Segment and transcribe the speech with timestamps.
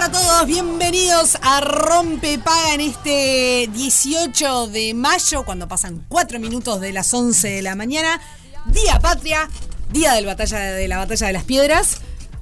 [0.00, 6.80] para todos, bienvenidos a Rompe Paga en este 18 de mayo, cuando pasan 4 minutos
[6.80, 8.18] de las 11 de la mañana,
[8.64, 9.46] Día Patria,
[9.92, 11.98] Día del batalla, de la Batalla de las Piedras.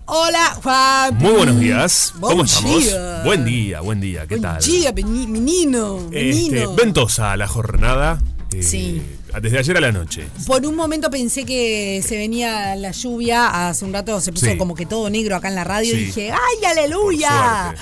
[0.07, 1.17] Hola, Juan.
[1.19, 2.13] Muy buenos días.
[2.21, 2.85] ¿Cómo Buen estamos?
[2.85, 3.23] día.
[3.25, 4.21] Buen día, buen día.
[4.29, 4.63] ¿Qué Buen tal?
[4.63, 6.75] día, peni- menino, Este, menino.
[6.77, 8.23] ventosa la jornada.
[8.53, 9.03] eh, Sí.
[9.43, 10.27] Desde ayer a la noche.
[10.47, 14.57] Por un momento pensé que se venía la lluvia, hace un rato se puso Sí.
[14.57, 17.75] como que todo negro acá en la radio y dije, ¡ay, aleluya!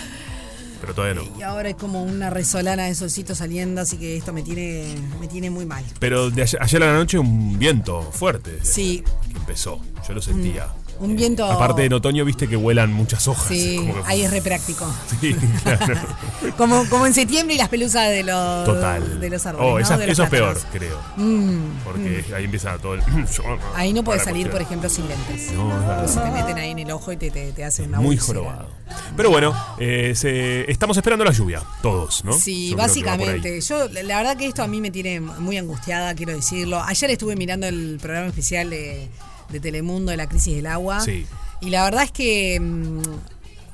[0.80, 1.38] Pero todavía no.
[1.38, 5.26] Y ahora es como una resolana de solcito saliendo, así que esto me tiene, me
[5.28, 5.82] tiene muy mal.
[5.98, 8.58] Pero de ayer, ayer a la noche un viento fuerte.
[8.62, 9.02] Sí.
[9.32, 9.80] Que empezó.
[10.06, 10.66] Yo lo sentía.
[10.98, 13.48] Un viento- Aparte en otoño viste que vuelan muchas hojas.
[13.48, 14.86] Sí, como que- ahí es re práctico.
[15.20, 15.94] Sí, claro.
[16.56, 19.20] Como, como en septiembre y las pelusas de los, Total.
[19.20, 19.86] de los árboles.
[19.88, 19.98] Oh, ¿no?
[19.98, 20.98] De eso es peor, creo.
[21.16, 23.02] Mm, Porque ahí empieza todo el.
[23.74, 25.52] Ahí no puedes salir, por ejemplo, sin lentes.
[25.52, 25.68] No.
[25.68, 28.16] Porque se te meten ahí en el ojo y te, te, te hacen una Muy
[28.16, 28.68] jorobado.
[29.16, 32.32] Pero bueno, eh, se- estamos esperando la lluvia, todos, ¿no?
[32.34, 33.60] Sí, Yo básicamente.
[33.60, 36.80] Yo, la la verdad que esto a mí me tiene muy angustiada, quiero decirlo.
[36.82, 39.08] Ayer estuve mirando el programa especial de,
[39.50, 41.00] de Telemundo de la crisis del agua.
[41.00, 41.26] Sí.
[41.60, 42.58] Y la verdad es que.
[42.60, 43.02] mm,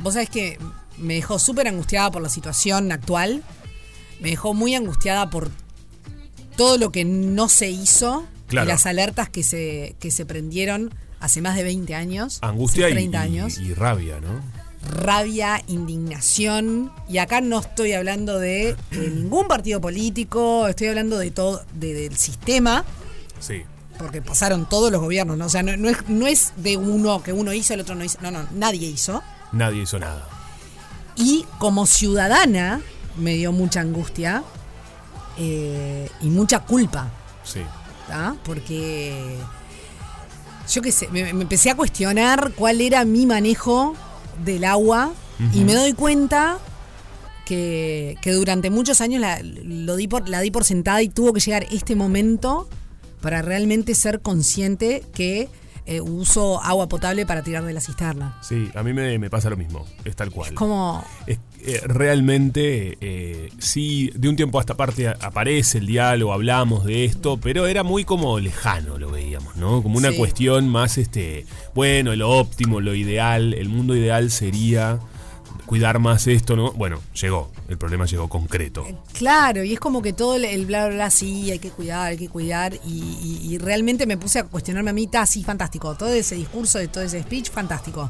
[0.00, 0.58] Vos sabés que
[0.98, 3.42] me dejó súper angustiada por la situación actual.
[4.20, 5.50] Me dejó muy angustiada por
[6.56, 8.26] todo lo que no se hizo.
[8.48, 8.66] Claro.
[8.66, 12.38] Y las alertas que se, que se prendieron hace más de 20 años.
[12.42, 14.40] Angustia hace y, 30 y- años y rabia, ¿no?
[14.84, 16.90] rabia, indignación.
[17.08, 22.16] Y acá no estoy hablando de, ningún partido político, estoy hablando de todo, de- del
[22.16, 22.84] sistema,
[23.38, 23.62] Sí.
[24.02, 25.46] Porque pasaron todos los gobiernos, ¿no?
[25.46, 28.04] O sea, no, no es, no es de uno que uno hizo, el otro no
[28.04, 28.18] hizo.
[28.20, 29.22] No, no, nadie hizo.
[29.52, 30.26] Nadie hizo nada.
[31.16, 32.80] Y como ciudadana
[33.16, 34.42] me dio mucha angustia
[35.38, 37.10] eh, y mucha culpa.
[37.44, 37.60] Sí.
[38.08, 38.36] ¿tá?
[38.44, 39.36] Porque
[40.70, 43.94] yo qué sé, me, me empecé a cuestionar cuál era mi manejo
[44.44, 45.12] del agua
[45.52, 46.58] y me doy cuenta
[47.44, 51.32] que, que durante muchos años la, lo di por, la di por sentada y tuvo
[51.32, 52.68] que llegar este momento
[53.22, 55.48] para realmente ser consciente que
[55.84, 58.38] eh, uso agua potable para tirar de la cisterna.
[58.40, 59.84] Sí, a mí me, me pasa lo mismo.
[60.04, 60.54] Es tal cual.
[60.54, 66.32] Como, Es- eh, realmente, eh, sí, de un tiempo a esta parte aparece el diálogo,
[66.32, 69.82] hablamos de esto, pero era muy como lejano, lo veíamos, ¿no?
[69.82, 70.16] Como una Sí.
[70.18, 74.98] cuestión más, este, bueno, lo óptimo, lo ideal, el mundo ideal sería
[75.66, 76.72] cuidar más esto, ¿no?
[76.72, 78.86] Bueno, llegó, el problema llegó concreto.
[79.12, 82.08] Claro, y es como que todo el, el bla, bla, bla, sí, hay que cuidar,
[82.08, 82.74] hay que cuidar.
[82.86, 85.94] Y, y- y realmente me puse a cuestionarme a mí, está sí, fantástico.
[85.94, 88.08] Todo ese discurso, de todo ese speech, fantástico.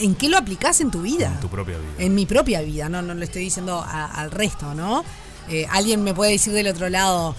[0.00, 1.32] ¿En qué lo aplicás en tu vida?
[1.34, 1.88] En tu propia vida.
[1.98, 5.04] En mi propia vida, no, no le estoy diciendo a- al resto, ¿no?
[5.48, 7.34] Eh, alguien me puede decir del otro lado,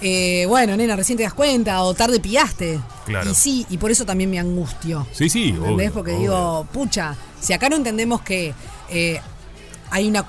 [0.00, 2.80] eh, bueno, nena, recién te das cuenta, o tarde pillaste.
[3.06, 3.30] Claro.
[3.30, 5.06] Y sí, y por eso también me angustio.
[5.12, 5.72] Sí, sí, ¿Entendés?
[5.74, 6.20] obvio, Porque obvio.
[6.22, 8.52] digo, pucha, si acá no entendemos que
[8.90, 9.20] eh,
[9.90, 10.24] hay una.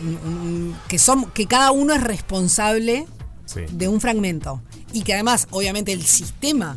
[0.00, 3.06] Un- un- que, son, que cada uno es responsable
[3.46, 3.60] Sí.
[3.70, 4.62] de un fragmento.
[4.92, 6.76] Y que además, obviamente, el sistema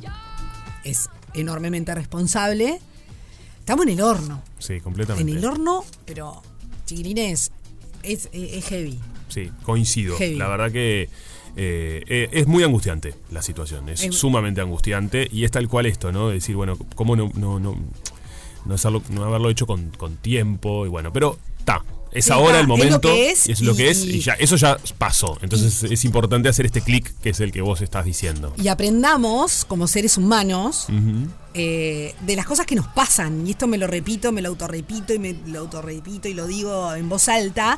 [0.84, 2.80] es enormemente responsable.
[3.60, 4.42] Estamos en el horno.
[4.60, 5.32] Sí, completamente.
[5.32, 6.42] En el horno, pero
[6.86, 7.52] chiquilines,
[8.04, 9.00] es, es, es heavy.
[9.30, 10.18] Sí, coincido.
[10.18, 10.36] Heavy.
[10.36, 11.10] La verdad que
[11.56, 15.86] eh, eh, es muy angustiante la situación, es Es- sumamente angustiante y es tal cual
[15.86, 16.28] esto, ¿no?
[16.30, 17.78] De decir, bueno, ¿cómo no, no, no,
[18.66, 20.86] no, hacerlo- no haberlo hecho con, con tiempo?
[20.86, 21.84] Y bueno, pero está.
[22.14, 23.02] Es Sí, ahora el es lo momento.
[23.02, 24.06] que es es lo y- que es.
[24.06, 25.38] Y ya, eso ya pasó.
[25.42, 28.54] Entonces es importante hacer este clic que es el que vos estás diciendo.
[28.58, 30.88] Y aprendamos, como seres humanos,
[31.54, 33.46] eh, de las cosas que nos pasan.
[33.48, 36.94] Y esto me lo repito, me lo autorrepito y me lo autorrepito y lo digo
[36.94, 37.78] en voz alta.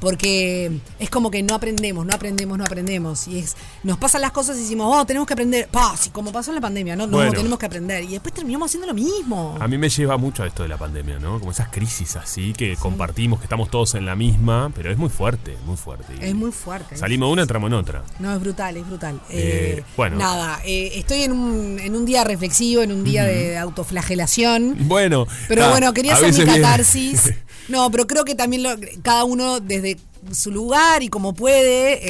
[0.00, 3.26] Porque es como que no aprendemos, no aprendemos, no aprendemos.
[3.28, 5.68] Y es, nos pasan las cosas y decimos, oh, tenemos que aprender.
[5.68, 7.32] Pa, sí, como pasó en la pandemia, no, no, Bueno.
[7.32, 8.04] tenemos que aprender.
[8.04, 9.56] Y después terminamos haciendo lo mismo.
[9.60, 11.38] A mí me lleva mucho a esto de la pandemia, ¿no?
[11.38, 15.08] Como esas crisis así que compartimos, que estamos todos en la misma, pero es muy
[15.08, 16.12] fuerte, muy fuerte.
[16.20, 16.96] Y Es muy fuerte.
[16.96, 18.02] Salimos de una, entramos en otra.
[18.18, 19.20] No, es brutal, es brutal.
[19.30, 20.16] Eh, Eh, bueno.
[20.16, 24.76] Nada, eh, estoy en un, en un día reflexivo, en un día de autoflagelación.
[24.80, 25.26] Bueno.
[25.48, 27.32] Pero ah, bueno, quería hacer mi catarsis.
[27.68, 29.95] No, pero creo que también lo- cada uno desde
[30.32, 32.00] su lugar y como puede.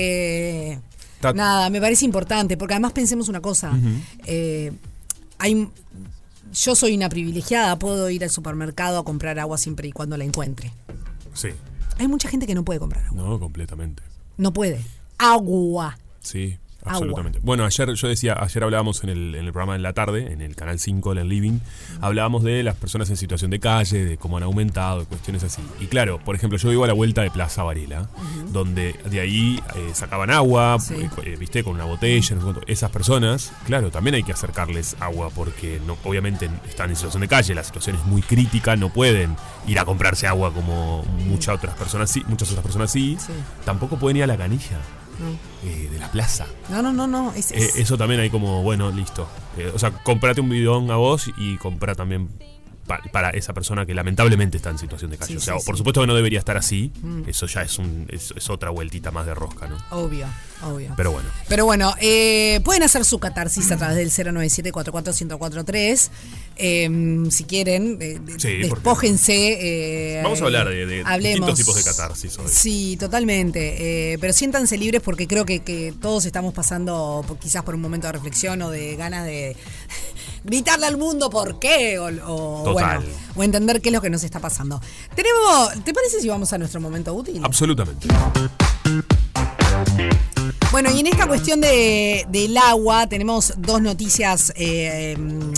[0.73, 0.79] eh,
[1.35, 3.73] nada, me parece importante, porque además pensemos una cosa.
[4.27, 4.73] eh,
[5.39, 5.69] hay,
[6.53, 10.25] yo soy una privilegiada, puedo ir al supermercado a comprar agua siempre y cuando la
[10.25, 10.73] encuentre.
[11.35, 11.49] Sí,
[11.99, 13.23] Hay mucha gente que no puede comprar agua.
[13.23, 14.03] no, completamente.
[14.39, 14.81] No puede.
[15.19, 15.99] Agua.
[16.21, 16.99] Sí, Agua.
[16.99, 17.41] absolutamente.
[17.43, 20.41] Bueno, ayer yo decía, ayer hablábamos en el, en el programa de la tarde, en
[20.41, 21.59] el canal 5 del Living,
[22.01, 25.63] hablábamos de las personas en situación de calle, de cómo han aumentado, cuestiones así.
[25.81, 28.09] Y claro, por ejemplo, yo vivo a la vuelta de Plaza Varela,
[28.53, 30.95] donde de ahí eh, sacaban agua, Sí.
[30.95, 32.61] eh, eh, viste, con una botella, no sé cuánto.
[32.67, 37.29] Esas personas, claro, también hay que acercarles agua porque no, obviamente están en situación de
[37.29, 39.37] calle, la situación es muy crítica, no pueden
[39.67, 43.17] ir a comprarse agua como muchas otras personas sí, muchas otras personas sí.
[43.19, 43.33] Sí.
[43.65, 44.79] Tampoco pueden ir a la canilla
[45.19, 45.69] No.
[45.69, 46.47] eh, de la plaza.
[46.69, 47.33] No, no, no, no.
[47.35, 49.29] Es, Eh, es- eso también hay como, bueno, listo.
[49.57, 52.29] Eh, o sea, comprate un bidón a vos y compra también
[52.87, 55.33] pa- para esa persona que lamentablemente está en situación de calle.
[55.33, 56.93] Sí, o sea, sí, por supuesto que no debería estar así.
[57.03, 57.23] Mm.
[57.29, 59.77] Eso ya es, un, es, es otra vueltita más de rosca, ¿no?
[59.91, 60.27] Obvio,
[60.63, 60.93] obvio.
[60.97, 61.29] Pero bueno.
[61.49, 66.11] Pero bueno, eh, pueden hacer su catarsis a través del 097-44143.
[66.59, 70.19] Eh, si quieren, eh, despójense.
[70.19, 72.47] eh, Vamos a hablar de- de distintos tipos de catarsis hoy.
[72.49, 74.13] Sí, totalmente.
[74.13, 78.07] eh, pero siéntanse libres porque creo que, que todos estamos pasando quizás por un momento
[78.07, 79.57] de reflexión o de ganas de
[80.47, 83.03] gritarle al mundo por qué o, bueno,
[83.35, 84.81] o entender qué es lo que nos está pasando.
[85.15, 87.43] Tenemos, ¿te parece si vamos a nuestro momento útil?
[87.45, 88.09] Absolutamente.
[90.71, 95.53] Bueno, y en esta cuestión de, del agua tenemos dos noticias eh, mm,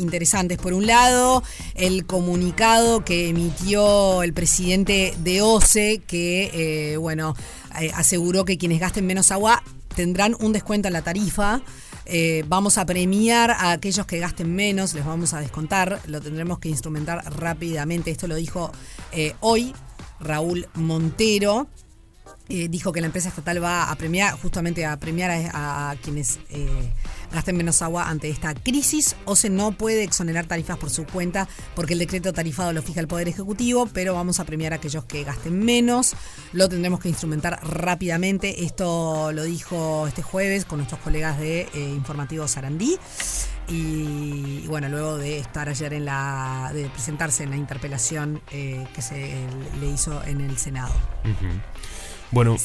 [0.00, 0.58] interesantes.
[0.58, 1.42] Por un lado,
[1.74, 6.50] el comunicado que emitió el presidente de OCE, que,
[6.92, 7.34] eh, bueno,
[7.80, 9.62] eh, aseguró que quienes gasten menos agua
[9.94, 11.60] tendrán un descuento en la tarifa.
[12.14, 16.58] Eh, vamos a premiar a aquellos que gasten menos, les vamos a descontar, lo tendremos
[16.58, 18.10] que instrumentar rápidamente.
[18.10, 18.70] Esto lo dijo
[19.12, 19.72] eh, hoy
[20.20, 21.68] Raúl Montero
[22.50, 26.38] eh, dijo que la empresa estatal va a premiar, justamente a premiar a, quienes
[27.32, 29.16] gasten menos agua ante esta crisis.
[29.24, 33.00] O se no puede exonerar tarifas por su cuenta porque el decreto tarifado lo fija
[33.00, 36.14] el Poder Ejecutivo, pero vamos a premiar a aquellos que gasten menos.
[36.52, 38.64] Lo tendremos que instrumentar rápidamente.
[38.64, 42.98] Esto lo dijo este jueves con nuestros colegas de eh, Informativo Sarandí.
[43.68, 46.70] Y, bueno, luego de estar ayer en la.
[46.74, 49.34] de presentarse en la interpelación eh, que se
[49.80, 50.92] le hizo en el Senado.
[52.32, 52.56] Bueno,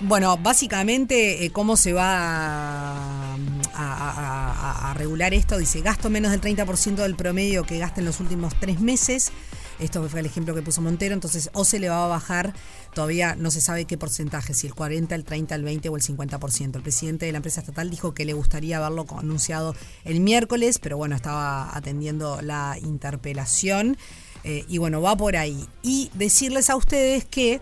[0.00, 3.34] bueno, básicamente, eh, ¿cómo se va
[3.74, 5.56] a regular esto?
[5.56, 9.32] Dice, gasto menos del 30% del promedio que gasta en los últimos tres meses.
[9.80, 11.14] Esto fue el ejemplo que puso Montero.
[11.14, 12.52] Entonces, o se le va a bajar,
[12.94, 16.02] todavía no se sabe qué porcentaje, si el 40, el 30, el 20 o el
[16.02, 16.76] 50%.
[16.76, 20.98] El presidente de la empresa estatal dijo que le gustaría haberlo anunciado el miércoles, pero
[20.98, 23.96] bueno, estaba atendiendo la interpelación.
[24.44, 25.66] Eh, y bueno, va por ahí.
[25.82, 27.60] Y decirles a ustedes que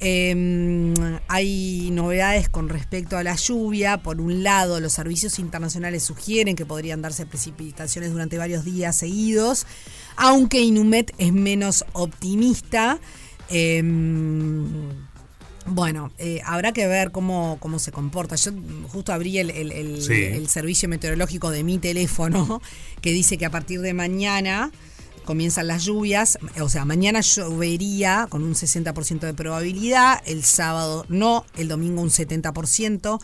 [0.00, 3.98] eh, hay novedades con respecto a la lluvia.
[4.02, 9.66] Por un lado, los servicios internacionales sugieren que podrían darse precipitaciones durante varios días seguidos,
[10.16, 12.98] aunque Inumet es menos optimista.
[13.50, 13.82] Eh,
[15.66, 18.34] bueno, eh, habrá que ver cómo, cómo se comporta.
[18.36, 18.50] Yo
[18.88, 20.14] justo abrí el, el- el- Sí.
[20.14, 22.60] el servicio meteorológico de mi teléfono,
[23.02, 24.70] que dice que a partir de mañana
[25.30, 26.40] comienzan las lluvias.
[26.60, 32.10] O sea, mañana llovería con un 60% de probabilidad, el sábado no, el domingo un
[32.10, 33.20] 70%.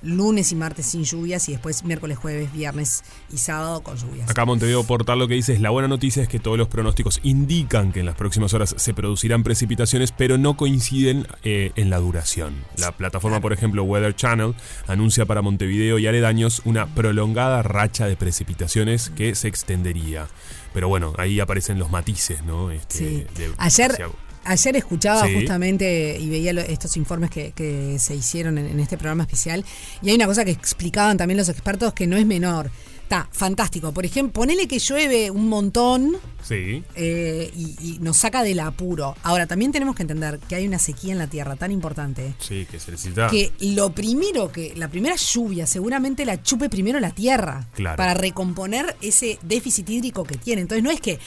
[0.00, 4.30] lunes y martes sin lluvias y después miércoles, jueves, viernes y sábado con lluvias.
[4.30, 7.18] Acá Montevideo Portal lo que dice es la buena noticia es que todos los pronósticos
[7.24, 11.98] indican que en las próximas horas se producirán precipitaciones, pero no coinciden eh, en la
[11.98, 12.54] duración.
[12.76, 14.54] La plataforma, por ejemplo, Weather Channel
[14.86, 20.28] anuncia para Montevideo y aledaños una prolongada racha de precipitaciones que se extendería.
[20.74, 22.70] Pero bueno, ahí aparecen los matices, ¿no?
[22.70, 23.26] Este, Sí.
[23.36, 24.08] de- Ayer, hacia-
[24.44, 25.34] ayer escuchaba Sí.
[25.34, 29.64] justamente y veía lo- estos informes que, que se hicieron en, en este programa especial
[30.02, 32.70] y hay una cosa que explicaban también los expertos que no es menor.
[33.08, 33.90] Está fantástico.
[33.92, 36.84] Por ejemplo, ponele que llueve un montón Sí.
[36.94, 39.16] eh, y, y nos saca del apuro.
[39.22, 42.66] Ahora, también tenemos que entender que hay una sequía en la tierra tan importante Sí,
[42.70, 43.28] que se necesita.
[43.28, 47.96] que lo primero que, la primera lluvia seguramente la chupe primero la tierra Claro.
[47.96, 50.60] para recomponer ese déficit hídrico que tiene.
[50.60, 51.18] Entonces no es que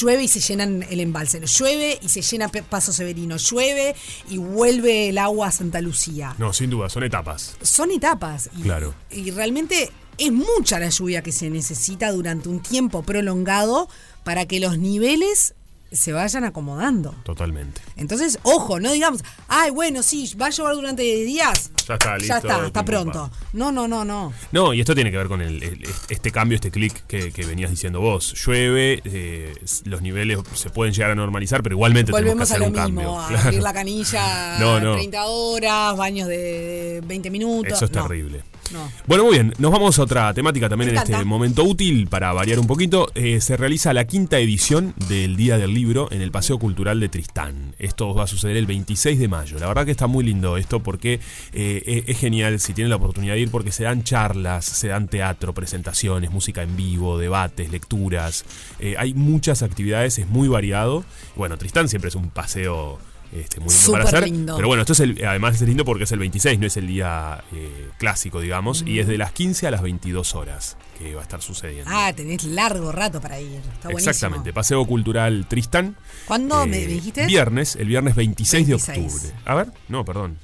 [0.00, 3.94] llueve y se llenan el embalse, llueve y se llena Paso Severino, llueve
[4.30, 6.34] y vuelve el agua a Santa Lucía.
[6.38, 7.56] No, sin duda, son etapas.
[7.60, 8.94] Son etapas y, Claro.
[9.10, 13.88] y realmente es mucha la lluvia que se necesita durante un tiempo prolongado
[14.24, 15.54] para que los niveles
[15.92, 17.14] se vayan acomodando.
[17.22, 17.80] Totalmente.
[17.96, 21.70] Entonces, ojo, no digamos, ay, bueno, sí, va a llover durante días.
[21.86, 22.28] Ya está, listo.
[22.34, 23.30] Ya está, está pronto.
[23.52, 24.32] No, no, no, no.
[24.50, 27.46] No, y esto tiene que ver con el, el- este cambio, este clic que, que
[27.46, 28.34] venías diciendo vos.
[28.44, 29.54] Llueve, eh,
[29.84, 32.80] los niveles se pueden llegar a normalizar, pero igualmente Volvemos tenemos que a hacer lo
[32.80, 33.20] un mismo, cambio.
[33.20, 33.44] a Claro.
[33.46, 34.94] abrir la canilla No, no.
[34.96, 37.72] 30 horas, baños de 20 minutos.
[37.72, 38.42] Eso es No, terrible.
[38.72, 38.90] No.
[39.06, 42.58] Bueno, muy bien, nos vamos a otra temática también en este momento útil para variar
[42.58, 43.08] un poquito.
[43.14, 47.08] Eh, se realiza la quinta edición del Día del Libro en el Paseo Cultural de
[47.08, 47.74] Tristán.
[47.78, 49.58] Esto va a suceder el 26 de mayo.
[49.58, 51.20] La verdad que está muy lindo esto porque
[51.52, 54.88] eh, es, es genial si tienen la oportunidad de ir porque se dan charlas, se
[54.88, 58.44] dan teatro, presentaciones, música en vivo, debates, lecturas.
[58.78, 61.04] Eh, hay muchas actividades, es muy variado.
[61.36, 62.98] Bueno, Tristán siempre es un paseo...
[63.32, 64.24] Este, muy lindo para hacer.
[64.24, 64.56] lindo.
[64.56, 66.86] Pero bueno, esto es el, además es lindo porque es el 26, no es el
[66.86, 71.20] día eh, clásico, digamos, y es de las 15 a las 22 horas que va
[71.20, 71.90] a estar sucediendo.
[71.92, 73.56] Ah, tenés largo rato para ir.
[73.58, 74.10] Está buenísimo.
[74.10, 75.96] Exactamente, Paseo Cultural Tristán.
[76.26, 77.26] ¿Cuándo me Eh, dijiste?
[77.26, 78.96] Viernes, el viernes 26, 26.
[78.96, 79.34] de octubre.
[79.44, 80.38] A ver, no, perdón.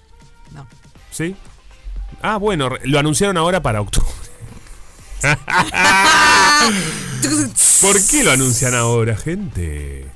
[0.52, 0.66] No.
[1.10, 1.34] ¿Sí?
[2.20, 4.06] Ah, bueno, lo anunciaron ahora para octubre.
[7.80, 10.08] ¿Por qué lo anuncian ahora, gente?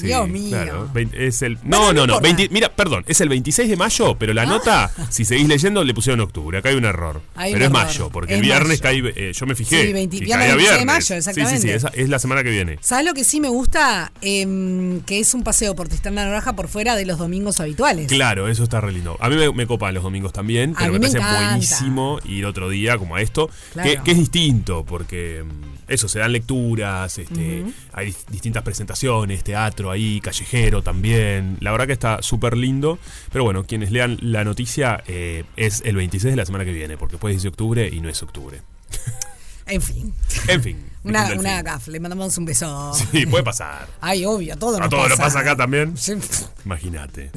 [0.00, 0.50] Sí, Dios mío.
[0.50, 0.90] claro.
[1.12, 2.00] Es el, no, no no, no.
[2.14, 2.20] importa.
[2.20, 5.94] 20 mira, perdón, es el 26 de mayo, pero la nota, si seguís leyendo, le
[5.94, 6.58] pusieron octubre.
[6.58, 7.20] Acá hay un error.
[7.34, 7.86] Hay pero un es error.
[7.86, 9.04] mayo, porque Es el viernes mayo.
[9.14, 9.28] cae.
[9.28, 9.86] eh, yo me fijé.
[9.86, 11.74] Sí, 20 y viernes caía 26 de mayo, Sí, sí, sí, exactamente.
[11.74, 12.78] esa es la semana que viene.
[12.80, 14.12] ¿Sabes lo que sí me gusta?
[14.20, 18.06] Em, que es un paseo por Tristán la Naranja por fuera de los domingos habituales.
[18.08, 19.16] Claro, eso está re lindo.
[19.20, 21.48] A mí me, me copan los domingos también, pero me me parece encanta.
[21.50, 23.88] buenísimo ir otro día como a esto, Claro.
[23.90, 29.42] que, que es distinto, porque mm, eso, se dan lecturas, este, hay dis- distintas presentaciones,
[29.44, 31.56] teatro ahí, callejero también.
[31.60, 32.98] La verdad que está súper lindo,
[33.32, 36.96] pero bueno, quienes lean la noticia eh, es el 26 de la semana que viene,
[36.96, 38.60] porque después dice octubre y no es octubre.
[39.68, 40.14] En fin.
[40.48, 40.84] En fin.
[41.04, 42.92] Una, una gaf, le mandamos un beso.
[43.12, 43.88] Sí, puede pasar.
[44.00, 45.10] Ay, obvio, todo ¿A nos todo pasa.
[45.14, 45.96] lo pasa acá también?
[45.96, 46.12] Sí,
[46.66, 47.30] Imagínate.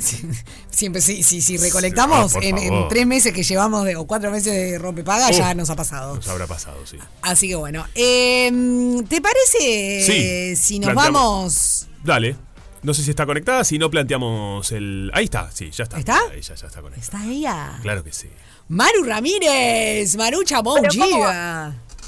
[0.72, 2.88] Siempre, si, si, si recolectamos Ah, por en, en favor.
[2.90, 5.38] tres meses que llevamos de, o cuatro meses de rompepaga, Uf.
[5.38, 6.16] ya nos ha pasado.
[6.16, 6.98] Nos habrá pasado, sí.
[7.22, 7.86] Así que bueno.
[7.96, 11.88] em, ¿Te parece Sí, si nos planteamos- vamos?
[12.04, 12.36] Dale.
[12.84, 15.12] No sé si está conectada, si no planteamos el.
[15.14, 16.00] Ahí está, sí, ya está.
[16.00, 16.20] ¿Está?
[16.34, 17.00] Ahí ya, está conectada.
[17.00, 17.80] Está ella.
[17.84, 18.28] Claro que sí.
[18.70, 21.26] Maru Ramírez, Marucha Pero ¿cómo?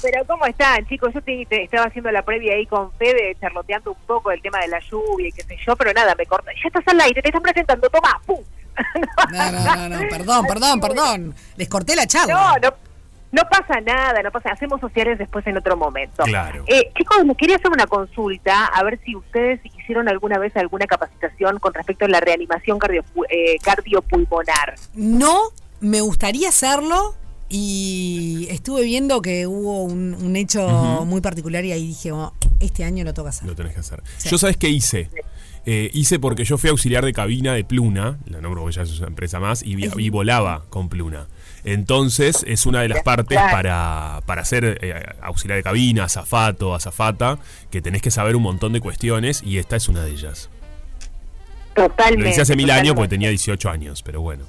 [0.04, 1.14] Pero ¿cómo están, chicos?
[1.14, 4.58] Yo te, te estaba haciendo la previa ahí con Fede, charloteando un poco el tema
[4.58, 6.50] de la lluvia y qué sé yo, pero nada, me corta.
[6.52, 8.40] Ya estás al aire, te están presentando, toma, ¡pum!
[9.32, 11.34] No, no, no, no, perdón, perdón, perdón.
[11.56, 12.34] Les corté la charla.
[12.34, 12.76] No, no,
[13.32, 16.22] no pasa nada, no pasa Hacemos sociales después en otro momento.
[16.24, 16.64] Claro.
[16.66, 20.86] Eh, chicos, les quería hacer una consulta, a ver si ustedes hicieron alguna vez alguna
[20.86, 24.74] capacitación con respecto a la reanimación cardio, eh, cardiopulmonar.
[24.92, 25.44] No,
[25.80, 27.14] me gustaría hacerlo
[27.48, 32.84] y estuve viendo que hubo un, un hecho muy particular y ahí dije, oh, este
[32.84, 33.48] año lo toca hacer.
[33.48, 34.02] Lo tenés que hacer.
[34.18, 34.28] Sí.
[34.28, 35.10] Yo, ¿sabes qué hice?
[35.66, 38.98] Eh, hice porque yo fui auxiliar de cabina de Pluna, la nombro porque ya es
[38.98, 41.26] una empresa más, y, volaba con Pluna.
[41.64, 47.38] Entonces, es una de las partes para, para ser eh, auxiliar de cabina, azafato, azafata,
[47.70, 50.50] que tenés que saber un montón de cuestiones, y esta es una de ellas.
[51.74, 52.24] Totalmente.
[52.24, 54.44] Lo hice hace mil años porque tenía 18 años, pero bueno.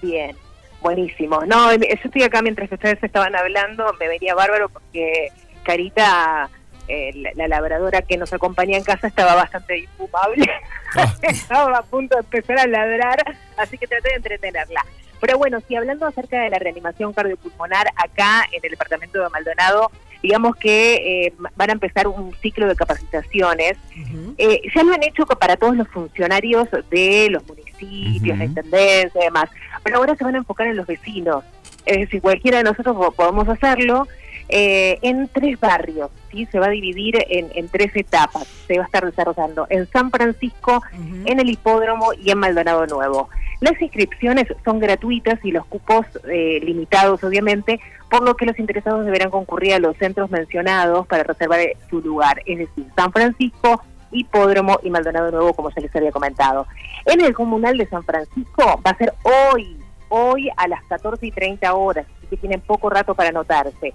[0.00, 0.36] Bien,
[0.84, 1.40] buenísimo.
[1.46, 5.32] No, em, yo estoy acá mientras que ustedes estaban hablando, me venía bárbaro porque
[5.64, 6.50] Carita,
[6.86, 10.48] eh, la, la labradora que nos acompaña en casa, estaba bastante infumable.
[10.96, 11.12] Ah.
[11.22, 13.18] estaba a punto de empezar a ladrar,
[13.56, 14.84] así que traté de entretenerla.
[15.20, 19.90] Pero bueno, si hablando acerca de la reanimación cardiopulmonar, acá en el departamento de Maldonado,
[20.22, 24.34] digamos que eh, van a empezar un ciclo de capacitaciones Ujú.
[24.38, 28.26] eh, ya lo han hecho para todos los funcionarios de los municipios, Ujú.
[28.38, 29.46] la intendencia y demás,
[29.82, 31.44] pero ahora se van a enfocar en los vecinos.
[31.86, 34.08] es decir, cualquiera de nosotros po- podemos hacerlo,
[34.48, 36.46] eh, en tres barrios, ¿sí?
[36.52, 40.10] Se va a dividir en, en tres etapas, se va a estar desarrollando en San
[40.10, 40.82] Francisco,
[41.24, 43.28] en el Hipódromo y en Maldonado Nuevo.
[43.60, 49.06] Las inscripciones son gratuitas y los cupos eh, limitados, obviamente, por lo que los interesados
[49.06, 53.82] deberán concurrir a los centros mencionados para reservar eh, su lugar, es decir, San Francisco,
[54.14, 56.66] Hipódromo y Maldonado Nuevo, como ya les había comentado.
[57.04, 59.12] En el Comunal de San Francisco va a ser
[59.52, 59.76] hoy,
[60.08, 63.92] hoy a las 14 y 30 horas, así que tienen poco rato para anotarse.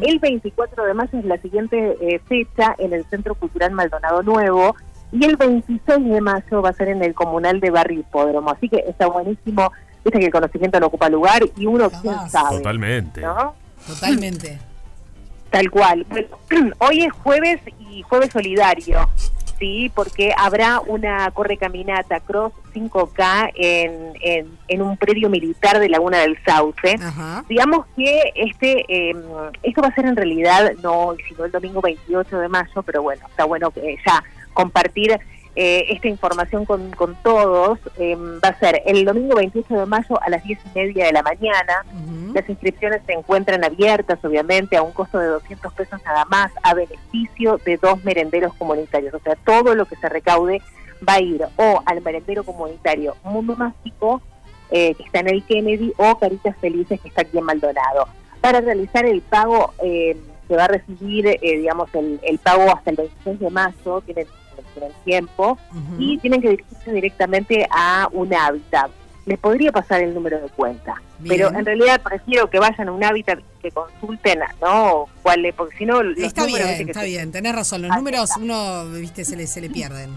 [0.00, 4.74] El 24 de mayo es la siguiente eh, fecha en el Centro Cultural Maldonado Nuevo
[5.12, 8.50] y el 26 de mayo va a ser en el Comunal de Barrio Hipódromo.
[8.50, 9.72] Así que está buenísimo,
[10.04, 13.20] viste que el conocimiento no ocupa lugar y uno quién sabe, Totalmente.
[13.20, 13.54] ¿no?
[13.86, 14.58] Totalmente.
[15.50, 16.06] Tal cual.
[16.08, 16.28] Bueno,
[16.78, 19.08] hoy es jueves y jueves solidario,
[19.58, 19.90] ¿sí?
[19.94, 26.38] Porque habrá una correcaminata Cross 5K en, en, en un predio militar de Laguna del
[26.44, 26.96] Sauce.
[27.00, 27.44] Ajá.
[27.48, 29.14] Digamos que este eh,
[29.62, 33.02] esto va a ser en realidad no hoy, sino el domingo 28 de mayo, pero
[33.02, 34.22] bueno, está bueno que ya
[34.52, 35.18] compartir
[35.60, 37.80] eh, esta información con, con todos.
[37.98, 41.12] Eh, va a ser el domingo 28 de mayo a las 10 y media de
[41.12, 41.84] la mañana.
[42.32, 46.74] Las inscripciones se encuentran abiertas, obviamente, a un costo de 200 pesos nada más, a
[46.74, 49.12] beneficio de dos merenderos comunitarios.
[49.14, 50.62] O sea, todo lo que se recaude
[51.06, 54.22] va a ir o al merendero comunitario Mundo Mágico,
[54.70, 58.06] eh, que está en el Kennedy, o Caritas Felices, que está aquí en Maldonado.
[58.40, 62.90] Para realizar el pago, eh, se va a recibir, eh, digamos, el, el pago hasta
[62.90, 64.26] el 26 de mayo, tienen,
[64.74, 65.96] tienen tiempo, Ujú.
[65.98, 68.90] y tienen que dirigirse directamente a un hábitat.
[69.26, 71.36] Les podría pasar el número de cuenta, Bien.
[71.36, 75.04] pero en realidad prefiero que vayan a un hábitat que consulten, ¿no?
[75.22, 75.54] ¿Cuál es?
[75.54, 77.82] Porque si no, los Está bien, que está se- bien, tenés razón.
[77.82, 78.40] Los números está.
[78.40, 80.10] uno, viste, se le, se le pierden.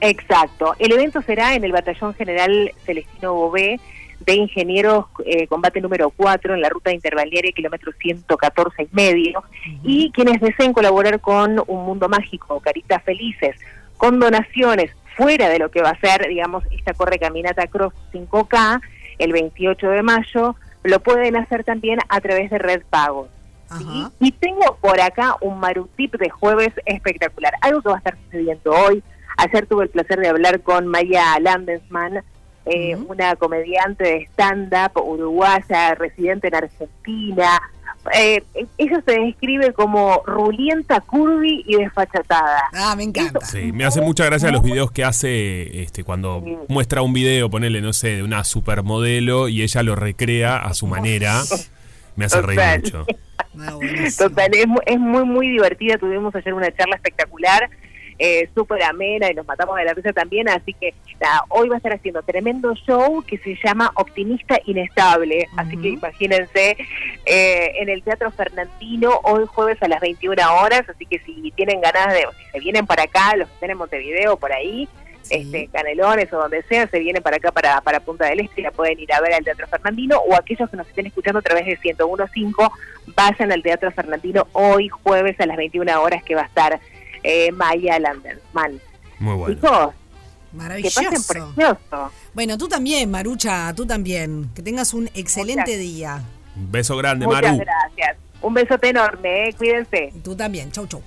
[0.00, 0.74] Exacto.
[0.78, 3.80] El evento será en el Batallón General Celestino Bové
[4.20, 9.42] de Ingenieros eh, Combate número 4 en la ruta interbalnearia kilómetro 114 y medio.
[9.82, 13.56] Y quienes deseen colaborar con Un Mundo Mágico, Caritas Felices,
[13.96, 18.80] con donaciones fuera de lo que va a ser, digamos, esta corre caminata Cross 5K
[19.18, 22.82] el 28 de mayo, lo pueden hacer también a través de Red.
[22.92, 24.10] Ajá.
[24.20, 28.72] Y tengo por acá un Marutip de jueves espectacular, algo que va a estar sucediendo
[28.72, 29.02] hoy.
[29.36, 32.22] Ayer tuve el placer de hablar con Maya Landesman,
[32.70, 37.60] eh, una comediante de stand-up uruguaya, residente en Argentina.
[38.14, 38.42] Eh,
[38.78, 42.62] ella se describe como rulienta, curvy y desfachatada.
[42.72, 43.44] Ah, me encanta.
[43.44, 46.56] Sí, me hace mucha gracia los videos que hace este cuando Sí.
[46.68, 50.86] muestra un video, ponele, no sé, de una supermodelo y ella lo recrea a su
[50.86, 51.42] manera.
[52.16, 53.06] Me hace reír mucho.
[53.60, 53.76] Ah.
[54.16, 54.50] Total,
[54.86, 55.98] es muy, muy divertida.
[55.98, 57.68] Tuvimos ayer una charla espectacular,
[58.18, 60.48] eh, súper amena y nos matamos de la risa también.
[60.48, 65.48] Así que nada, hoy va a estar haciendo tremendo show que se llama Optimista Inestable.
[65.56, 66.76] Así que imagínense
[67.26, 70.88] eh, en el Teatro Fernandino, hoy jueves a las 21 horas.
[70.88, 73.78] Así que si tienen ganas de, si se vienen para acá, los que estén en
[73.78, 74.88] Montevideo, por ahí.
[75.30, 78.64] Este, Canelones o donde sea, se vienen para acá, para, para Punta del Este, y
[78.64, 81.42] la pueden ir a ver al Teatro Fernandino, o aquellos que nos estén escuchando a
[81.42, 82.70] través de 101.5,
[83.14, 86.80] vayan al Teatro Fernandino hoy jueves a las 21 horas que va a estar
[87.22, 88.80] eh, Maya Landersman.
[89.18, 89.54] Muy bueno.
[89.54, 91.26] Chicos, que pasen Maravilloso.
[91.28, 92.12] precioso.
[92.34, 94.50] Bueno, tú también, Marucha, tú también.
[94.54, 96.22] Que tengas un excelente Muchas- día.
[96.56, 97.58] Un beso grande, Muchas Maru.
[97.58, 98.16] gracias.
[98.40, 100.12] Un besote enorme, eh, cuídense.
[100.22, 100.70] Tú también.
[100.72, 101.02] Chau, chau.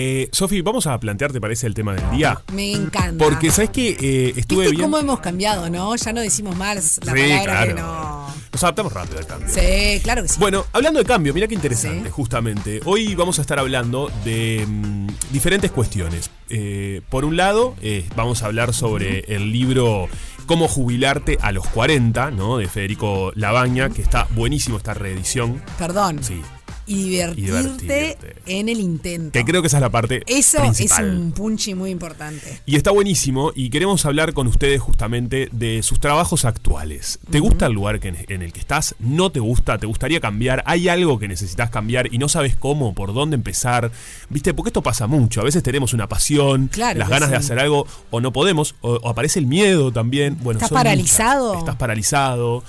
[0.00, 2.40] Eh, Sofi, vamos a plantear, ¿te parece el tema del día?
[2.52, 3.24] Me encanta.
[3.24, 3.96] Porque, ¿sabes qué?
[4.00, 4.82] Eh, estuve ¿Viste bien.
[4.82, 5.96] cómo hemos cambiado, no?
[5.96, 7.74] Ya no decimos más la Sí, palabra que claro.
[7.74, 8.34] no.
[8.52, 9.48] Nos adaptamos rápido al cambio.
[9.52, 10.36] Sí, claro que sí.
[10.38, 12.10] Bueno, hablando de cambio, mira qué interesante, Sí.
[12.12, 12.80] justamente.
[12.84, 16.30] Hoy vamos a estar hablando de mm, diferentes cuestiones.
[16.48, 20.08] Eh, por un lado, eh, vamos a hablar sobre el libro
[20.46, 22.58] Cómo jubilarte a los 40, ¿no?
[22.58, 25.60] De Federico Labaña, que está buenísimo esta reedición.
[25.76, 26.22] Perdón.
[26.22, 26.40] Sí.
[26.88, 28.42] Y divertirte, divertirte.
[28.46, 29.32] en el intento.
[29.32, 31.06] Que creo que esa es la parte Eso principal.
[31.08, 32.60] es un punchi muy importante.
[32.66, 37.18] Y está buenísimo y queremos hablar con ustedes justamente de sus trabajos actuales.
[37.30, 38.94] ¿Te gusta el lugar que en, el que estás?
[38.98, 39.78] ¿No te gusta?
[39.78, 40.62] ¿Te gustaría cambiar?
[40.66, 43.90] ¿Hay algo que necesitas cambiar y no sabes cómo, por dónde empezar?
[44.30, 44.54] ¿Viste?
[44.54, 45.40] Porque esto pasa mucho.
[45.40, 48.94] A veces tenemos una pasión, Claro las ganas de hacer algo o no podemos, o,
[48.94, 50.36] o aparece el miedo también.
[50.40, 50.84] Bueno, ¿Estás muchas.
[50.84, 51.58] paralizado?
[51.58, 52.64] Estás paralizado.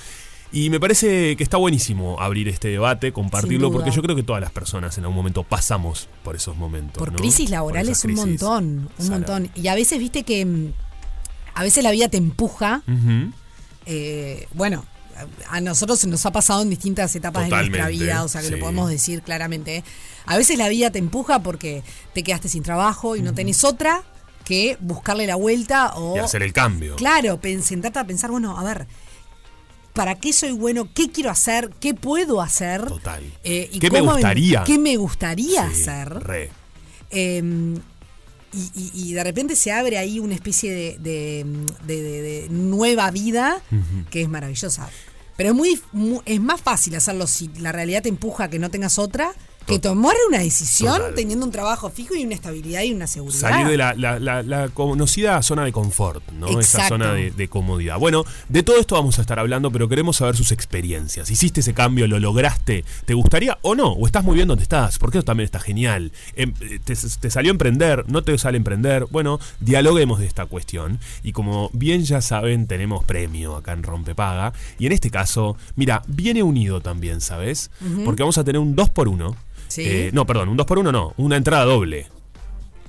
[0.52, 4.42] Y me parece que está buenísimo abrir este debate, compartirlo, porque yo creo que todas
[4.42, 6.98] las personas en algún momento pasamos por esos momentos.
[6.98, 7.20] Por ¿no?
[7.20, 9.52] crisis Por laborales un montón, un montón.
[9.54, 10.74] Y a veces, viste que mm,
[11.54, 12.82] a veces la vida te empuja.
[13.86, 14.86] Eh, bueno,
[15.50, 18.54] a nosotros nos ha pasado en distintas etapas de nuestra vida, o sea que sí.
[18.54, 19.84] lo podemos decir claramente.
[20.26, 21.84] A veces la vida te empuja porque
[22.14, 24.04] te quedaste sin trabajo y no tenés otra
[24.46, 26.16] que buscarle la vuelta o...
[26.16, 26.96] Y hacer el cambio.
[26.96, 28.88] Claro, sentarte a pensar, bueno, a ver,
[29.94, 32.86] para qué soy bueno, qué quiero hacer, qué puedo hacer.
[32.86, 33.24] Total.
[33.44, 34.64] eh, y ¿Qué me gustaría?
[34.64, 36.10] ¿Qué me gustaría Sí, hacer?
[36.24, 36.52] Re.
[37.12, 37.42] Eh,
[38.52, 41.46] y, y- y de repente se abre ahí una especie de, de-
[41.86, 43.62] de- de- de nueva vida
[44.10, 44.90] que es maravillosa.
[45.38, 48.60] Pero es muy, mu- es más fácil hacerlo si la realidad te empuja a que
[48.60, 49.32] no tengas otra
[49.70, 51.16] que tomar una decisión Total.
[51.16, 53.40] teniendo un trabajo fijo y una estabilidad y una seguridad.
[53.40, 56.60] Salir de la, la- la- la conocida zona de confort, ¿no?
[56.60, 57.98] Esa zona de, de comodidad.
[58.00, 61.30] Bueno, de todo esto vamos a estar hablando, pero queremos saber sus experiencias.
[61.32, 62.08] ¿Hiciste ese cambio?
[62.08, 62.84] ¿Lo lograste?
[63.06, 63.90] ¿Te gustaría o no?
[63.94, 64.98] ¿O estás muy bien donde estás?
[65.00, 66.12] Porque eso también está genial.
[66.36, 68.06] Em- eh, ¿Te, te salió a emprender?
[68.10, 69.06] ¿No te sale a emprender?
[69.12, 71.00] Bueno, dialoguemos de esta cuestión.
[71.24, 74.54] Y como bien ya saben, tenemos premio acá en Rompepaga.
[74.80, 77.70] Y en este caso, mira, viene unido también, ¿sabes?
[78.06, 79.36] Porque vamos a tener un 2 por 1
[79.70, 80.10] Sí.
[80.12, 82.08] no, perdón, un 2 por 1 no, una entrada doble.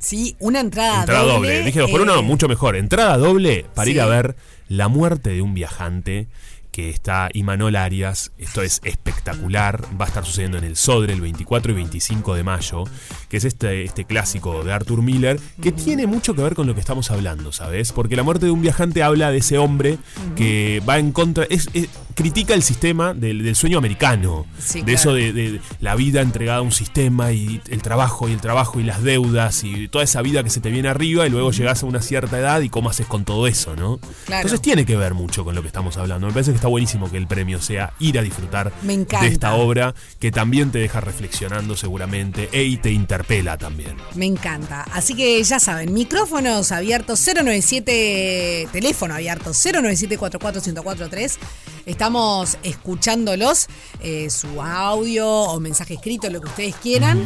[0.00, 1.62] Sí, una entrada, Entrada doble.
[1.62, 2.74] Dije dos por uno, eh, no, mucho mejor.
[2.74, 3.92] Entrada doble para sí.
[3.92, 4.34] ir a ver
[4.68, 6.26] La muerte de un viajante
[6.72, 8.32] que está Imanol Arias.
[8.38, 9.84] Esto es espectacular.
[10.00, 12.84] Va a estar sucediendo en el Sodre el 24 y 25 de mayo,
[13.28, 16.74] que es este, este clásico de Arthur Miller, que tiene mucho que ver con lo
[16.74, 17.92] que estamos hablando, ¿sabes?
[17.92, 19.98] Porque La muerte de un viajante habla de ese hombre
[20.36, 24.84] que va en contra, es, es- critica el sistema del, del sueño americano, Sí, de
[24.84, 24.98] claro.
[24.98, 28.78] eso de, de la vida entregada a un sistema y el trabajo y el trabajo
[28.78, 31.82] y las deudas y toda esa vida que se te viene arriba y luego llegas
[31.82, 33.98] a una cierta edad y cómo haces con todo eso, ¿no?
[34.26, 34.42] Claro.
[34.42, 36.26] Entonces tiene que ver mucho con lo que estamos hablando.
[36.26, 39.94] Me parece que está buenísimo que el premio sea ir a disfrutar de esta obra
[40.18, 43.96] que también te deja reflexionando seguramente e y te interpela también.
[44.14, 44.82] Me encanta.
[44.92, 51.38] Así que ya saben, micrófonos abiertos 097, teléfono abierto 097 44143
[51.86, 53.68] Estamos escuchándolos,
[54.00, 57.24] eh, su audio o mensaje escrito, lo que ustedes quieran.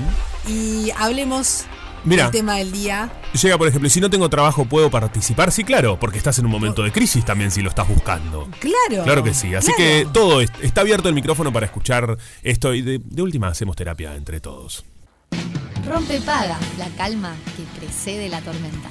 [0.49, 1.64] Y hablemos
[2.05, 2.25] Mira.
[2.25, 3.11] del tema del día.
[3.40, 5.51] Llega, por ejemplo, y si no tengo trabajo, ¿puedo participar?
[5.53, 8.49] Sí, claro, porque estás en un momento de crisis también si lo estás buscando.
[8.61, 9.05] Claro.
[9.05, 9.55] Claro que sí.
[9.55, 9.79] Así claro.
[9.79, 13.75] que todo es- está abierto el micrófono para escuchar esto y de, de última hacemos
[13.77, 14.85] terapia entre todos.
[15.88, 18.88] Rompe paga, la calma que precede la tormenta.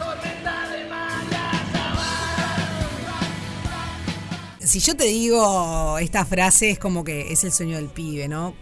[4.60, 8.56] Si yo te digo esta frase, es como que es el sueño del pibe, ¿no?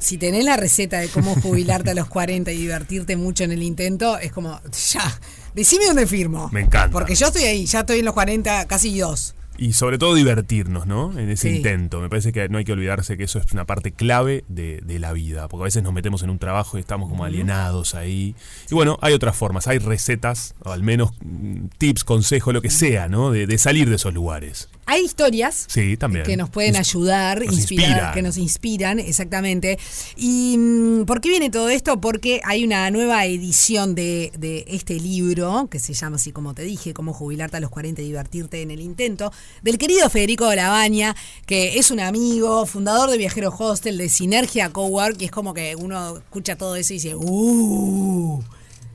[0.00, 3.62] Si tenés la receta de cómo jubilarte a los 40 y divertirte mucho en el
[3.62, 4.60] intento, es como,
[4.92, 5.20] ya,
[5.54, 6.48] decime dónde firmo.
[6.52, 6.90] Me encanta.
[6.92, 9.34] Porque yo estoy ahí, ya estoy en los 40, casi dos.
[9.58, 11.18] Y sobre todo divertirnos, ¿no?
[11.18, 11.56] En ese Sí.
[11.56, 12.00] intento.
[12.00, 14.98] Me parece que no hay que olvidarse que eso es una parte clave de, de
[14.98, 15.48] la vida.
[15.48, 18.34] Porque a veces nos metemos en un trabajo y estamos como alienados ahí.
[18.70, 19.66] Y bueno, hay otras formas.
[19.68, 23.32] Hay recetas, o al menos mm, tips, consejos, lo que sea, ¿no?
[23.32, 24.70] De, de salir de esos lugares.
[24.90, 26.24] Hay historias Sí, también.
[26.24, 28.12] que nos pueden ayudar, nos inspirar, inspiran.
[28.12, 29.78] que nos inspiran, exactamente.
[30.16, 32.00] ¿Y mm, por qué viene todo esto?
[32.00, 36.62] Porque hay una nueva edición de, de este libro, que se llama así como te
[36.62, 41.14] dije, Cómo jubilarte a los 40 y divertirte en el intento, del querido Federico Labaña,
[41.46, 45.76] que es un amigo, fundador de Viajero Hostel, de Sinergia Cowork, y es como que
[45.76, 48.42] uno escucha todo eso y dice, ¡uh!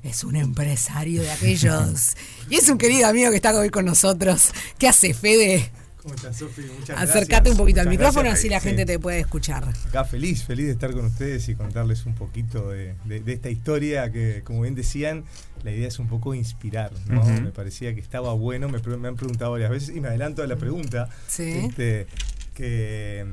[0.03, 2.15] Es un empresario de aquellos.
[2.49, 4.49] y es un querido amigo que está hoy con nosotros.
[4.77, 5.71] ¿Qué hace, Fede?
[6.06, 6.62] ¿Cómo estás, Sofi?
[6.80, 7.52] Muchas Acércate gracias.
[7.54, 8.39] un poquito al micrófono, gracias.
[8.39, 8.68] así la Sí.
[8.68, 9.63] gente te puede escuchar.
[9.88, 13.50] Acá feliz, feliz de estar con ustedes y contarles un poquito de, de- de esta
[13.50, 15.24] historia que, como bien decían,
[15.63, 17.26] la idea es un poco inspirar, ¿no?
[17.26, 20.58] Me parecía que estaba bueno, me, han preguntado varias veces y me adelanto a la
[20.58, 21.10] pregunta.
[21.28, 21.41] Sí.
[21.68, 22.06] este,
[22.54, 23.26] que,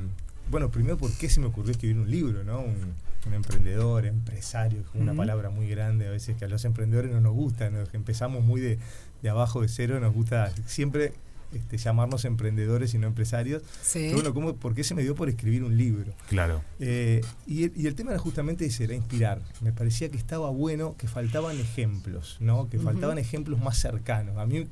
[0.49, 2.59] bueno, primero, ¿por qué se me ocurrió escribir un libro, ¿no?
[2.61, 2.95] Un,
[3.27, 7.21] un emprendedor, empresario, es una palabra muy grande a veces que a los emprendedores no
[7.21, 8.79] nos gusta, empezamos muy de,
[9.21, 11.13] de abajo de cero, nos gusta siempre
[11.55, 13.61] este, llamarnos emprendedores y no empresarios.
[13.81, 13.99] Sí.
[14.05, 16.13] Pero bueno, ¿cómo, ¿por qué se me dio por escribir un libro?
[16.29, 16.61] Claro.
[16.79, 19.41] Eh, y, el, y el tema era justamente ese, era inspirar.
[19.61, 22.69] Me parecía que estaba bueno, que faltaban ejemplos, ¿no?
[22.69, 24.37] Que faltaban ejemplos más cercanos.
[24.37, 24.67] A mí,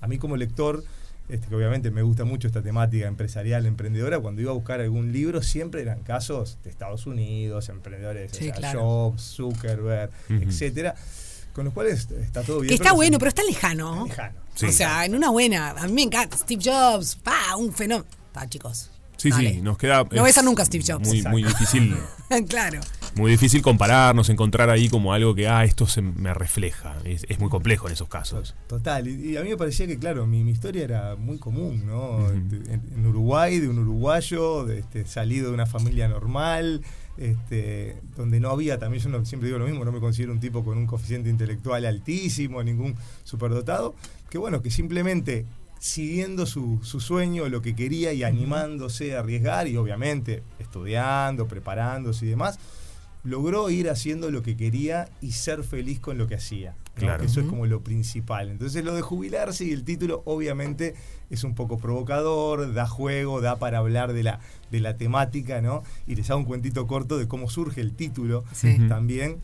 [0.00, 0.84] a mí como lector,
[1.28, 5.12] este, que obviamente me gusta mucho esta temática empresarial, emprendedora, cuando iba a buscar algún
[5.12, 8.80] libro siempre eran casos de Estados Unidos, emprendedores, o Sí, sea, claro.
[8.80, 10.42] Jobs, Zuckerberg, Ujú.
[10.42, 10.94] etcétera.
[11.56, 12.68] Con los cuales está todo bien.
[12.68, 14.04] Que está pero bueno, pero está lejano.
[14.06, 14.38] lejano.
[14.54, 14.66] Sí.
[14.66, 15.70] O sea, en una buena.
[15.70, 16.36] A mí me encanta.
[16.36, 18.06] Steve Jobs, pa, un fenómeno.
[18.34, 18.90] Pa, chicos.
[19.16, 19.54] Sí, Dale.
[19.54, 20.04] sí, nos queda.
[20.12, 21.08] No ves a nunca Steve Jobs.
[21.08, 21.96] Muy, muy difícil.
[22.50, 22.80] claro.
[23.14, 26.96] Muy difícil compararnos, encontrar ahí como algo que, ah, esto se me refleja.
[27.04, 28.54] Es, es muy complejo en esos casos.
[28.66, 31.86] Total, y, y a mí me parecía que, claro, mi, mi historia era muy común,
[31.86, 32.30] ¿no?
[32.30, 36.82] Este, en, en Uruguay, de un uruguayo, de, este, salido de una familia normal,
[37.18, 40.40] este, donde no había, también yo no- siempre digo lo mismo, no me considero un
[40.40, 43.94] tipo con un coeficiente intelectual altísimo, ningún superdotado,
[44.30, 45.46] que bueno, que simplemente
[45.78, 52.26] siguiendo su, su sueño, lo que quería y animándose a arriesgar y obviamente estudiando, preparándose
[52.26, 52.58] y demás,
[53.24, 56.74] logró ir haciendo lo que quería y ser feliz con lo que hacía.
[56.96, 57.24] Claro.
[57.24, 58.48] Eso es como lo principal.
[58.48, 60.94] Entonces lo de jubilarse y el título obviamente
[61.30, 65.82] es un poco provocador, da juego, da para hablar de la, de la temática, ¿no?
[66.06, 68.76] Y les hago un cuentito corto de cómo surge el título Sí.
[68.88, 69.38] también.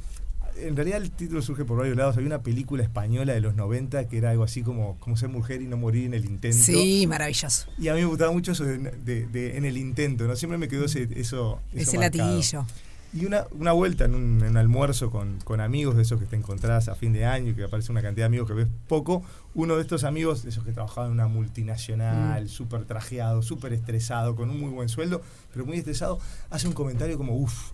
[0.57, 2.17] En realidad el título surge por varios lados.
[2.19, 5.63] Hay una película española de los 90 que era algo así como, como ser mujer
[5.63, 6.59] y no morir en el intento.
[6.59, 7.69] Sí, maravilloso.
[7.79, 10.37] Y a mí me gustaba mucho eso de, de- de- en el intento, ¿no?
[10.37, 12.25] Siempre me quedó ese, eso, eso Ese marcado.
[12.25, 12.67] latiguillo.
[13.15, 16.25] Y una, una vuelta en un, en un almuerzo con, con amigos de esos que
[16.25, 18.69] te encontrás a fin de año y que aparece una cantidad de amigos que ves
[18.89, 19.23] poco.
[19.55, 21.33] Uno de estos amigos, de esos que trabajaban en una Mm.
[21.35, 25.21] multinacional, súper trajeado, súper estresado, con un muy buen sueldo,
[25.53, 27.73] pero muy estresado, hace un comentario como, uff,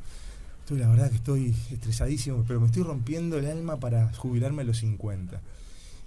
[0.61, 4.65] estoy la verdad que estoy estresadísimo, pero me estoy rompiendo el alma para jubilarme a
[4.65, 5.41] los 50.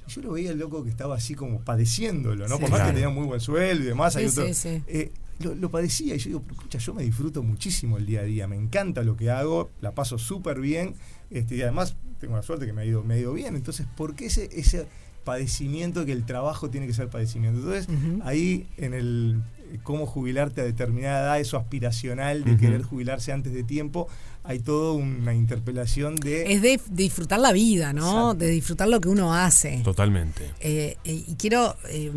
[0.08, 2.56] Y yo lo veía el loco que estaba así como padeciéndolo, ¿no?
[2.56, 2.62] Sí.
[2.62, 2.94] Por más Claro.
[2.96, 4.84] que tenía muy buen sueldo y demás, hay Sí, otro- sí, sí.
[4.88, 8.24] eh, lo, lo padecía y yo digo, escucha, yo me disfruto muchísimo el día a
[8.24, 10.94] día, me encanta lo que hago, la paso súper bien
[11.32, 13.88] este, y además tengo la suerte que me ha ido, me ha ido bien, entonces,
[13.98, 14.86] ¿por qué ese, ese
[15.24, 17.60] padecimiento que el trabajo tiene que ser padecimiento?
[17.60, 17.88] Entonces,
[18.24, 19.42] ahí en el
[19.84, 24.08] cómo jubilarte a determinada edad, eso aspiracional de querer jubilarse antes de tiempo,
[24.44, 26.52] hay toda una interpelación de...
[26.54, 28.08] Es de, de disfrutar la vida, ¿no?
[28.32, 28.34] Exacto.
[28.36, 29.82] De disfrutar lo que uno hace.
[29.84, 30.50] Totalmente.
[30.60, 31.76] Eh, eh, y quiero.
[31.90, 32.12] eh,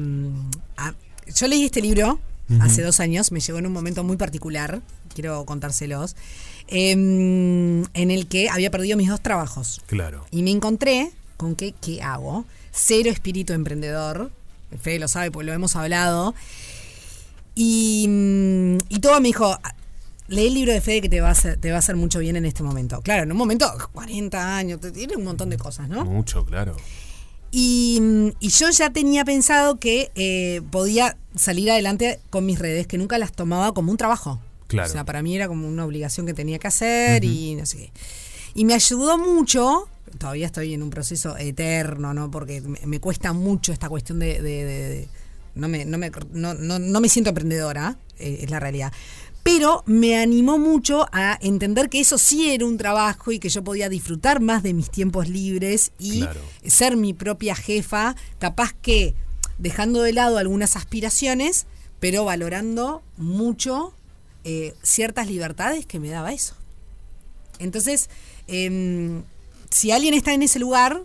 [0.76, 0.94] a-
[1.34, 2.18] yo leí este libro
[2.60, 4.82] hace dos años, me llegó en un momento muy particular,
[5.14, 6.16] quiero contárselos,
[6.68, 9.80] eh, en el que había perdido mis dos trabajos.
[9.86, 10.24] Claro.
[10.30, 12.44] Y me encontré con que, ¿qué hago?
[12.72, 14.30] Cero espíritu emprendedor.
[14.80, 16.34] Fede lo sabe, porque lo hemos hablado.
[17.54, 19.74] Y, mm, y todo me dijo, "Ah,
[20.28, 22.18] lee el libro de Fede que te va, a hacer, te va a hacer mucho
[22.18, 23.00] bien en este momento.
[23.02, 26.04] Claro, en un momento, 40 años, tiene un montón de cosas, ¿no?
[26.04, 26.76] Mucho, claro.
[27.50, 32.86] Y, mm, y yo ya tenía pensado que eh, podía salir adelante con mis redes,
[32.86, 34.40] que nunca las tomaba como un trabajo.
[34.66, 34.88] Claro.
[34.88, 37.76] O sea, para mí era como una obligación que tenía que hacer y no sé
[37.76, 37.92] qué.
[38.56, 39.88] Y me ayudó mucho,
[40.18, 42.30] todavía estoy en un proceso eterno, ¿no?
[42.30, 44.40] Porque me, me cuesta mucho esta cuestión de...
[44.42, 45.08] de- de- de-
[45.54, 48.92] no, me, no, me, no, no- no me siento emprendedora, eh, es la realidad.
[49.42, 53.62] Pero me animó mucho a entender que eso sí era un trabajo y que yo
[53.62, 56.40] podía disfrutar más de mis tiempos libres y Claro.
[56.66, 59.14] ser mi propia jefa, capaz que
[59.58, 61.66] dejando de lado algunas aspiraciones,
[62.00, 63.94] pero valorando mucho
[64.44, 66.54] eh, ciertas libertades que me daba eso.
[67.58, 68.08] Entonces,
[68.46, 69.22] em,
[69.70, 71.02] si alguien está en ese lugar,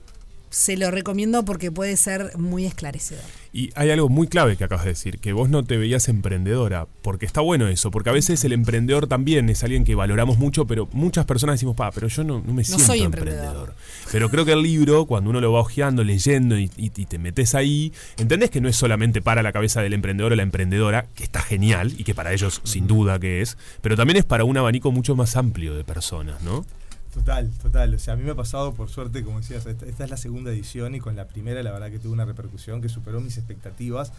[0.49, 3.23] se lo recomiendo porque puede ser muy esclarecedor.
[3.51, 6.88] Y hay algo muy clave que acabas de decir, que vos no te veías emprendedora,
[7.01, 10.65] porque está bueno eso, porque a veces el emprendedor también es alguien que valoramos mucho,
[10.67, 13.39] pero muchas personas decimos, pa, pero yo no, no me siento soy emprendedor.
[13.45, 13.75] emprendedor.
[14.12, 17.17] Pero creo que el libro, cuando uno lo va hojeando, leyendo y, y- y te
[17.17, 21.07] metes ahí, entendés que no es solamente para la cabeza del emprendedor o la emprendedora,
[21.15, 24.43] que está genial y que para ellos sin duda que es, pero también es para
[24.43, 26.65] un abanico mucho más amplio de personas, ¿no?
[27.13, 27.93] Total, total.
[27.93, 30.17] O sea, a mí me ha pasado, por suerte, como decías, esta, esta es la
[30.17, 33.38] segunda edición y con la primera, la verdad que tuvo una repercusión que superó mis
[33.38, 34.12] expectativas.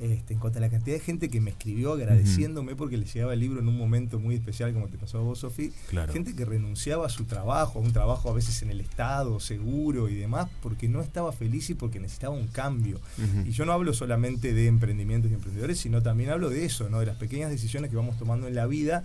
[0.00, 3.32] Este, en cuanto a la cantidad de gente que me escribió agradeciéndome porque le llegaba
[3.32, 5.72] el libro en un momento muy especial, como te pasó a vos, Sofi.
[5.88, 6.12] Claro.
[6.12, 10.08] Gente que renunciaba a su trabajo, a un trabajo a veces en el Estado, seguro
[10.08, 13.00] y demás, porque no estaba feliz y porque necesitaba un cambio.
[13.46, 16.98] Y yo no hablo solamente de emprendimientos y emprendedores, sino también hablo de eso, ¿no?
[16.98, 19.04] De las pequeñas decisiones que vamos tomando en la vida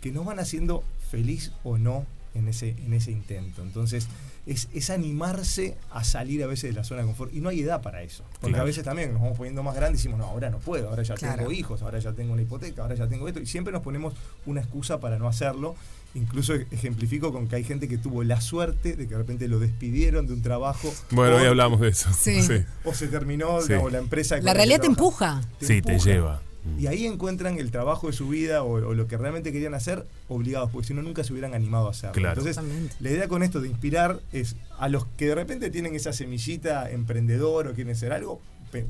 [0.00, 3.62] que nos van haciendo feliz o no en ese, en ese intento.
[3.62, 4.08] Entonces,
[4.46, 7.32] es, es animarse a salir a veces de la zona de confort.
[7.34, 8.24] Y no hay edad para eso.
[8.40, 8.62] Porque Claro.
[8.62, 11.02] a veces también nos vamos poniendo más grandes y decimos, no, ahora no puedo, ahora
[11.02, 11.38] ya Claro.
[11.38, 13.40] tengo hijos, ahora ya tengo una hipoteca, ahora ya tengo esto.
[13.40, 14.14] Y siempre nos ponemos
[14.46, 15.76] una excusa para no hacerlo.
[16.16, 19.58] Incluso ejemplifico con que hay gente que tuvo la suerte de que de repente lo
[19.58, 20.92] despidieron de un trabajo.
[21.10, 22.10] Bueno, o- hoy hablamos de eso.
[22.12, 22.40] Sí.
[22.84, 23.68] O se terminó Sí.
[23.68, 24.38] digamos, la empresa.
[24.40, 25.40] La realidad te empuja.
[25.60, 26.40] Sí, te lleva.
[26.64, 26.80] Mm.
[26.80, 30.06] Y ahí encuentran el trabajo de su vida o, o lo que realmente querían hacer
[30.28, 32.14] obligados, porque si no nunca se hubieran animado a hacerlo.
[32.14, 32.40] Claro.
[32.40, 32.96] Entonces, Totalmente.
[33.00, 36.90] la idea con esto de inspirar es a los que de repente tienen esa semillita
[36.90, 38.40] emprendedor o quieren hacer algo,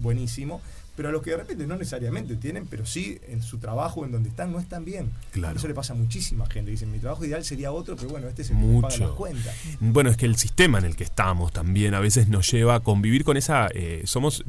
[0.00, 0.62] buenísimo,
[0.96, 4.12] pero a los que de repente no necesariamente tienen, pero sí en su trabajo, en
[4.12, 5.10] donde están, no están bien.
[5.32, 5.56] Claro.
[5.56, 6.70] Eso le pasa a muchísima gente.
[6.70, 9.06] Dicen, mi trabajo ideal sería otro, pero bueno, este es el que me paga Mucho.
[9.08, 9.54] las cuentas.
[9.80, 12.80] Bueno, es que el sistema en el que estamos también a veces nos lleva a
[12.80, 13.68] convivir con esa...
[13.74, 14.44] eh, somos,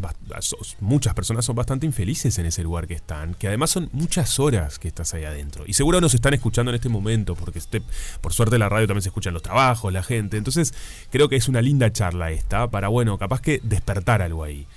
[0.79, 4.79] muchas personas son bastante infelices en ese lugar que están, que además son muchas horas
[4.79, 5.63] que estás ahí adentro.
[5.67, 7.81] Y seguro nos están escuchando en este momento, porque este,
[8.21, 10.37] por suerte la radio también se escuchan los trabajos, la gente.
[10.37, 10.73] Entonces
[11.09, 14.67] creo que es una linda charla esta para, bueno, capaz que despertar algo ahí.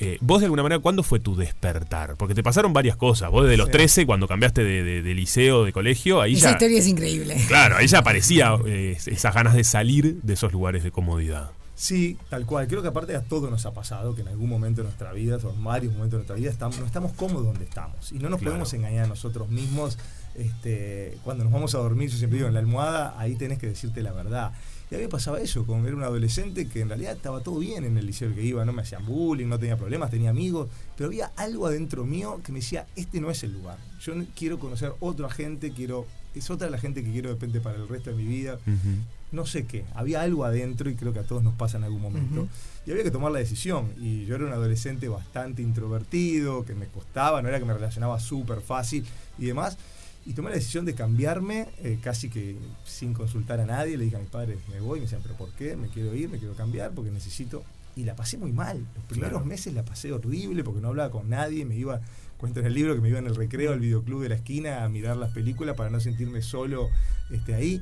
[0.00, 2.16] Eh, vos de alguna manera, ¿cuándo fue tu despertar?
[2.16, 3.30] Porque te pasaron varias cosas.
[3.30, 3.72] Vos desde los Sí.
[3.72, 6.52] 13, cuando cambiaste de, de- de liceo, de colegio, ahí Esa ya...
[6.52, 7.36] historia es increíble.
[7.48, 11.50] Claro, ahí ya aparecía eh, esas ganas de salir de esos lugares de comodidad.
[11.74, 12.66] Sí, tal cual.
[12.68, 15.36] Creo que aparte a todo nos ha pasado que en algún momento de nuestra vida,
[15.42, 18.12] o en varios momentos de nuestra vida, estamos, no estamos cómodos donde estamos.
[18.12, 18.52] Y no nos Claro.
[18.52, 19.98] podemos engañar a nosotros mismos
[20.34, 23.66] este, cuando nos vamos a dormir, yo siempre digo, en la almohada, ahí tenés que
[23.66, 24.52] decirte la verdad.
[24.90, 27.58] Y a mí me pasaba eso, con era un adolescente que en realidad estaba todo
[27.58, 30.68] bien en el liceo que iba, no me hacían bullying, no tenía problemas, tenía amigos,
[30.96, 33.78] pero había algo adentro mío que me decía, este no es el lugar.
[34.00, 37.88] Yo quiero conocer otra gente, quiero, es otra la gente que quiero depende para el
[37.88, 38.60] resto de mi vida.
[39.32, 42.00] No sé qué, había algo adentro y creo que a todos nos pasa en algún
[42.00, 42.46] momento.
[42.86, 43.90] Y había que tomar la decisión.
[43.98, 48.20] Y yo era un adolescente bastante introvertido, que me costaba, no era que me relacionaba
[48.20, 49.04] súper fácil
[49.36, 49.76] y demás.
[50.26, 53.96] Y tomé la decisión de cambiarme eh, casi que sin consultar a nadie.
[53.96, 54.98] Le dije a mis padres, me voy.
[54.98, 55.76] Me decían, ¿pero por qué?
[55.76, 57.62] Me quiero ir, me quiero cambiar porque necesito.
[57.94, 58.78] Y la pasé muy mal.
[58.96, 59.46] Los primeros Claro.
[59.46, 61.64] meses la pasé horrible porque no hablaba con nadie.
[61.64, 62.00] Me iba,
[62.38, 64.84] cuento en el libro que me iba en el recreo al videoclub de la esquina
[64.84, 66.88] a mirar las películas para no sentirme solo
[67.30, 67.80] este, ahí.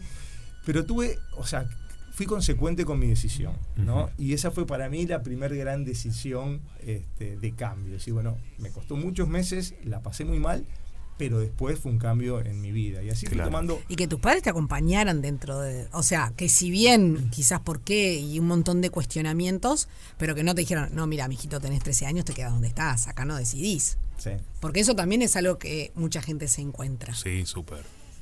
[0.67, 1.67] Pero tuve, o sea,
[2.13, 4.05] fui consecuente con mi decisión, ¿no?
[4.05, 4.11] Ujú.
[4.19, 7.95] Y esa fue para mí la primera gran decisión este, de cambio.
[7.95, 10.65] Decir, bueno, me costó muchos meses, la pasé muy mal,
[11.17, 13.03] pero después fue un cambio en mi vida.
[13.03, 13.51] Y así fui Claro.
[13.51, 15.87] tomando Y que tus padres te acompañaran dentro de.
[15.93, 20.43] O sea, que si bien quizás por qué y un montón de cuestionamientos, pero que
[20.45, 23.37] no te dijeron, no, mira, mijito, tenés 13 años, te quedas donde estás, acá no
[23.37, 23.97] decidís.
[24.19, 27.15] Sí, Porque eso también es algo que mucha gente se encuentra.
[27.15, 27.81] Sí, súper.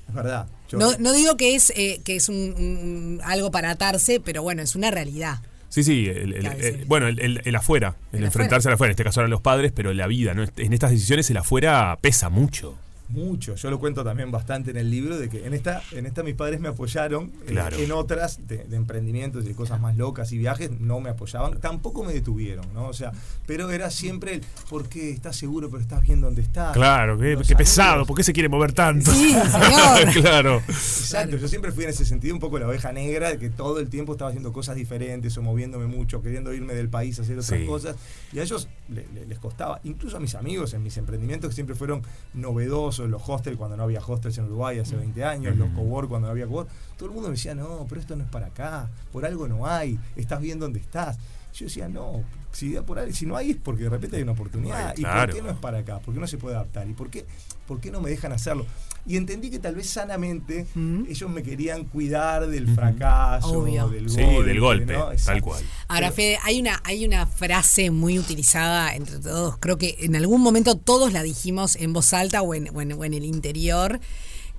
[0.08, 0.46] es verdad.
[0.68, 4.42] Yo- No, no digo que es, eh, que es un, un- algo para atarse, pero
[4.42, 5.40] bueno, es una realidad.
[5.68, 6.84] Sí, sí, el- el- Claro, el- sí.
[6.86, 9.40] bueno, el, el- el afuera, el, El enfrentarse al afuera, en este caso eran los
[9.40, 10.44] padres, pero la vida, ¿no?
[10.56, 12.76] En estas decisiones el afuera pesa mucho.
[13.12, 16.22] Mucho, yo lo cuento también bastante en el libro, de que en esta, en esta
[16.22, 17.76] mis padres me apoyaron, eh, Claro.
[17.76, 21.60] en otras de, de emprendimientos y de cosas más locas y viajes no me apoyaban,
[21.60, 22.86] tampoco me detuvieron, ¿no?
[22.86, 23.12] O sea,
[23.46, 26.72] pero era siempre el, ¿por qué estás seguro pero estás bien donde estás?
[26.72, 29.12] Claro, qué, pesado, ¿por qué se quiere mover tanto?
[29.12, 30.12] Sí, señor.
[30.22, 30.62] claro.
[30.68, 33.78] Exacto, yo siempre fui en ese sentido un poco la oveja negra, de que todo
[33.78, 37.38] el tiempo estaba haciendo cosas diferentes o moviéndome mucho, queriendo irme del país a hacer
[37.38, 37.66] otras Sí.
[37.66, 37.96] cosas.
[38.32, 41.54] Y a ellos le- le- les costaba, incluso a mis amigos en mis emprendimientos que
[41.54, 45.70] siempre fueron novedosos, los hostels cuando no había hostels en Uruguay hace 20 años, los
[45.70, 48.30] cowork cuando no había cowork, todo el mundo me decía, no, pero esto no es
[48.30, 51.18] para acá, por algo no hay, estás bien donde estás.
[51.54, 54.32] Yo decía, no, si, por ahí- si no hay es porque de repente hay una
[54.32, 54.88] oportunidad.
[54.88, 55.98] Ay, ¿Y por qué no es para acá?
[55.98, 56.88] ¿Por qué no se puede adaptar?
[56.88, 57.26] ¿Y por qué,
[57.66, 58.64] por qué no me dejan hacerlo?
[59.04, 61.06] Y entendí que tal vez sanamente Mm.
[61.10, 63.88] ellos me querían cuidar del fracaso, Obvio.
[63.88, 64.48] del Sí, golpe.
[64.48, 65.08] del golpe, ¿no?
[65.24, 65.62] tal cual.
[65.88, 69.58] Ahora, Pero- Fede, hay una, hay una frase muy utilizada entre todos.
[69.58, 72.92] Creo que en algún momento todos la dijimos en voz alta o en, o en-
[72.92, 74.00] o en el interior.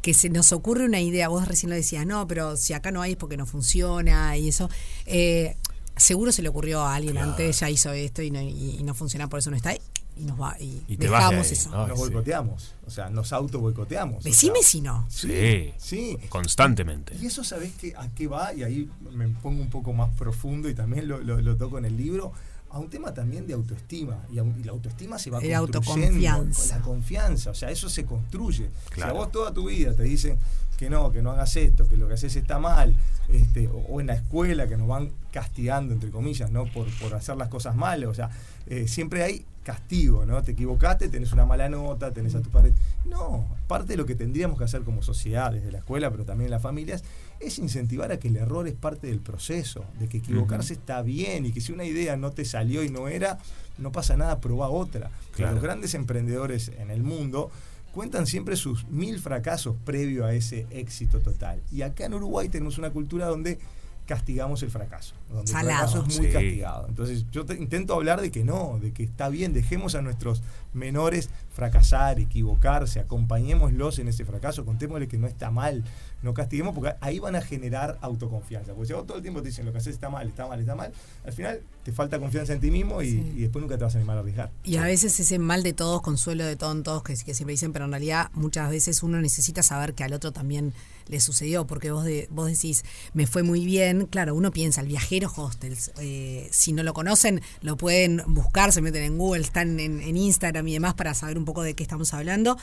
[0.02, 1.30] Que se nos ocurre una idea.
[1.30, 4.50] Vos recién lo decías, no, pero si acá no hay es porque no funciona y
[4.50, 4.70] eso.
[5.06, 5.56] Eh,
[5.96, 8.94] seguro se le ocurrió a alguien antes, ya hizo esto y no, y- y no
[8.94, 9.80] funciona, por eso no está ahí.
[10.16, 10.56] Y nos va.
[10.60, 11.72] Y, dejamos ahí, eso.
[11.72, 11.88] ¿no?
[11.88, 12.04] Nos sí.
[12.06, 14.24] boicoteamos, o sea, nos auto boicoteamos.
[14.24, 15.08] Decime si no.
[15.10, 15.74] Sí.
[15.80, 16.18] Sí.
[16.30, 17.16] Constantemente.
[17.20, 18.54] Y eso, ¿sabés qué, a qué va?
[18.54, 21.86] Y ahí me pongo un poco más profundo y también lo, lo- lo toco en
[21.86, 22.32] el libro,
[22.70, 24.20] a un tema también de autoestima.
[24.32, 26.60] Y, a un- y la autoestima se va De construyendo autoconfianza.
[26.62, 27.50] con la confianza.
[27.52, 28.70] O sea, eso se construye.
[28.92, 29.14] Claro.
[29.14, 30.38] Si a vos toda tu vida te dicen
[30.84, 32.94] que no, que no hagas esto, que lo que haces está mal,
[33.30, 36.66] este, o, o en la escuela que nos van castigando, entre comillas, ¿no?
[36.66, 38.04] Por, por hacer las cosas mal.
[38.04, 38.30] O sea,
[38.68, 40.44] eh, siempre hay castigo, ¿no?
[40.44, 42.74] Te equivocaste, tenés una mala nota, tenés a tu padre.
[43.06, 46.48] No, parte de lo que tendríamos que hacer como sociedad, desde la escuela, pero también
[46.48, 47.06] en las familias,
[47.40, 51.46] es incentivar a que el error es parte del proceso, de que equivocarse está bien
[51.46, 53.38] y que si una idea no te salió y no era,
[53.78, 55.12] no pasa nada, probá otra.
[55.32, 55.54] Claro.
[55.54, 57.52] Los grandes emprendedores en el mundo
[57.94, 61.62] cuentan siempre sus mil fracasos previo a ese éxito total.
[61.72, 63.60] Y acá en Uruguay tenemos una cultura donde
[64.08, 65.70] castigamos el fracaso, donde Salado.
[65.86, 66.34] el fracaso es muy Sí.
[66.34, 66.88] castigado.
[66.88, 70.42] Entonces yo te- intento hablar de que no, de que está bien, dejemos a nuestros
[70.74, 75.84] menores fracasar, equivocarse, acompañémoslos en ese fracaso, contémosle que no está mal,
[76.22, 78.74] no castiguemos, porque ahí van a generar autoconfianza.
[78.74, 80.60] Porque si vos todo el tiempo te dicen lo que haces está mal, está mal,
[80.60, 80.92] está mal,
[81.26, 83.98] al final te falta confianza en ti mismo y, y después nunca te vas a
[83.98, 84.52] animar a arriesgar.
[84.64, 87.86] Y a veces ese mal de todos, consuelo de tontos, que, que siempre dicen, pero
[87.86, 90.74] en realidad muchas veces uno necesita saber que al otro también
[91.08, 94.88] le sucedió, porque vos, de, vos decís, me fue muy bien, claro, uno piensa, el
[94.88, 99.80] viajero hostels, eh, si no lo conocen, lo pueden buscar, se meten en Google, están
[99.80, 102.58] en, Instagram y demás para saber un poco de qué estamos hablando.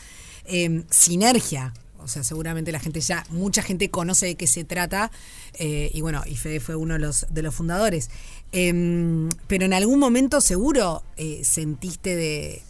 [0.44, 1.74] Eh, sinergia.
[1.98, 5.10] O sea, seguramente la gente ya, mucha gente conoce de qué se trata.
[5.54, 8.10] eh, y bueno, y Fede fue uno de los, de los fundadores.
[8.52, 12.62] Em, pero en algún momento seguro eh, sentiste de,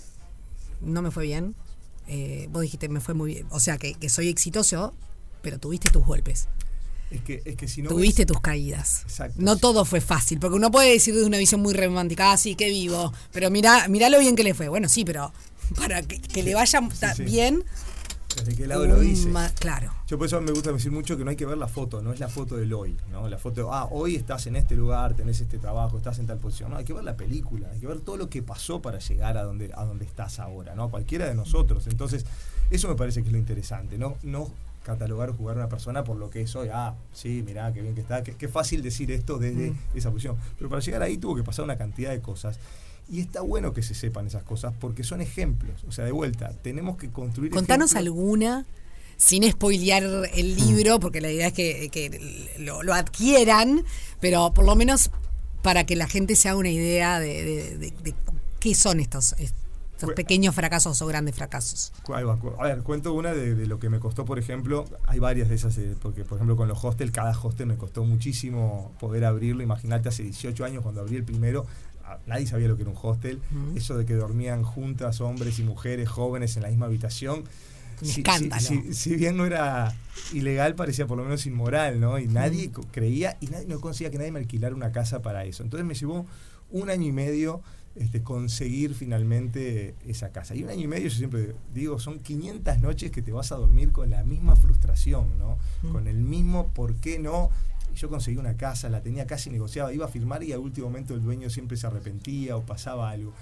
[0.81, 1.55] no me fue bien.
[2.51, 3.47] Vos dijiste, me fue muy bien.
[3.51, 4.95] O sea, que soy exitoso,
[5.43, 6.49] pero tuviste tus golpes.
[7.11, 9.03] Es que, es que si no tuviste ves- tus caídas.
[9.03, 9.35] Exacto.
[9.43, 12.55] No todo fue fácil, porque uno puede decir desde una visión muy romántica, ah, sí,
[12.55, 14.69] qué vivo, pero mira, mirá lo bien que le fue.
[14.69, 15.33] Bueno, sí, pero
[15.77, 16.81] para que, que le vaya
[17.17, 17.23] sí.
[17.25, 17.65] bien,
[18.37, 19.27] ¿Desde qué lado lo un dice?
[19.29, 19.93] ma- claro.
[20.07, 22.13] Yo por eso me gusta decir mucho que no hay que ver la foto, no
[22.13, 23.29] es la foto del hoy, ¿no?
[23.29, 26.71] La foto, ah, hoy estás en este lugar, tenés este trabajo, estás en tal posición.
[26.71, 29.37] No, hay que ver la película, hay que ver todo lo que pasó para llegar
[29.37, 30.85] a donde, a donde estás ahora, ¿no?
[30.85, 31.89] A cualquiera de nosotros.
[31.89, 32.25] Entonces,
[32.71, 34.49] Eso me parece que es lo interesante, no, no
[34.91, 36.69] catalogar o jugar a una persona por lo que es hoy.
[36.73, 40.37] Ah, sí, mirá, qué bien que está, qué, qué fácil decir esto desde esa posición.
[40.59, 42.59] Pero para llegar ahí tuvo que pasar una cantidad de cosas.
[43.13, 45.83] Y está bueno que se sepan esas cosas porque son ejemplos.
[45.89, 47.51] O sea, de vuelta, tenemos que construir.
[47.51, 48.15] Contanos ejemplos.
[48.17, 48.67] alguna,
[49.17, 53.85] sin spoilear el libro, porque la idea es que, que lo, lo adquieran,
[54.21, 55.11] pero por lo menos
[55.63, 58.15] para que la gente se haga una idea de, de- de- de
[58.61, 59.35] qué son estos,
[60.01, 61.93] estos pequeños fracasos o grandes fracasos.
[62.59, 64.85] A ver, cuento una de, de lo que me costó, por ejemplo.
[65.07, 68.05] Hay varias de esas, eh, porque por ejemplo con los hostels, cada hostel me costó
[68.05, 69.63] muchísimo poder abrirlo.
[69.63, 71.67] Imagínate, hace 18 años cuando abrí el primero,
[72.27, 73.41] nadie sabía lo que era un hostel.
[73.77, 77.45] Eso de que dormían juntas hombres y mujeres jóvenes en la misma habitación.
[78.03, 78.63] Un Si- escándalo.
[78.63, 79.95] Si, si bien no era
[80.33, 82.19] ilegal, parecía por lo menos inmoral, ¿no?
[82.19, 85.63] Y nadie creía, y nadie, no conseguía que nadie me alquilara una casa para eso.
[85.63, 86.25] Entonces me llevó
[86.71, 87.61] un año y medio
[87.97, 90.55] este, conseguir finalmente esa casa.
[90.55, 93.57] Y un año y medio, yo siempre digo, son 500 noches que te vas a
[93.57, 95.59] dormir con la misma frustración, ¿no?
[95.93, 97.51] Con el mismo por qué no.
[97.95, 101.15] Yo conseguí una casa, la tenía casi negociada, iba a firmar y al último momento
[101.15, 103.33] el dueño siempre se arrepentía o pasaba algo.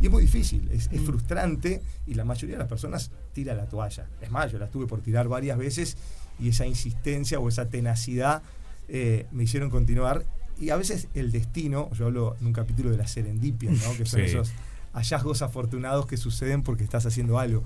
[0.00, 3.66] Y es muy difícil, es, es frustrante y la mayoría de las personas tira la
[3.66, 4.08] toalla.
[4.20, 5.96] Es más, yo la tuve por tirar varias veces
[6.40, 8.42] y esa insistencia o esa tenacidad
[8.88, 10.24] eh, me hicieron continuar.
[10.60, 13.96] Y a veces el destino, yo hablo en un capítulo de la serendipia, ¿no?
[13.96, 14.26] que son Sí.
[14.26, 14.52] esos
[14.92, 17.62] hallazgos afortunados que suceden porque estás haciendo algo.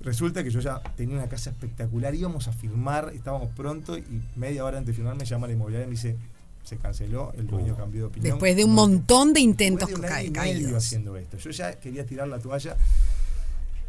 [0.00, 4.64] Resulta que yo ya tenía una casa espectacular, íbamos a firmar, estábamos pronto y media
[4.64, 6.16] hora antes de firmar me llama la inmobiliaria y me dice,
[6.64, 7.76] se canceló, el dueño Uh.
[7.76, 8.32] cambió de opinión.
[8.32, 11.36] Después de un montón de intentos de un año y medio haciendo esto.
[11.38, 12.76] Yo ya quería tirar la toalla.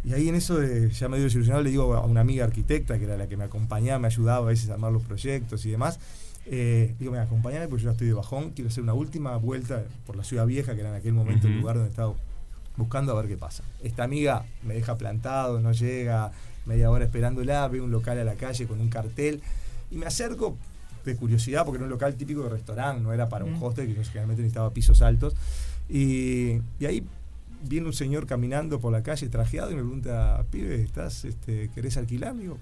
[0.05, 3.05] Y ahí en eso de, ya medio desilusionado le digo a una amiga arquitecta que
[3.05, 5.97] era la que me acompañaba, me ayudaba a veces a armar los proyectos y demás.
[6.45, 9.83] Eh, digo, mira, acompáñame porque yo ya estoy de bajón, quiero hacer una última vuelta
[10.05, 12.13] por la ciudad vieja, que era en aquel momento el lugar donde estaba
[12.75, 13.63] buscando a ver qué pasa.
[13.81, 16.31] Esta amiga me deja plantado, no llega,
[16.65, 19.41] media hora esperándola, veo un local a la calle con un cartel
[19.91, 20.57] y me acerco
[21.05, 23.95] de curiosidad porque era un local típico de restaurante, no era para un hostel que
[23.95, 25.35] yo generalmente necesitaba pisos altos.
[25.89, 27.05] Y, y ahí
[27.67, 31.97] viene un señor caminando por la calle trajeado y me pregunta, pibe, ¿estás, este, ¿querés
[31.97, 32.35] alquilar?
[32.37, 32.57] Digo,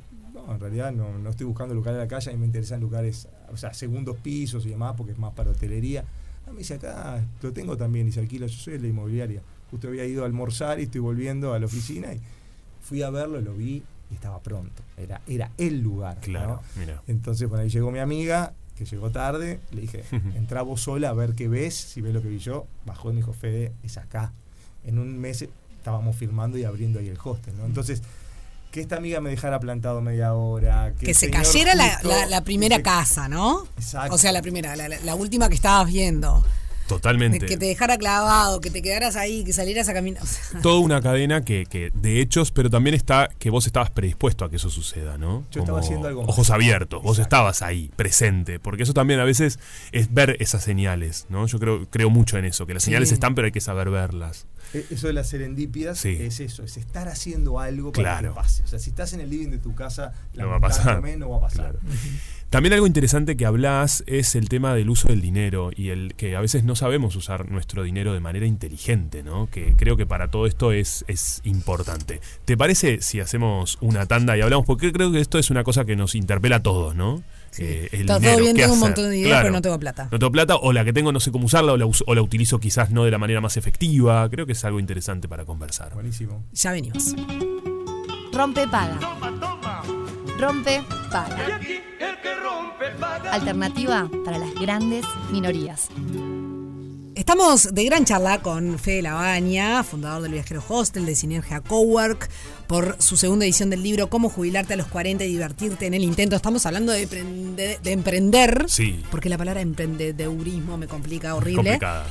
[0.45, 2.79] no, en realidad no, no estoy buscando lugar a la calle, a mí me interesan
[2.79, 6.03] lugares, o sea, segundos pisos y demás, porque es más para hotelería.
[6.47, 9.41] Ah, me dice, acá lo tengo también y se alquila, yo soy de la inmobiliaria.
[9.69, 12.19] Justo había ido a almorzar y estoy volviendo a la oficina y
[12.81, 14.83] fui a verlo, lo vi y estaba pronto.
[14.97, 16.15] Era, era el lugar.
[16.15, 16.21] ¿no?
[16.21, 17.01] Claro, mira.
[17.07, 20.03] Entonces, bueno, ahí llegó mi amiga, que llegó tarde, le dije,
[20.35, 23.13] entra vos sola a ver qué ves, si ves lo que vi yo, bajó y
[23.13, 24.33] me dijo, Fede, es acá.
[24.83, 27.65] En un mes estábamos firmando y abriendo ahí el hostel, ¿no?
[27.65, 28.01] Entonces,
[28.71, 32.77] que esta amiga me dejara plantado media hora, que, se cayera la, la- la primera
[32.77, 33.67] que- casa, ¿no?
[33.77, 34.15] Exacto.
[34.15, 36.41] O sea, la primera, la, la- última que estabas viendo.
[36.41, 37.45] De Totalmente.
[37.45, 40.21] que te dejara clavado, que te quedaras ahí, que salieras a caminar.
[40.21, 43.91] O sea, Toda una cadena que, que de hechos, pero también está que vos estabas
[43.91, 45.45] predispuesto a que eso suceda, ¿no?
[45.51, 46.23] Yo estaba haciendo algo.
[46.23, 49.57] Ojos abiertos, vos estabas ahí, presente, porque eso también a veces
[49.93, 51.47] es ver esas señales, ¿no?
[51.47, 52.87] Yo creo, creo mucho en eso, que las Sí.
[52.87, 54.45] señales están, pero hay que saber verlas.
[54.73, 56.17] E- Eso de las serendipias Sí.
[56.19, 58.29] es eso, es estar haciendo algo para Claro.
[58.33, 58.63] que pase.
[58.63, 61.01] O sea, si estás en el living de tu casa, No va a pasar.
[61.17, 61.71] no va a pasar.
[61.71, 61.79] Claro.
[62.49, 66.35] También algo interesante que hablas es el tema del uso del dinero y el que
[66.35, 69.49] a veces no sabemos usar nuestro dinero de manera inteligente, ¿no?
[69.49, 72.19] Que creo que para todo esto es, es importante.
[72.43, 74.65] ¿Te parece si hacemos una tanda y hablamos?
[74.65, 77.23] Porque creo que esto es una cosa que nos interpela a todos, ¿no?
[77.59, 79.43] Eh, el Está todo dinero, bien, ¿qué tengo un montón de ideas, Claro.
[79.43, 80.07] pero no tengo plata.
[80.11, 82.15] No tengo plata, o la que tengo no sé cómo usarla, o la, uso- o
[82.15, 84.29] la utilizo quizás no de la manera más efectiva.
[84.29, 85.93] Creo que es algo interesante para conversar.
[85.93, 86.43] Buenísimo.
[86.53, 87.13] ya venimos.
[88.33, 88.97] Rompe paga.
[90.39, 90.81] Rompe
[91.11, 91.59] paga.
[93.31, 95.89] Alternativa para las grandes minorías.
[97.25, 102.27] Estamos de gran charla con Fede Labaña, fundador del Viajero Hostel de Sinergia Cowork,
[102.65, 106.01] por su segunda edición del libro Cómo jubilarte a los 40 y divertirte en el
[106.03, 106.35] intento.
[106.35, 109.03] Estamos hablando de, prende- de emprender, Sí.
[109.11, 111.57] porque la palabra emprendedurismo me complica horrible.
[111.57, 112.07] complicada.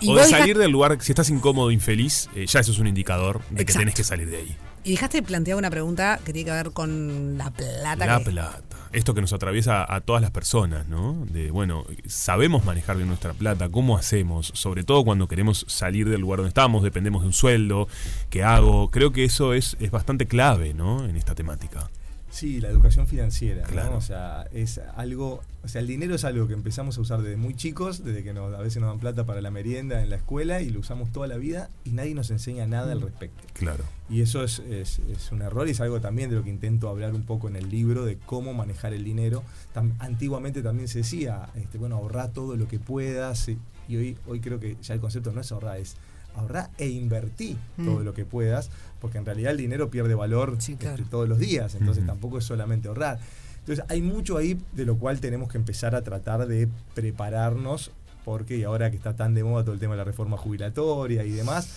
[0.00, 2.86] Y o de salir del lugar, si estás incómodo, infeliz, eh, ya eso es un
[2.86, 4.56] indicador de que tenés que salir de ahí.
[4.84, 8.06] Y dejaste plantear una pregunta que tiene que ver con la plata.
[8.06, 8.60] La que- plata.
[8.92, 11.26] Esto que nos atraviesa a todas las personas, ¿no?
[11.28, 14.52] De, bueno, sabemos manejar bien nuestra plata, ¿cómo hacemos?
[14.54, 17.88] Sobre todo cuando queremos salir del lugar donde estamos, dependemos de un sueldo,
[18.30, 18.90] ¿qué hago?
[18.92, 21.04] Creo que eso es, es bastante clave, ¿no?
[21.06, 21.90] En esta temática.
[22.30, 23.68] Sí, la educación financiera, ¿no?
[23.68, 23.96] Claro.
[23.96, 27.36] O sea, es algo, o sea, el dinero es algo que empezamos a usar desde
[27.36, 30.16] muy chicos, desde que nos, a veces nos dan plata para la merienda en la
[30.16, 33.42] escuela y lo usamos toda la vida y nadie nos enseña nada al respecto.
[33.54, 33.82] Claro.
[34.10, 36.88] Y eso es, es- es un error y es algo también de lo que intento
[36.88, 39.42] hablar un poco en el libro, de cómo manejar el dinero.
[39.74, 43.48] Tam- antiguamente también se decía, este, bueno, ahorrar todo lo que puedas.
[43.48, 43.58] y-
[43.88, 45.96] Y hoy, hoy creo que ya el concepto no es ahorrar, es
[46.36, 47.84] ahorrá e invertí Mm.
[47.84, 51.38] todo lo que puedas, porque en realidad el dinero pierde valor Sí, este, todos los
[51.38, 53.18] días, entonces tampoco es solamente ahorrar.
[53.64, 57.90] Entonces hay mucho ahí de lo cual tenemos que empezar a tratar de prepararnos,
[58.24, 61.30] porque ahora que está tan de moda todo el tema de la reforma jubilatoria y
[61.30, 61.68] demás,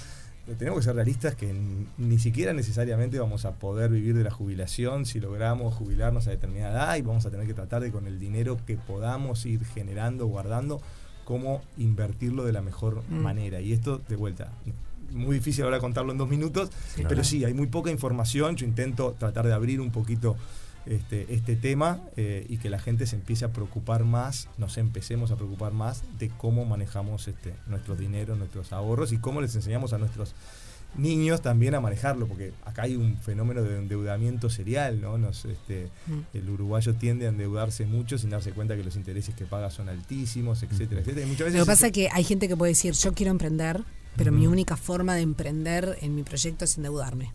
[0.47, 1.53] eh, tenemos que ser realistas que
[1.97, 6.73] ni siquiera necesariamente vamos a poder vivir de la jubilación si logramos jubilarnos a determinada
[6.73, 10.25] edad y vamos a tener que tratar de con el dinero que podamos ir generando,
[10.27, 10.81] guardando,
[11.25, 13.15] cómo invertirlo de la mejor Mm.
[13.19, 13.59] manera.
[13.61, 14.51] Y esto, de vuelta,
[15.11, 16.69] muy difícil ahora contarlo en dos minutos,
[17.07, 18.55] pero sí, hay muy poca información.
[18.55, 20.35] Yo intento tratar de abrir un poquito
[20.89, 25.31] este, este tema eh, y que la gente se empiece a preocupar más, nos empecemos
[25.31, 29.93] a preocupar más de cómo manejamos este, nuestro dinero, nuestros ahorros y cómo les enseñamos
[29.93, 30.33] a nuestros
[30.95, 35.17] niños también a manejarlo, porque acá hay un fenómeno de endeudamiento serial, ¿no?
[35.17, 36.19] Nos, este, Mm.
[36.33, 39.89] el uruguayo tiende a endeudarse mucho sin darse cuenta que los intereses que paga son
[39.89, 41.25] altísimos, etcétera, etcétera.
[41.25, 43.31] Y muchas veces Lo que pasa es que hay gente que puede decir, yo quiero
[43.31, 43.83] emprender,
[44.15, 47.31] pero mi única forma de emprender en mi proyecto es endeudarme.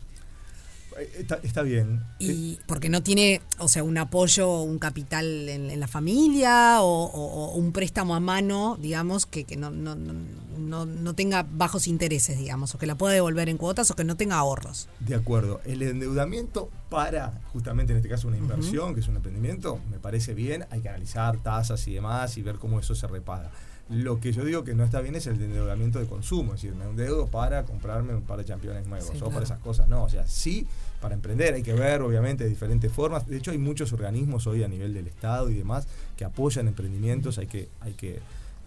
[0.99, 2.01] Eh, está, está bien.
[2.21, 5.89] Eh, Y porque no tiene, o sea, un apoyo o un capital en, en la
[5.89, 11.15] familia o, o- o un préstamo a mano, digamos, que, que no, no, no, no-
[11.15, 14.37] tenga bajos intereses, digamos, o que la pueda devolver en cuotas o que no tenga
[14.37, 14.89] ahorros.
[15.01, 15.61] De acuerdo.
[15.65, 20.35] El endeudamiento para, justamente en este caso, una inversión, que es un emprendimiento, me parece
[20.35, 20.65] bien.
[20.71, 23.51] Hay que analizar tasas y demás y ver cómo eso se repaga.
[23.89, 26.55] Lo que yo digo que no está bien es el endeudamiento de consumo.
[26.55, 29.33] Es decir, me endeudo para comprarme un par de championes nuevos Sí, o claro.
[29.33, 29.89] para esas cosas.
[29.89, 30.67] No, o sea, sí,
[31.01, 33.27] para emprender hay que ver, obviamente, de diferentes formas.
[33.27, 37.39] De hecho, hay muchos organismos hoy a nivel del Estado y demás que apoyan emprendimientos.
[37.39, 38.21] Hay que, hay que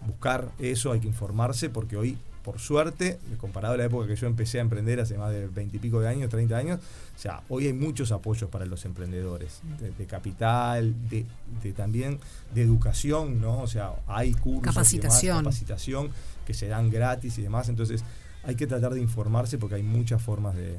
[0.06, 4.28] buscar eso, hay que informarse, porque hoy, por suerte, comparado a la época que yo
[4.28, 6.78] empecé a emprender hace más de 20 y pico de años, 30 años,
[7.16, 11.26] o sea, hoy hay muchos apoyos para los emprendedores, de, de capital, de,
[11.60, 12.20] de también
[12.54, 13.58] de educación, ¿no?
[13.58, 15.38] O sea, hay cursos, y demás, Capacitación.
[15.38, 16.10] capacitación
[16.46, 18.04] que se dan gratis y demás, entonces
[18.44, 20.78] hay que tratar de informarse porque hay muchas formas de,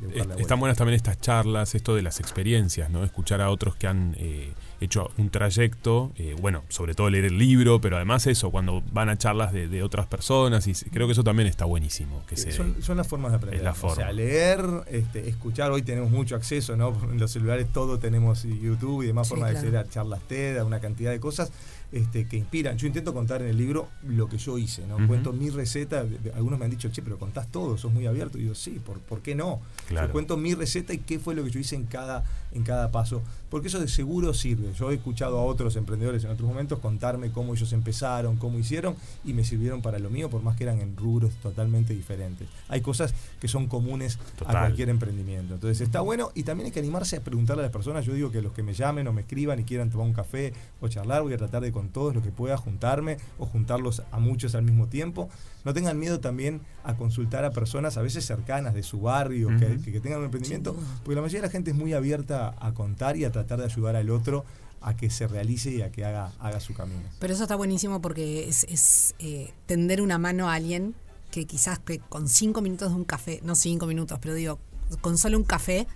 [0.00, 0.34] de, de la.
[0.36, 3.04] Están buenas también estas charlas, esto de las experiencias, ¿no?
[3.04, 7.38] Escuchar a otros que han eh, hecho un trayecto, eh, bueno, sobre todo leer el
[7.38, 11.12] libro, pero además eso, cuando van a charlas de, de otras personas, y creo que
[11.12, 12.22] eso también está buenísimo.
[12.26, 13.58] Que se, son, son las formas de aprender.
[13.60, 13.96] Es la O forma.
[13.96, 16.96] sea, leer, este, escuchar, hoy tenemos mucho acceso, ¿no?
[17.10, 20.58] En los celulares todo tenemos YouTube y demás Sí, formas de acceder a charlas TED,
[20.58, 21.50] a una cantidad de cosas
[21.94, 22.76] este, que inspiran.
[22.76, 25.06] Yo intento contar en el libro lo que yo hice, ¿no?
[25.06, 26.04] Cuento mi receta.
[26.34, 28.36] Algunos me han dicho, che, pero contás todo, sos muy abierto.
[28.36, 29.60] Y digo, sí, ¿por, por qué no?
[29.86, 30.08] Claro.
[30.08, 32.24] Yo cuento mi receta y qué fue lo que yo hice en cada,
[32.54, 33.22] en cada paso.
[33.50, 34.72] Porque eso de seguro sirve.
[34.72, 38.96] Yo he escuchado a otros emprendedores en otros momentos contarme cómo ellos empezaron, cómo hicieron
[39.24, 42.48] y me sirvieron para lo mío, por más que eran en rubros totalmente diferentes.
[42.68, 44.56] Hay cosas que son comunes Total.
[44.56, 45.54] a cualquier emprendimiento.
[45.54, 48.04] Entonces está bueno y también hay que animarse a preguntarle a las personas.
[48.04, 50.52] Yo digo que los que me llamen o me escriban y quieran tomar un café
[50.80, 54.18] o charlar, voy a tratar de con todos lo que pueda juntarme o juntarlos a
[54.18, 55.28] muchos al mismo tiempo.
[55.64, 59.66] No tengan miedo también a consultar a personas a veces cercanas de su barrio, que,
[59.66, 59.82] Ujú.
[59.82, 62.72] que- que tengan un emprendimiento, porque la mayoría de la gente es muy abierta a
[62.74, 64.44] contar y a tratar de ayudar al otro
[64.82, 67.00] a que se realice y a que haga, haga su camino.
[67.18, 70.94] Pero eso está buenísimo porque es, es, eh, tender una mano a alguien
[71.30, 74.58] que quizás que con cinco minutos de un café, no cinco minutos, pero digo,
[75.00, 75.86] con solo un café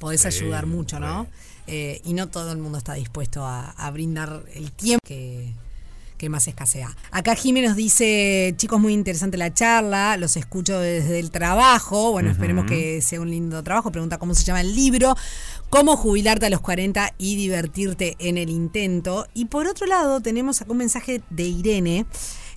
[0.00, 1.28] podés Sí, ayudar mucho, ¿no?
[1.68, 5.52] Eh, y no todo el mundo está dispuesto a, a brindar el tiempo que,
[6.22, 6.96] que más escasea.
[7.10, 12.30] Acá Jiménez nos dice, chicos, muy interesante la charla, los escucho desde el trabajo, bueno,
[12.30, 15.16] esperemos que sea un lindo trabajo, pregunta cómo se llama el libro,
[15.68, 19.26] cómo jubilarte a los 40 y divertirte en el intento.
[19.34, 22.06] Y por otro lado, tenemos acá un mensaje de Irene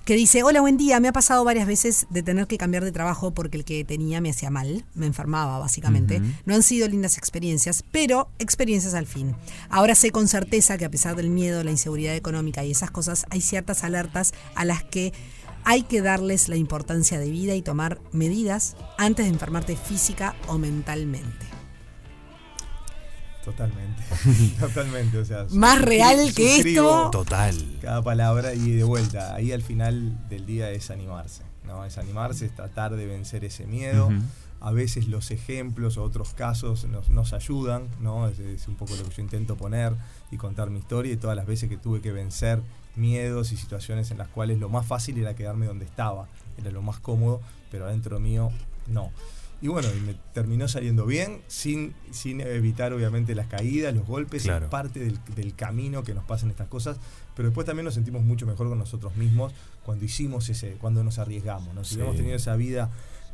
[0.06, 2.92] que dice, hola, buen día, me ha pasado varias veces de tener que cambiar de
[2.92, 6.22] trabajo porque el que tenía me hacía mal, me enfermaba básicamente.
[6.44, 9.34] No han sido lindas experiencias, pero experiencias al fin.
[9.68, 13.26] Ahora sé con certeza que a pesar del miedo, la inseguridad económica y esas cosas,
[13.30, 15.12] hay ciertas alertas a las que
[15.64, 20.56] hay que darles la importancia de vida y tomar medidas antes de enfermarte física o
[20.56, 21.55] mentalmente.
[23.46, 24.02] Totalmente.
[24.58, 25.18] Totalmente.
[25.18, 27.10] O sea, Más real que esto.
[27.12, 27.54] Total.
[27.80, 29.36] Cada palabra y de vuelta.
[29.36, 31.44] Ahí al final del día es animarse.
[31.64, 31.84] ¿no?
[31.84, 34.10] Es animarse, es tratar de vencer ese miedo.
[34.58, 38.26] A veces los ejemplos o otros casos nos, nos ayudan, ¿no?
[38.26, 39.92] Es, es un poco lo que yo intento poner
[40.32, 42.60] y contar mi historia y todas las veces que tuve que vencer
[42.96, 46.26] miedos y situaciones en las cuales lo más fácil era quedarme donde estaba,
[46.58, 47.40] era lo más cómodo,
[47.70, 48.50] pero adentro mío
[48.88, 49.12] no.
[49.66, 54.44] Y bueno, y me terminó saliendo bien, sin, sin evitar obviamente las caídas, los golpes,
[54.44, 54.66] Claro.
[54.66, 56.98] es parte del, del camino que nos pasan estas cosas,
[57.34, 59.52] pero después también nos sentimos mucho mejor con nosotros mismos
[59.84, 61.82] cuando hicimos ese, cuando nos arriesgamos, ¿no?
[61.82, 61.94] Si Sí.
[61.96, 62.90] hubiéramos tenido esa vida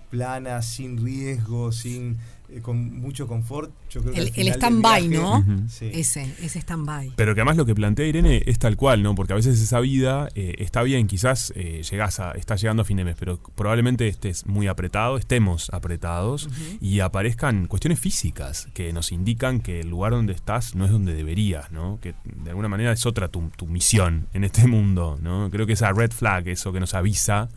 [0.08, 2.16] plana, sin riesgo, sin
[2.52, 3.70] eh, con mucho confort.
[3.90, 5.44] Yo creo que El, el stand-by, ¿no?
[5.68, 5.90] Sí.
[5.92, 7.12] Ese, ese stand-by.
[7.16, 9.14] Pero que además lo que plantea Irene es tal cual, ¿no?
[9.14, 12.84] Porque a veces esa vida eh, está bien, quizás eh, llegás a, estás llegando a
[12.84, 16.48] fin de mes, pero probablemente estés muy apretado, estemos apretados
[16.80, 21.14] y aparezcan cuestiones físicas que nos indican que el lugar donde estás no es donde
[21.14, 21.98] deberías, ¿no?
[22.00, 25.50] Que de alguna manera es otra tu, tu misión en este mundo, ¿no?
[25.50, 27.48] Creo que esa red flag, eso que nos avisa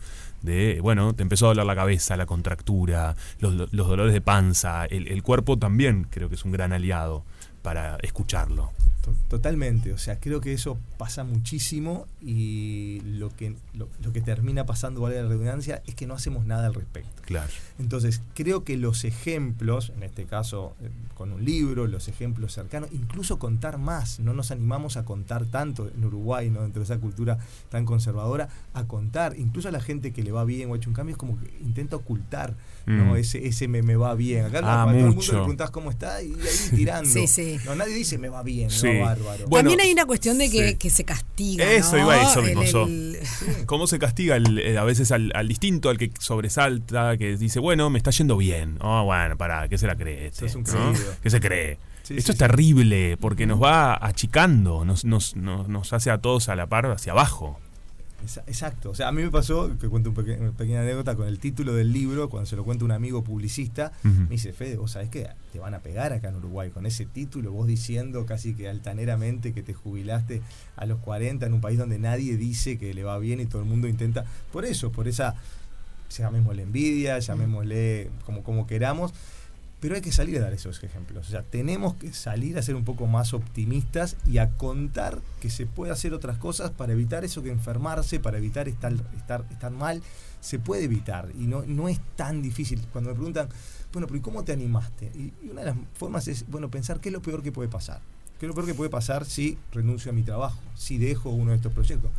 [0.42, 5.22] de, bueno, te empezó a doler la cabeza, la contractura, los, dolores de panza, el
[5.22, 7.24] cuerpo también creo que es un gran aliado
[7.62, 8.70] para escucharlo.
[9.06, 14.20] To- Totalmente, o sea, creo que eso pasa muchísimo y lo que, lo, lo que
[14.20, 17.22] termina pasando, vale la redundancia, es que no hacemos nada al respecto.
[17.22, 17.48] Claro.
[17.78, 22.90] Entonces, creo que los ejemplos, en este caso eh, con un libro, los ejemplos cercanos,
[22.92, 26.62] incluso contar más, no nos animamos a contar tanto en Uruguay, ¿no?
[26.62, 27.38] dentro de esa cultura
[27.68, 30.90] tan conservadora, a contar, incluso a la gente que le va bien o ha hecho
[30.90, 32.54] un cambio, es como que intenta ocultar
[32.86, 33.12] ¿no?
[33.12, 33.16] Mm.
[33.16, 34.44] ese, ese me, me va bien.
[34.46, 36.36] Acá Ah, a todo el mundo le preguntás cómo está y ahí
[36.76, 37.10] tirando.
[37.10, 37.58] Sí, sí.
[37.64, 38.86] No, nadie dice me va bien, Sí.
[38.86, 39.46] me va bárbaro.
[39.48, 40.74] Bueno, También hay una cuestión de que, sí.
[40.76, 41.64] que se castiga.
[41.70, 42.04] Eso ¿no?
[42.04, 43.18] iba a eso mismo, el-.
[43.66, 47.58] ¿Cómo se castiga el- el- a veces al, al distinto, al que sobresalta, que dice,
[47.60, 48.78] bueno, me está yendo bien?
[48.80, 50.48] Oh, bueno, pará, ¿qué se la cree este?
[50.48, 50.92] Sos un ¿no?
[51.22, 51.78] ¿Qué se cree?
[52.02, 52.38] Sí, Esto sí, es sí.
[52.38, 56.86] terrible porque nos va achicando, nos, nos, nos, nos hace a todos a la par
[56.86, 57.58] hacia abajo.
[58.46, 58.90] Exacto.
[58.90, 61.38] O sea, a mí me pasó, que cuento un peque- una pequeña anécdota con el
[61.38, 65.10] título del libro, cuando se lo cuenta un amigo publicista, me dice, Fede, vos sabés
[65.10, 68.68] que te van a pegar acá en Uruguay con ese título, vos diciendo casi que
[68.68, 70.42] altaneramente que te jubilaste
[70.76, 73.62] a los 40 en un país donde nadie dice que le va bien y todo
[73.62, 75.34] el mundo intenta, por eso, por esa,
[76.10, 79.12] llamémosle envidia, llamémosle como, como queramos,
[79.80, 81.28] pero hay que salir a dar esos ejemplos.
[81.28, 85.50] O sea, tenemos que salir a ser un poco más optimistas y a contar que
[85.50, 89.70] se puede hacer otras cosas para evitar eso que enfermarse, para evitar estar, estar, estar
[89.70, 90.02] mal,
[90.40, 92.80] se puede evitar y no, no es tan difícil.
[92.92, 93.48] Cuando me preguntan,
[93.92, 95.10] bueno, pero ¿y cómo te animaste?
[95.14, 97.68] Y, y una de las formas es, bueno, pensar qué es lo peor que puede
[97.68, 98.00] pasar.
[98.38, 101.50] ¿Qué es lo peor que puede pasar si renuncio a mi trabajo, si dejo uno
[101.52, 102.10] de estos proyectos?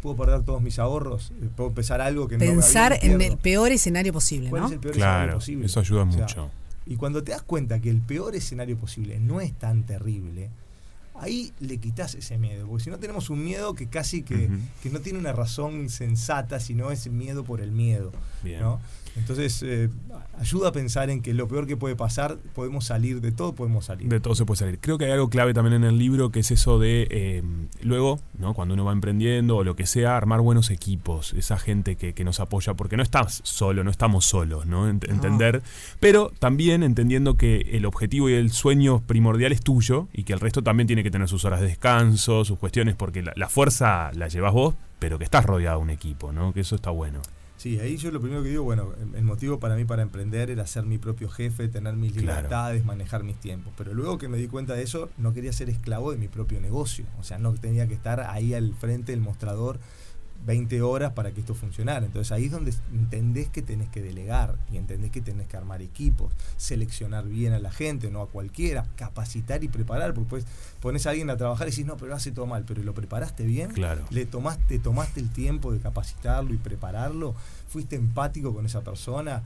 [0.00, 1.32] ¿Puedo perder todos mis ahorros?
[1.42, 4.62] Eh, ¿Puedo empezar algo que no Pensar bien y en el peor escenario posible, ¿Cuál
[4.62, 4.66] ¿no?
[4.68, 5.66] es el peor escenario Claro, posible?
[5.66, 6.50] eso ayuda O sea, mucho.
[6.86, 10.50] Y cuando te das cuenta que el peor escenario posible no es tan terrible,
[11.14, 12.66] ahí le quitas ese miedo.
[12.66, 14.48] Porque si no tenemos un miedo que casi que,
[14.82, 18.12] que no tiene una razón sensata, sino es miedo por el miedo.
[18.44, 18.60] Bien.
[18.60, 18.80] ¿no?
[19.16, 19.88] Entonces, eh,
[20.38, 23.86] ayuda a pensar en que lo peor que puede pasar, podemos salir, de todo podemos
[23.86, 24.08] salir.
[24.08, 24.78] De todo se puede salir.
[24.78, 27.42] Creo que hay algo clave también en el libro que es eso de eh,
[27.82, 28.52] luego, ¿no?
[28.52, 32.24] cuando uno va emprendiendo o lo que sea, armar buenos equipos, esa gente que, que
[32.24, 34.86] nos apoya, porque no estás solo, no estamos solos, ¿no?
[34.90, 35.62] Ent- Entender,
[35.98, 40.40] pero también entendiendo que el objetivo y el sueño primordial es tuyo y que el
[40.40, 44.10] resto también tiene que tener sus horas de descanso, sus cuestiones, porque la, la fuerza
[44.14, 46.52] la llevas vos, pero que estás rodeado de un equipo, ¿no?
[46.52, 47.20] Que eso está bueno.
[47.56, 50.66] Sí, ahí yo lo primero que digo, bueno, el- motivo para mí para emprender era
[50.66, 52.26] ser mi propio jefe, tener mis Claro.
[52.36, 53.72] libertades, manejar mis tiempos.
[53.78, 56.60] Pero luego que me di cuenta de eso, no quería ser esclavo de mi propio
[56.60, 57.06] negocio.
[57.18, 59.78] O sea, no tenía que estar ahí al frente del mostrador
[60.46, 62.06] 20 horas para que esto funcionara.
[62.06, 65.82] Entonces ahí es donde entendés que tenés que delegar y entendés que tenés que armar
[65.82, 70.46] equipos, seleccionar bien a la gente, no a cualquiera, capacitar y preparar, porque pues
[70.80, 73.44] pones a alguien a trabajar y decís, no, pero hace todo mal, pero lo preparaste
[73.44, 74.04] bien, Claro.
[74.10, 77.34] le tomaste, tomaste el tiempo de capacitarlo y prepararlo,
[77.68, 79.42] fuiste empático con esa persona.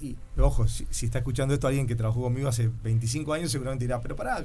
[0.00, 3.84] Y, ojo, si, si está escuchando esto alguien que trabajó conmigo hace 25 años, seguramente
[3.84, 4.42] dirá, pero pará,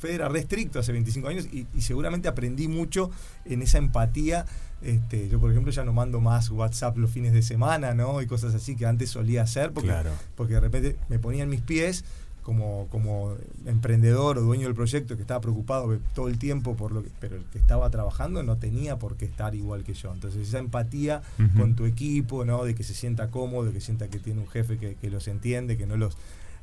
[0.00, 3.10] Fede era re estricto hace 25 años y, y seguramente aprendí mucho
[3.44, 4.46] en esa empatía.
[4.82, 8.22] Este, yo, por ejemplo, ya no mando más WhatsApp los fines de semana, ¿no?
[8.22, 10.10] Y cosas así que antes solía hacer porque, Claro.
[10.36, 12.04] porque de repente me ponía en mis pies
[12.42, 13.34] como, como
[13.66, 17.36] emprendedor o dueño del proyecto que estaba preocupado todo el tiempo por lo que, pero
[17.36, 20.12] el que estaba trabajando no tenía por qué estar igual que yo.
[20.14, 21.20] Entonces esa empatía
[21.58, 22.64] con tu equipo, ¿no?
[22.64, 25.28] De que se sienta cómodo, de que sienta que tiene un jefe que, que los
[25.28, 26.16] entiende, que no los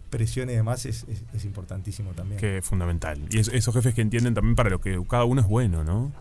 [0.09, 2.39] presione y demás, es, es- es importantísimo también.
[2.39, 3.19] Que es fundamental.
[3.29, 6.11] Y es- esos jefes que entienden también para lo que cada uno es bueno, ¿no?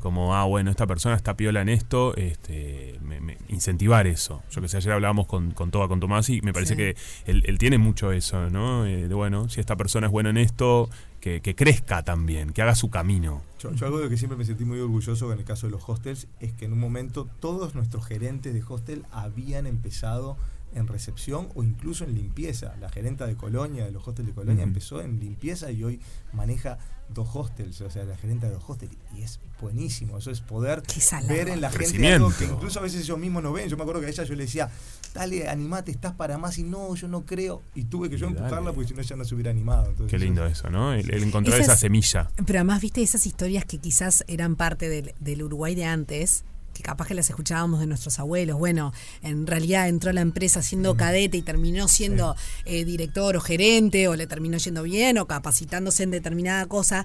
[0.00, 4.42] Como, ah, bueno, esta persona está piola en esto, este, me- me- incentivar eso.
[4.50, 6.76] Yo que sé, ayer hablábamos con, con Toba, con Tomás, y me parece Sí.
[6.78, 8.86] que él, él tiene mucho eso, ¿no?
[8.86, 10.88] Eh, de, bueno, si esta persona es buena en esto,
[11.20, 13.42] que, que crezca también, que haga su camino.
[13.58, 15.72] Yo, yo algo de lo que siempre me sentí muy orgulloso en el caso de
[15.72, 20.38] los hostels es que en un momento todos nuestros gerentes de hostel habían empezado
[20.74, 22.74] en recepción o incluso en limpieza.
[22.80, 26.00] La gerenta de Colonia, de los hostels de Colonia, empezó en limpieza y hoy
[26.32, 26.78] maneja
[27.12, 28.92] dos hostels, o sea, la gerenta de dos hostels.
[29.16, 30.82] Y es buenísimo, eso es poder
[31.28, 33.68] ver en la gente algo que incluso a veces ellos mismos no ven.
[33.68, 34.70] Yo me acuerdo que a ella yo le decía,
[35.12, 37.62] dale, animate, estás para más y no, yo no creo.
[37.74, 38.38] Y tuve que yo Dale.
[38.38, 39.86] empujarla porque si no ella no se hubiera animado.
[39.90, 40.92] Entonces, Qué lindo es- eso, ¿no?
[40.92, 42.30] El, el encontrar Esas- esa semilla.
[42.46, 46.44] Pero además, viste esas historias que quizás eran parte del, del Uruguay de antes,
[46.80, 48.58] que capaz que las escuchábamos de nuestros abuelos.
[48.58, 53.40] Bueno, en realidad entró a la empresa siendo cadete y terminó siendo eh, director o
[53.40, 57.04] gerente, o le terminó yendo bien, o capacitándose en determinada cosa,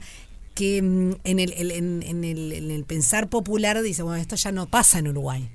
[0.53, 4.51] que mm, en, el, en, en el, en el pensar popular dice, bueno, esto ya
[4.51, 5.49] no pasa en Uruguay.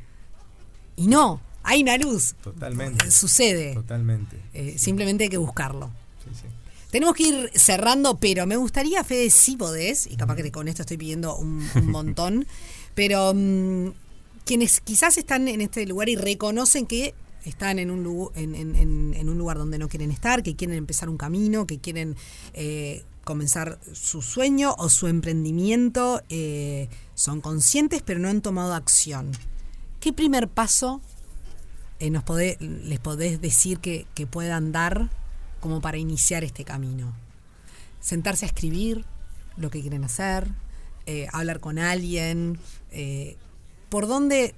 [0.96, 2.34] Y no, hay una luz.
[2.42, 3.10] Totalmente.
[3.10, 3.74] Sucede.
[3.74, 4.36] Totalmente.
[4.52, 5.90] Eh, simplemente hay que buscarlo.
[6.24, 6.46] Sí, sí.
[6.90, 10.82] Tenemos que ir cerrando, pero me gustaría, Fede, si podés, y capaz que con esto
[10.82, 12.46] estoy pidiendo un, un montón,
[12.94, 13.90] pero mm,
[14.44, 17.14] quienes quizás están en este lugar y reconocen que
[17.44, 22.16] están en un, lugar, donde no quieren estar, que quieren empezar un camino, que quieren
[22.52, 29.32] eh, comenzar su sueño o su emprendimiento, eh, son conscientes pero no han tomado acción.
[30.00, 31.00] ¿Qué primer paso
[31.98, 32.10] eh,
[32.60, 35.10] les podés decir que, puedan dar
[35.60, 37.14] como para iniciar este camino?
[38.00, 39.04] Sentarse a escribir
[39.56, 40.48] lo que quieren hacer,
[41.32, 42.58] hablar con alguien,
[43.90, 44.54] ¿por dónde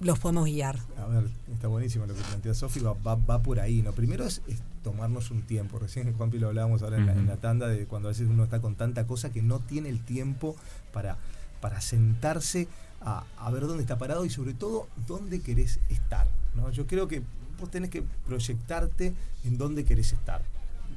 [0.00, 0.78] los podemos guiar?
[0.98, 3.92] A ver, está buenísimo lo que plantea Sofi, va, va, va por ahí, ¿no?
[3.92, 5.78] Primero es, es tomarnos un tiempo.
[5.78, 8.44] Recién Juanpi lo hablábamos ahora en, la, en la tanda de cuando a veces uno
[8.44, 10.54] está con tanta cosa que no tiene el tiempo
[10.92, 11.16] para,
[11.60, 12.68] para sentarse
[13.00, 16.26] a, a ver dónde está parado y sobre todo dónde querés estar.
[16.54, 16.70] ¿no?
[16.70, 17.22] Yo creo que
[17.58, 20.42] vos tenés que proyectarte en dónde querés estar.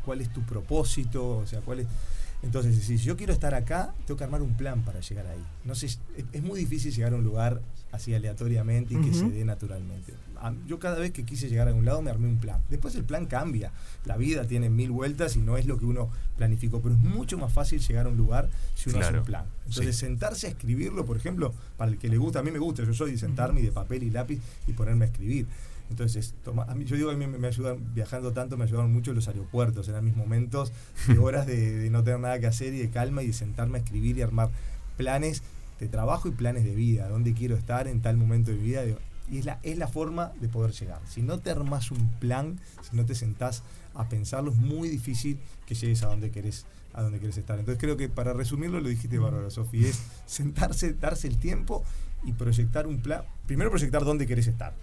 [0.03, 1.38] ¿Cuál es tu propósito?
[1.38, 1.88] O sea, cuál es.
[2.45, 5.43] Entonces, si yo quiero estar acá, tengo que armar un plan para llegar ahí.
[5.63, 7.59] No sé, es, muy difícil llegar a un lugar
[7.91, 10.13] así aleatoriamente y que se dé naturalmente.
[10.67, 12.61] Yo cada vez que quise llegar a un lado me armé un plan.
[12.69, 13.71] Después el plan cambia.
[14.05, 17.37] La vida tiene mil vueltas y no es lo que uno planificó, pero es mucho
[17.37, 19.45] más fácil llegar a un lugar si uno hace un plan.
[19.65, 20.05] Entonces, Sí.
[20.05, 22.93] sentarse a escribirlo, por ejemplo, para el que le gusta, a mí me gusta, yo
[22.93, 25.47] soy de sentarme y de papel y lápiz y ponerme a escribir.
[25.89, 28.91] Entonces, toma, a mí, yo digo, a mí me, me ayudan, viajando tanto, me ayudaron
[28.91, 30.73] mucho los aeropuertos, eran mis momentos
[31.07, 33.77] de horas de, de no tener nada que hacer y de calma y de sentarme
[33.77, 34.49] a escribir y armar
[34.97, 35.43] planes
[35.79, 38.83] de trabajo y planes de vida, dónde quiero estar en tal momento de mi vida.
[39.29, 41.01] y es la, es la forma de poder llegar.
[41.07, 43.63] Si no te armas un plan, si no te sentás
[43.93, 47.59] a pensarlo, es muy difícil que llegues a donde querés, a donde querés estar.
[47.59, 51.83] Entonces creo que para resumirlo lo dijiste bárbaro, Sofi, es sentarse, darse el tiempo
[52.23, 53.23] y proyectar un plan.
[53.45, 54.73] Primero proyectar dónde querés estar.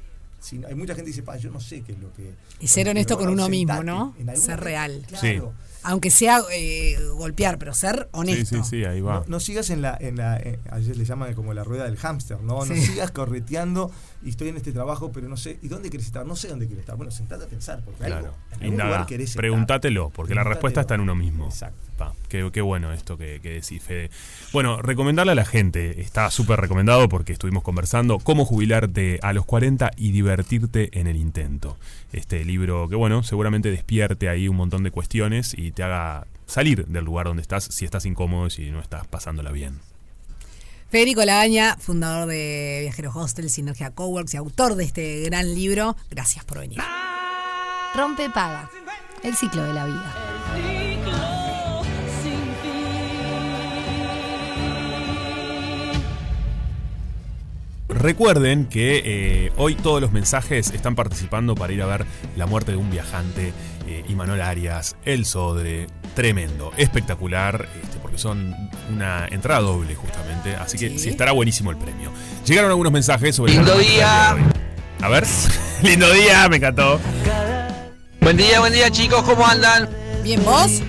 [0.43, 2.34] Si no- hay mucha gente que dice, "Pa, yo no sé qué es lo que...
[2.61, 4.14] Y ser honesto con uno mismo, ¿no?
[4.36, 5.05] Ser real.
[5.09, 5.53] Claro.
[5.84, 8.57] Aunque sea eh, golpear, pero ser honesto.
[8.57, 9.20] Sí, sí, sí, ahí va.
[9.20, 11.84] No, no sigas en la, en la eh, a veces le llaman como la rueda
[11.84, 12.64] del hámster, ¿no?
[12.64, 13.90] No sigas correteando
[14.25, 16.25] y estoy en este trabajo, pero no sé, ¿y dónde quieres estar?
[16.27, 16.97] No sé dónde quieres estar.
[16.97, 18.35] Bueno, sentate a pensar, porque algo, Claro.
[18.61, 19.41] en algún lugar querés estar.
[19.41, 21.47] Pregúntatelo, porque la respuesta está en uno mismo.
[21.47, 21.79] Exacto.
[21.99, 24.11] Pa, qué, qué bueno esto que, que decís, Fede.
[24.53, 29.45] Bueno, recomendarle a la gente, está súper recomendado porque estuvimos conversando, cómo jubilarte a los
[29.45, 31.77] 40 y divertirte en el intento.
[32.12, 36.87] Este libro que, bueno, seguramente despierte ahí un montón de cuestiones y te haga salir
[36.87, 39.79] del lugar donde estás si estás incómodo y si no estás pasándola bien.
[40.93, 45.97] Federico Lagaña, fundador de Viajeros Hostel, Sinergia Coworks y autor de este gran libro.
[46.11, 46.80] Gracias por venir.
[47.95, 48.70] Rompe paga.
[49.22, 50.14] El ciclo de la vida.
[57.88, 62.05] Recuerden que eh, hoy todos los mensajes están participando para ir a ver
[62.36, 63.53] La muerte de un viajante,
[63.87, 68.55] eh, Imanol Arias, El Sodre, tremendo, espectacular, este, porque son
[68.91, 70.99] una entrada doble justamente, así que Sí.
[70.99, 72.11] sí estará buenísimo el premio.
[72.47, 73.53] Llegaron algunos mensajes sobre...
[73.55, 74.37] Lindo día.
[75.01, 75.24] A ver,
[75.83, 77.01] lindo día, me encantó.
[78.20, 79.89] Buen día, buen día chicos, ¿cómo andan?
[80.22, 80.80] Bien, vos.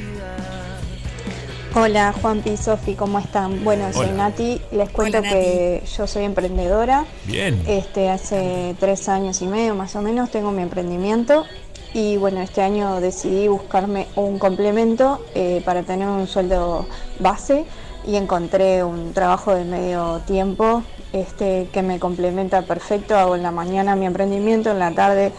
[1.76, 3.64] Hola Juanpi y Sofi, ¿cómo están?
[3.64, 4.30] Bueno, soy Hola.
[4.30, 7.06] Nati, les cuento Hola, que yo soy emprendedora.
[7.26, 7.64] Bien.
[7.66, 11.46] Este, hace tres años y medio más o menos tengo mi emprendimiento
[11.94, 16.88] y bueno, este año decidí buscarme un complemento eh, para tener un sueldo
[17.20, 17.66] base
[18.06, 20.84] y encontré un trabajo de medio tiempo
[21.14, 23.16] este, que me complementa perfecto.
[23.16, 25.32] Hago en la mañana mi emprendimiento, en la tarde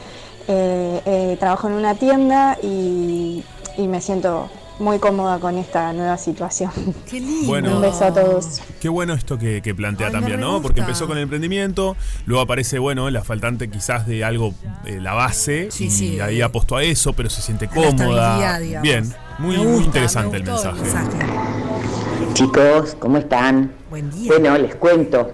[0.47, 3.43] eh, eh, trabajo en una tienda y,
[3.77, 4.49] y me siento
[4.79, 6.71] muy cómoda con esta nueva situación.
[7.09, 7.47] Qué lindo.
[7.47, 7.77] Bueno.
[7.77, 8.61] Un beso a todos.
[8.81, 10.53] Qué bueno esto que, que plantea Ay, también, ¿no?
[10.53, 10.63] gusta.
[10.63, 11.97] Porque empezó con el emprendimiento,
[12.27, 14.55] luego aparece, bueno, la faltante quizás de algo,
[14.85, 16.21] eh, la base, Sí, y sí.
[16.21, 18.59] ahí apostó a eso, pero se siente cómoda.
[18.83, 21.09] Bien, muy, Me muy gusta, interesante me el gustó mensaje.
[22.35, 23.73] Chicos, ¿cómo están?
[23.91, 24.33] Buen día.
[24.33, 25.31] Bueno, les cuento.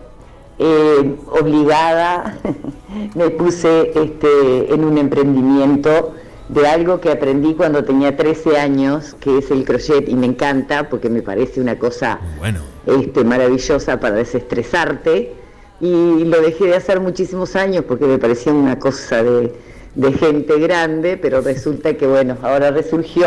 [0.59, 2.37] Eh, obligada
[3.15, 6.15] me puse este, en un emprendimiento
[6.53, 10.89] de algo que aprendí cuando tenía 13 años, que es el crochet, y me encanta
[10.89, 12.61] porque me parece una cosa bueno.
[12.87, 15.33] este, maravillosa para desestresarte.
[15.81, 19.53] Y lo dejé de hacer muchísimos años porque me parecía una cosa de,
[19.95, 23.27] de gente grande, pero resulta que, bueno, ahora resurgió.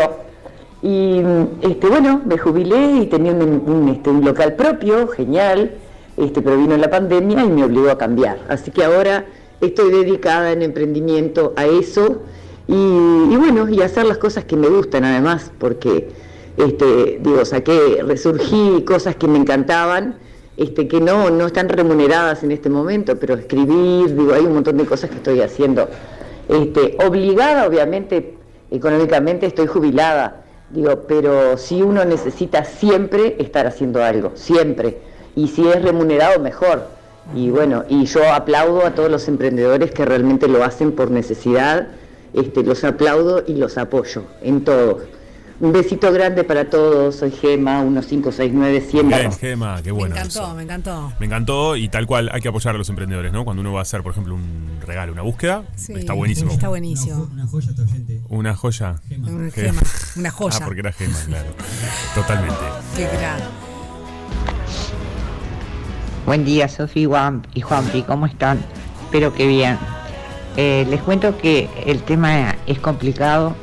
[0.82, 1.22] Y
[1.62, 5.72] este, bueno, me jubilé y tenía un, un, este, un local propio, genial,
[6.18, 8.38] este, pero vino la pandemia y me obligó a cambiar.
[8.48, 9.24] Así que ahora
[9.62, 12.20] estoy dedicada en emprendimiento a eso
[12.66, 16.08] y, bueno, y hacer las cosas que me gustan además, porque
[16.56, 20.16] este, digo, saqué, resurgí cosas que me encantaban,
[20.56, 24.76] este, que no, no están remuneradas en este momento, pero escribir, digo, hay un montón
[24.76, 25.88] de cosas que estoy haciendo.
[26.48, 28.34] Este, obligada, obviamente,
[28.70, 34.98] económicamente estoy jubilada, digo, pero si uno necesita siempre estar haciendo algo, siempre.
[35.36, 36.86] Y si es remunerado, mejor.
[37.34, 41.88] Y bueno, y yo aplaudo a todos los emprendedores que realmente lo hacen por necesidad,
[42.34, 45.00] este, los aplaudo y los apoyo en todo.
[45.60, 50.12] Un besito grande para todos, soy Gema, 1569 100 Bien, Gema, qué bueno.
[50.16, 50.54] me encantó, eso.
[50.56, 51.12] me encantó.
[51.20, 53.44] Me encantó y tal cual hay que apoyar a los emprendedores, ¿no?
[53.44, 56.50] Cuando uno va a hacer, por ejemplo, un regalo, una búsqueda, Sí, está buenísimo.
[56.50, 57.30] Está buenísimo.
[58.28, 58.96] Una joya.
[59.16, 59.52] Una Gema.
[59.52, 59.80] gema,
[60.16, 60.58] una joya.
[60.60, 61.48] Ah, porque era gema, claro.
[62.16, 62.56] Totalmente.
[62.96, 63.40] Qué gran.
[66.26, 68.58] Buen día, Sofi Juan y Juanpi, ¿cómo están?
[69.04, 69.78] Espero que bien.
[70.56, 73.56] Eh, les cuento que el tema es complicado,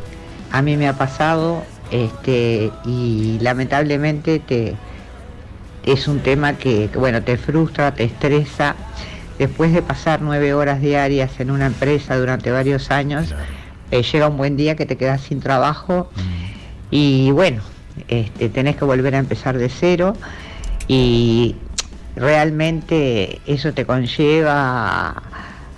[0.51, 4.75] a mí me ha pasado este, y lamentablemente te,
[5.85, 8.75] es un tema que, bueno, te frustra, te estresa.
[9.39, 13.33] Después de pasar nueve horas diarias en una empresa durante varios años,
[13.89, 16.11] eh, llega un buen día que te quedas sin trabajo
[16.91, 17.61] y bueno,
[18.07, 20.15] este, tenés que volver a empezar de cero
[20.87, 21.55] y
[22.15, 25.23] realmente eso te conlleva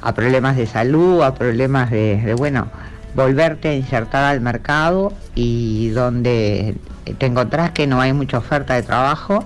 [0.04, 2.68] a, problemas de salud, a problemas de, de, bueno,
[3.16, 6.76] volverte a insertar al mercado y donde
[7.18, 9.45] te encontrás que no hay mucha oferta de trabajo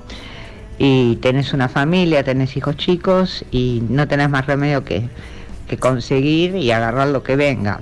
[0.78, 5.10] y tenés una familia, tenés hijos chicos y no tenés más remedio que,
[5.68, 7.82] que conseguir y agarrar lo que venga.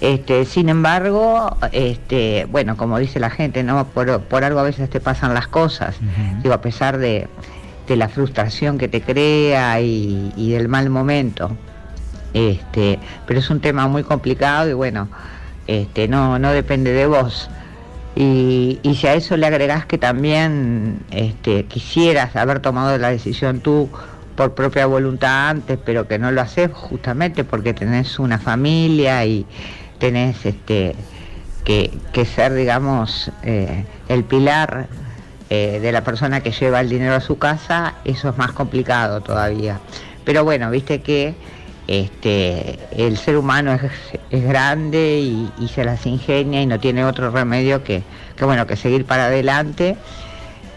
[0.00, 3.84] Este, sin embargo, este, bueno, como dice la gente, ¿no?
[3.88, 5.96] Por, por algo a veces te pasan las cosas.
[6.42, 7.26] Digo, a pesar de,
[7.88, 11.50] de la frustración que te crea y, y, del mal momento.
[12.34, 15.08] Este, pero es un tema muy complicado y bueno,
[15.66, 17.48] este, no, no depende de vos.
[18.16, 23.88] Y, si a eso le agregás que también este, quisieras haber tomado la decisión tú
[24.34, 29.46] por propia voluntad antes, pero que no lo haces justamente porque tenés una familia y
[29.98, 30.96] tenés este,
[31.64, 34.88] que, que ser, digamos, eh, el pilar
[35.50, 39.20] eh, de la persona que lleva el dinero a su casa, eso es más complicado
[39.20, 39.80] todavía.
[40.24, 41.34] Pero bueno, viste que
[41.88, 43.80] este, el ser humano es,
[44.30, 48.02] es grande y, y, se las ingenia y no tiene otro remedio que,
[48.36, 49.96] que, bueno, que seguir para adelante.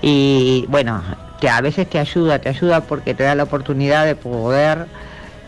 [0.01, 1.03] Y bueno,
[1.41, 4.87] te, a veces te ayuda, te ayuda porque te da la oportunidad de poder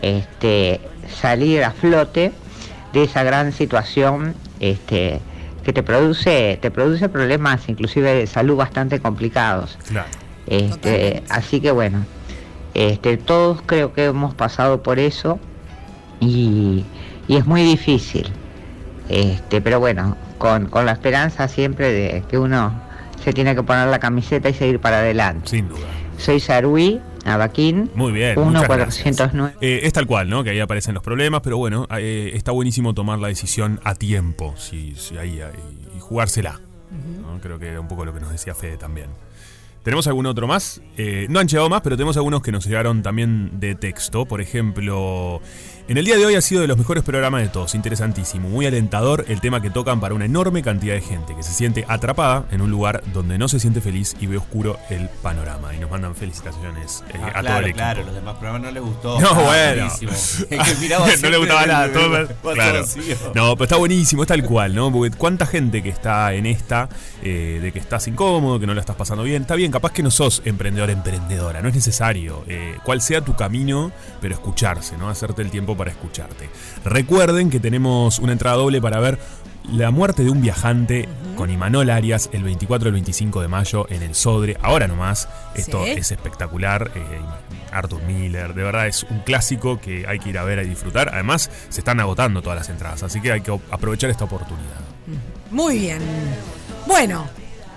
[0.02, 2.32] este, salir a flote
[2.92, 5.20] de esa gran situación este,
[5.64, 9.78] que te produce, te produce problemas inclusive de salud bastante complicados.
[9.88, 10.08] Claro.
[10.46, 12.04] Este, así que bueno,
[12.74, 15.40] este, todos creo que hemos pasado por eso
[16.20, 16.84] y,
[17.28, 18.28] y es muy difícil.
[19.08, 22.72] Este, pero bueno, con, con, la esperanza siempre de que uno
[23.22, 25.48] se tiene que poner la camiseta y seguir para adelante.
[25.48, 25.86] Sin duda.
[26.18, 27.90] Soy Sarui, Abaquín.
[27.94, 28.38] Muy bien.
[28.38, 29.56] 1409.
[29.60, 30.44] Eh, es tal cual, ¿no?
[30.44, 34.54] Que ahí aparecen los problemas, pero bueno, eh, está buenísimo tomar la decisión a tiempo,
[34.56, 35.52] si, si ahí, ahí,
[35.96, 36.60] y jugársela.
[36.90, 37.32] Uh -huh.
[37.34, 37.40] ¿no?
[37.40, 39.08] Creo que era un poco lo que nos decía Fede también.
[39.84, 40.80] ¿Tenemos algún otro más?
[40.96, 44.24] Eh, no han llegado más, pero tenemos algunos que nos llegaron también de texto.
[44.24, 45.42] Por ejemplo,
[45.86, 47.74] en el día de hoy ha sido de los mejores programas de todos.
[47.74, 51.52] Interesantísimo, muy alentador el tema que tocan para una enorme cantidad de gente que se
[51.52, 55.74] siente atrapada en un lugar donde no se siente feliz y ve oscuro el panorama.
[55.74, 57.76] Y nos mandan felicitaciones eh, ah, a claro, todo el equipo.
[57.76, 59.20] Claro, los demás programas no les gustó.
[59.20, 59.88] No, ah, bueno.
[61.22, 61.92] no le gustaba nada.
[61.92, 62.84] Todo, claro.
[63.34, 64.90] No, pero está buenísimo, es tal cual, ¿no?
[64.90, 66.88] Porque cuánta gente que está en esta,
[67.22, 69.42] eh, de que estás incómodo, que no la estás pasando bien.
[69.42, 72.42] Está bien, capaz que no sos emprendedor, emprendedora, no es necesario.
[72.48, 75.10] Eh, cuál sea tu camino, pero escucharse, ¿no?
[75.10, 76.48] Hacerte el tiempo para escucharte.
[76.84, 79.18] Recuerden que tenemos una entrada doble para ver
[79.72, 81.34] La muerte de un viajante uh -huh.
[81.36, 84.58] con Imanol Arias el 24 y el 25 de mayo en el Sodre.
[84.60, 85.92] Ahora nomás, esto ¿Sí?
[85.92, 86.90] es espectacular.
[86.94, 87.00] Eh,
[87.72, 91.10] Arthur Miller, de verdad es un clásico que hay que ir a ver y disfrutar.
[91.14, 94.80] Además, se están agotando todas las entradas, así que hay que aprovechar esta oportunidad.
[95.50, 95.98] Muy bien.
[96.86, 97.26] Bueno,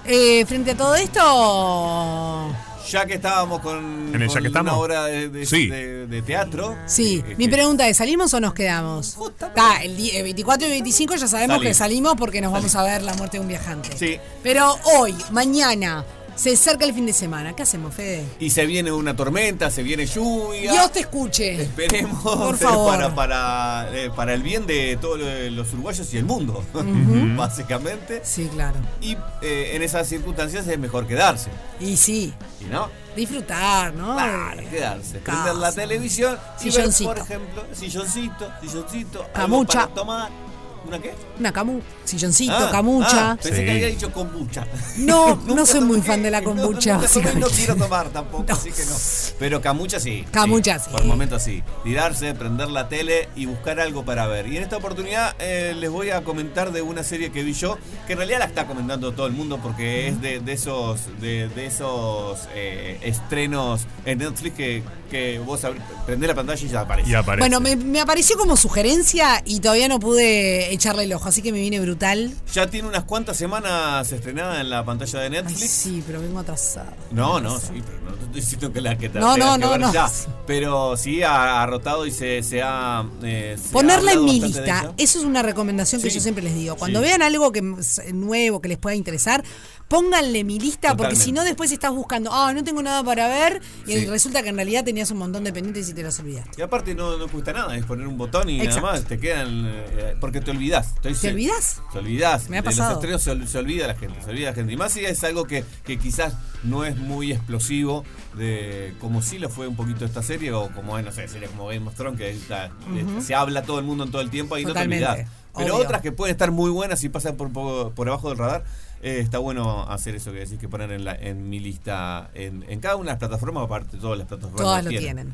[0.06, 2.54] eh, frente a todo esto.
[2.90, 5.68] Ya que estábamos con, ¿En el ya que una obra de, de, Sí.
[5.68, 6.76] de- de teatro.
[6.86, 9.18] Sí, eh, mi que- pregunta es, ¿salimos o nos quedamos?
[9.40, 11.68] Está, el, el 24 y 25 ya sabemos Salimos.
[11.68, 13.98] que salimos porque nos vamos a ver la muerte de un viajante.
[13.98, 14.18] Sí.
[14.42, 16.06] Pero hoy, mañana,
[16.38, 17.56] Se acerca el fin de semana.
[17.56, 18.24] ¿Qué hacemos, Fede?
[18.40, 20.72] Y se viene una tormenta, se viene lluvia.
[20.72, 21.64] Dios te escuche.
[21.64, 22.92] Esperemos Por eh, favor.
[22.92, 25.20] Para, para, eh, para el bien de todos
[25.52, 26.64] los uruguayos y el mundo,
[27.36, 28.22] básicamente.
[28.24, 28.78] Sí, claro.
[29.02, 31.50] Y eh, en esas circunstancias es mejor quedarse.
[31.80, 32.88] Y sí, ¿Y no?
[33.16, 34.14] disfrutar, ¿no?
[34.14, 35.18] Claro, quedarse.
[35.20, 35.82] Prender la Casa.
[35.82, 37.10] televisión y ver, Silloncito.
[37.10, 39.26] por ejemplo, silloncito, silloncito.
[39.34, 40.47] algo para tomar.
[40.88, 41.14] ¿Una qué?
[41.40, 43.32] Una camu, silloncito, Ah, camucha.
[43.32, 44.66] ah, pensé que había dicho kombucha.
[44.98, 46.96] No, no soy muy fan de la no, kombucha.
[46.96, 47.56] nunca tomé y no básicamente.
[47.58, 48.96] quiero tomar tampoco, así que no.
[49.40, 50.26] Pero camucha sí.
[50.32, 50.90] Camucha sí.
[50.92, 51.62] Por momentos sí.
[51.84, 54.48] Tirarse, prender la tele y buscar algo para ver.
[54.48, 57.78] Y en esta oportunidad eh, les voy a comentar de una serie que vi yo,
[58.08, 61.50] que en realidad la está comentando todo el mundo porque es de, de esos de,
[61.50, 65.62] de esos eh, estrenos en Netflix que, que vos
[66.06, 67.10] prendés la pantalla y ya aparece.
[67.10, 67.42] Y aparece.
[67.42, 71.51] Bueno, me, me apareció como sugerencia y todavía no pude echarle el ojo, así que
[71.51, 72.34] me viene brutal.
[72.53, 75.69] Ya tiene unas cuantas semanas estrenada en la pantalla de Ay, Netflix.
[75.69, 76.93] sí, pero vengo atrasada.
[77.11, 79.78] No, no, sí, pero no estoy diciendo que la que te No, no, que no,
[79.78, 79.93] no.
[79.93, 80.09] ya.
[80.45, 83.03] Pero sí ha, ha rotado y se, se ha.
[83.23, 86.15] eh, se ha Ponerla en hablado mi lista, eso es una recomendación que Sí.
[86.15, 86.75] yo siempre les digo.
[86.75, 87.05] Cuando Sí.
[87.05, 89.43] vean algo que es nuevo, que les pueda interesar,
[89.88, 93.62] pónganle mi lista, porque si no después estás buscando, ah, no tengo nada para ver,
[93.86, 94.06] y Sí.
[94.06, 96.52] resulta que en realidad tenías un montón de pendientes y te los olvidaste.
[96.60, 98.82] Y aparte no, no cuesta nada, es poner un botón y Exacto.
[98.82, 99.66] nada más, te quedan.
[99.66, 100.88] eh, porque te olvidás.
[100.96, 101.82] estoy ¿Te olvidás?
[101.94, 102.50] Te olvidás.
[102.50, 102.94] Me ha de los pasado.
[102.96, 104.74] estrenos se, ol- se olvida la gente, se olvida la gente.
[104.74, 106.34] Y más si es algo que, que quizás
[106.64, 108.04] no es muy explosivo,
[108.36, 111.48] de como sí lo fue un poquito esta serie, o como, eh, no sé, serie
[111.48, 114.30] como Game of Thrones, que está- eh, se habla todo el mundo en todo el
[114.30, 115.34] tiempo y Totalmente, no te olvidás.
[115.56, 115.86] Pero obvio.
[115.86, 118.64] otras que pueden estar muy buenas y pasan por, por, por abajo del radar.
[119.02, 122.66] Eh, está bueno hacer eso que decís que poner en, la, en mi lista en,
[122.68, 125.06] en cada una de las plataformas, aparte todas las plataformas Todas lo tienen.
[125.16, 125.34] tienen.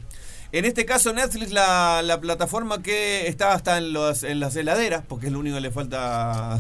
[0.52, 5.04] En este caso Netflix, la, la plataforma que está hasta en, los, en las heladeras,
[5.08, 6.60] porque es lo único que le falta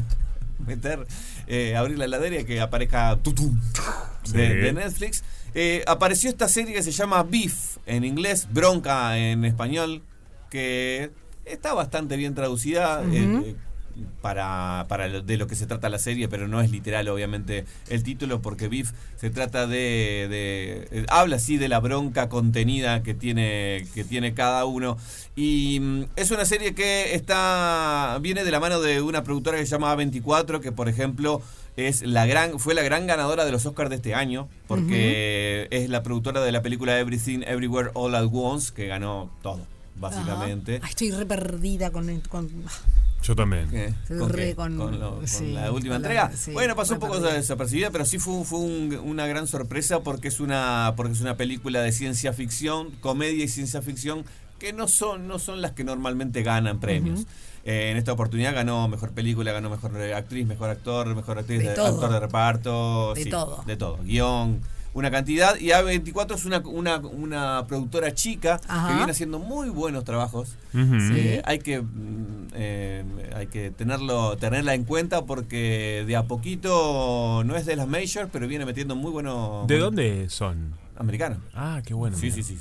[0.66, 1.06] meter,
[1.46, 3.60] eh, abrir la heladera y que aparezca tutum
[4.32, 4.54] de, Sí.
[4.54, 5.22] de Netflix.
[5.54, 10.02] Eh, apareció esta serie que se llama Beef, en inglés, Bronca en español,
[10.50, 11.10] que
[11.44, 13.02] está bastante bien traducida.
[13.12, 13.54] Eh,
[14.22, 17.64] para, para lo- de lo que se trata la serie, pero no es literal, obviamente,
[17.88, 20.26] el título, porque Beef se trata de.
[20.30, 24.96] de- eh, habla así de la bronca contenida que tiene, que tiene cada uno.
[25.36, 28.18] Y mm, es una serie que está.
[28.20, 31.42] viene de la mano de una productora que se llama A24, que por ejemplo.
[31.76, 35.88] Es la gran, fue la gran ganadora de los Oscars de este año, porque es
[35.90, 39.58] la productora de la película Everything Everywhere All at Once, que ganó todo,
[39.96, 40.78] básicamente.
[40.84, 42.20] Ay, estoy re perdida con...
[42.28, 42.48] con-
[43.24, 43.68] Yo también.
[44.06, 44.54] ¿Con, re qué?
[44.54, 46.32] con- ¿Con lo- con sí, la última con la- entrega.
[46.36, 47.32] sí, bueno, pasó un poco perdida.
[47.34, 51.36] desapercibida, pero sí fue, fue un- una gran sorpresa porque es una porque es una
[51.36, 54.24] película de ciencia ficción, comedia y ciencia ficción
[54.58, 57.26] que no son no son las que normalmente ganan premios.
[57.66, 61.64] Eh, en esta oportunidad ganó mejor película, ganó mejor actriz, mejor actor, mejor actriz, De
[61.64, 63.64] de- actor de reparto, De sí, todo.
[63.66, 64.60] de todo, guion,
[64.94, 68.88] una cantidad y A24 es una, una, una productora chica Ajá.
[68.88, 70.56] que viene haciendo muy buenos trabajos.
[70.72, 77.42] Eh, hay que mm, eh, hay que tenerlo tenerla en cuenta porque de a poquito
[77.44, 80.72] no es de las majors pero viene metiendo muy buenos ¿De dónde son?
[80.96, 82.16] americanos Ah, qué bueno.
[82.16, 82.36] Sí, mira.
[82.36, 82.58] sí, sí.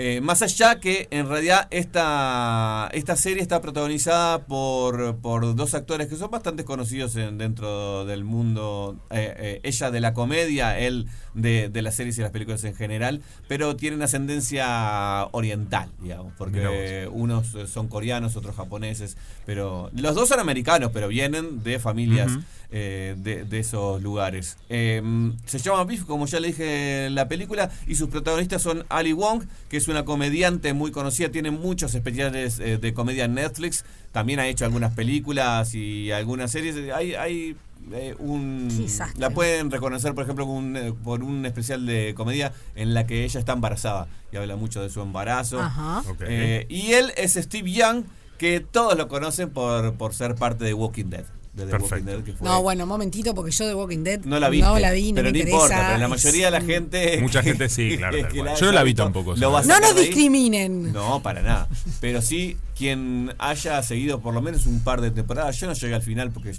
[0.00, 6.06] Eh, más allá que en realidad esta, esta serie está protagonizada por, por dos actores
[6.06, 11.08] que son bastante conocidos en- dentro del mundo, eh, eh, ella de la comedia, él
[11.34, 17.08] de, de las series y las películas en general, pero tienen ascendencia oriental, digamos, porque
[17.12, 22.30] unos son coreanos, otros japoneses, pero los dos son americanos, pero vienen de familias
[22.70, 23.14] de,
[23.48, 24.58] de esos lugares.
[24.68, 29.12] Se llama Beef, como ya le dije en la película, y sus protagonistas son Ali
[29.12, 33.84] Wong, que es una comediante muy conocida, tiene muchos especiales eh, de comedia en Netflix,
[34.12, 36.76] también ha hecho algunas películas y algunas series.
[36.92, 37.56] Hay, hay
[37.92, 38.68] eh, un...
[38.68, 39.20] Desastre.
[39.20, 43.06] La pueden reconocer, por ejemplo, con un, eh, por un especial de comedia en la
[43.06, 45.60] que ella está embarazada y habla mucho de su embarazo.
[45.60, 46.02] Ajá.
[46.20, 48.04] Eh, y él es Steve Young,
[48.36, 51.24] que todos lo conocen por, por ser parte de Walking Dead.
[51.58, 51.94] De The Perfecto.
[51.96, 54.48] Walking Dead, que fue- No, bueno, un momentito, porque yo de Walking Dead no la
[54.48, 54.66] viste.
[54.66, 55.56] no la vi, no pero me no interesa.
[55.56, 57.18] importa, pero la mayoría de la gente.
[57.22, 58.56] Mucha gente sí, claro, tal cual.
[58.56, 59.36] Yo no la vi tampoco.
[59.36, 60.92] No nos discriminen.
[60.92, 61.68] No, para nada.
[62.00, 65.94] Pero sí, quien haya seguido por lo menos un par de temporadas, yo no llegué
[65.94, 66.52] al final porque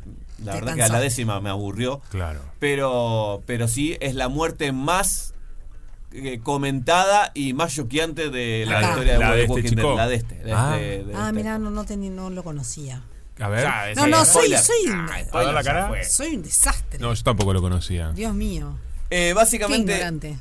[0.44, 0.94] la Te verdad que a cansó.
[0.94, 2.02] la décima me aburrió.
[2.10, 2.42] Claro.
[2.60, 5.34] Pero, pero sí, es la muerte más
[6.12, 8.90] eh, comentada y más choqueante de la, Acá.
[8.90, 9.88] historia de, La de este Walking chico.
[9.90, 9.96] Dead.
[9.98, 10.36] La de este.
[10.44, 10.78] de Ah.
[10.80, 11.34] este- de Ah, este.
[11.34, 13.04] mira, no, no, teni- no lo conocía.
[13.40, 13.64] A ver.
[13.64, 14.60] Ya, No, no, soy, spoiler.
[14.60, 17.00] soy, un, Ah, soy un desastre.
[17.00, 18.12] No, yo tampoco lo conocía.
[18.12, 18.78] Dios mío.
[19.10, 20.38] Eh, Qué básicamente, ignorante.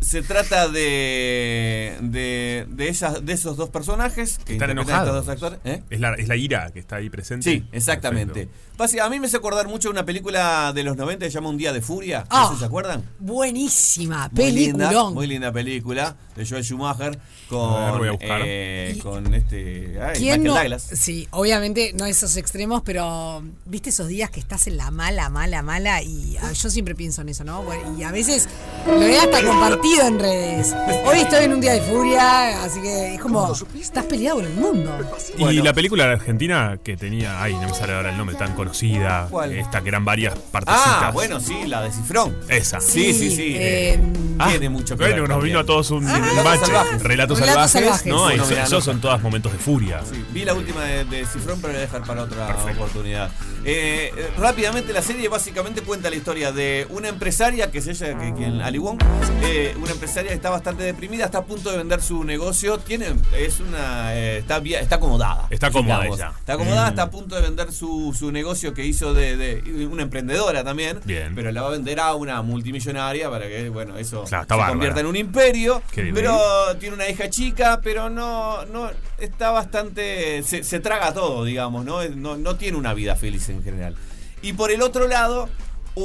[0.00, 5.08] Se trata de, de de, esas, de esos dos personajes que Están enojados.
[5.08, 5.58] estos dos actores.
[5.64, 5.82] ¿eh?
[5.90, 7.50] Es la, es la ira que está ahí presente.
[7.50, 8.48] Sí, exactamente.
[8.78, 11.34] Basi- A mí me hace acordar mucho de una película de los 90 que se
[11.34, 12.24] llama Un Día de Furia.
[12.30, 12.42] Ah.
[12.42, 13.02] No sé si se acuerdan?
[13.18, 15.14] Buenísima, Muy peliculón.
[15.14, 17.18] muy linda película de Joel Schumacher A ver,
[17.48, 18.40] con, voy a buscar.
[18.44, 20.54] eh, con este ay, ¿Quién Michael no?
[20.54, 20.82] Douglas.
[20.92, 25.62] Sí, obviamente no esos extremos, pero viste esos días que estás en la mala, mala,
[25.62, 27.64] mala y ah, yo siempre pienso en eso, ¿no?
[27.98, 28.48] Y a veces
[28.86, 30.74] lo he hasta compartido en redes.
[31.06, 34.52] Hoy estoy en un día de furia, así que es como estás peleado con el
[34.54, 34.96] mundo.
[35.36, 35.64] Y Bueno.
[35.64, 39.26] la película de Argentina que tenía, ay, no me sale ahora el nombre, tan conocida.
[39.30, 39.52] ¿Cuál?
[39.56, 40.86] Esta que eran varias partecitas.
[41.02, 42.36] Ah, bueno, sí, la de Cifrón.
[42.48, 42.80] Esa.
[42.80, 43.54] Sí, sí, sí.
[43.56, 43.98] eh,
[44.38, 45.46] Ah, tiene mucho que bueno, ver nos también.
[45.48, 46.66] vino a todos un, Ah, un bache.
[46.66, 47.02] salvajes.
[47.02, 47.72] Relatos, Relatos salvajes.
[47.72, 48.06] salvajes.
[48.06, 50.00] No, Bueno, esos son todos momentos de furia.
[50.08, 53.30] Sí, vi la última de, de Cifrón, pero la voy a dejar para otra oportunidad.
[53.64, 58.16] Eh, eh, rápidamente, la serie básicamente cuenta la historia de una empresaria, que es ella,
[58.16, 58.98] que, quien, Ali Wong,
[59.42, 63.06] eh, una empresaria que está bastante deprimida, está a punto de vender su negocio, tiene,
[63.36, 65.46] es una, eh, está, está acomodada.
[65.50, 66.32] Está cómoda ella.
[66.38, 66.90] Está acomodada, Mm.
[66.90, 71.00] está a punto de vender su, su negocio que hizo de, de- una emprendedora también,
[71.04, 71.34] Bien.
[71.34, 74.68] pero la va a vender a una multimillonaria para que, bueno, eso Claro, se bárbara.
[74.70, 76.14] convierta en un imperio, Qué bien.
[76.14, 76.38] pero
[76.78, 80.42] tiene una hija chica, pero no, no está bastante.
[80.42, 82.04] Se, se traga todo, digamos, ¿no?
[82.08, 83.94] No, no tiene una vida feliz en general.
[84.42, 85.48] Y por el otro lado,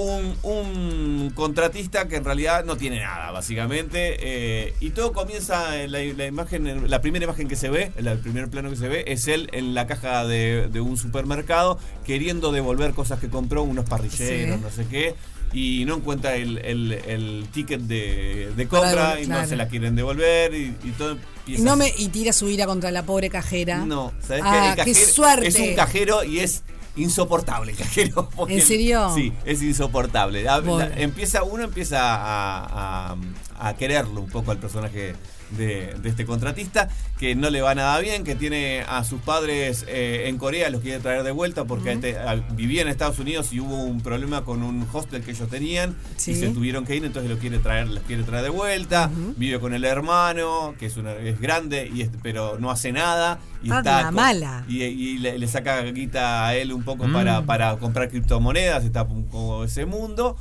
[0.01, 4.17] un, un contratista que en realidad no tiene nada, básicamente.
[4.19, 8.17] eh, y todo comienza en la, la imagen, la primera imagen que se ve, el
[8.19, 12.51] primer plano que se ve, es él en la caja de, de un supermercado queriendo
[12.51, 14.61] devolver cosas que compró, unos parrilleros, Sí.
[14.63, 15.15] no sé qué.
[15.55, 19.95] Y no encuentra el, el- el ticket de, de compra y no se la quieren
[19.95, 21.13] devolver y, y todo
[21.45, 22.05] Y, empieza no me, así.
[22.05, 23.85] y tira su ira contra la pobre cajera.
[23.85, 24.81] No, ¿sabes Ah, qué?
[24.81, 25.47] El qué suerte.
[25.49, 26.63] Es un cajero y es
[26.95, 28.29] insoportable cajero.
[28.47, 29.11] ¿En serio?
[29.15, 30.43] Sí, es insoportable.
[30.43, 33.15] La- la- empieza, uno empieza a, a-
[33.59, 35.15] a quererlo un poco al personaje
[35.57, 36.89] de, de este contratista,
[37.19, 40.81] que no le va nada bien, que tiene a sus padres eh, en Corea, los
[40.81, 44.43] quiere traer de vuelta porque este, a- vivía en Estados Unidos y hubo un problema
[44.43, 46.31] con un hostel que ellos tenían Sí.
[46.31, 49.09] y se tuvieron que ir, entonces lo quiere traer, los quiere traer de vuelta.
[49.37, 53.39] Vive con el hermano, que es, una, es grande, y es- pero no hace nada.
[53.63, 54.65] Y Ah, está la con- mala.
[54.67, 57.13] y, y le, le saca guita a él un poco Mm.
[57.13, 60.35] para, para comprar criptomonedas, está poco ese mundo.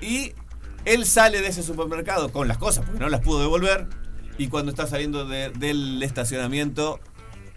[0.00, 0.32] Y
[0.84, 3.86] él sale de ese supermercado con las cosas, porque no las pudo devolver.
[4.38, 7.00] Y cuando está saliendo de- del estacionamiento,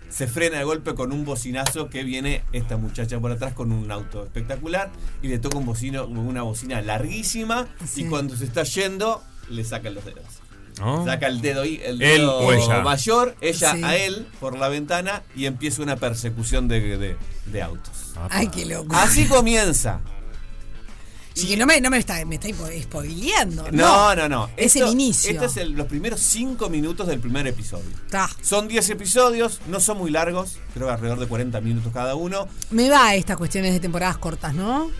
[0.09, 3.91] se frena de golpe con un bocinazo que viene esta muchacha por atrás con un
[3.91, 4.89] auto espectacular
[5.21, 7.67] y le toca un bocino, una bocina larguísima.
[7.85, 8.01] Sí.
[8.03, 10.23] Y cuando se está yendo, le sacan los dedos.
[10.79, 11.03] ¿No?
[11.03, 12.81] Saca el dedo, el Él dedo o ella.
[12.81, 13.83] mayor, ella Sí.
[13.83, 17.17] a él por la ventana y empieza una persecución de, de-
[17.47, 18.13] de autos.
[18.29, 18.95] Ay, qué loco.
[18.95, 19.99] Así comienza.
[21.41, 22.47] Sí, que no me, no me está, me está
[22.81, 23.71] spoileando.
[23.71, 24.49] No, no, no.
[24.57, 25.31] Es el inicio.
[25.31, 27.89] Estos son los primeros cinco minutos del primer episodio.
[28.09, 28.29] Ta.
[28.41, 32.47] Son 10 episodios, no son muy largos, creo que alrededor de 40 minutos cada uno.
[32.71, 34.91] Me va a estas cuestiones de temporadas cortas, ¿no?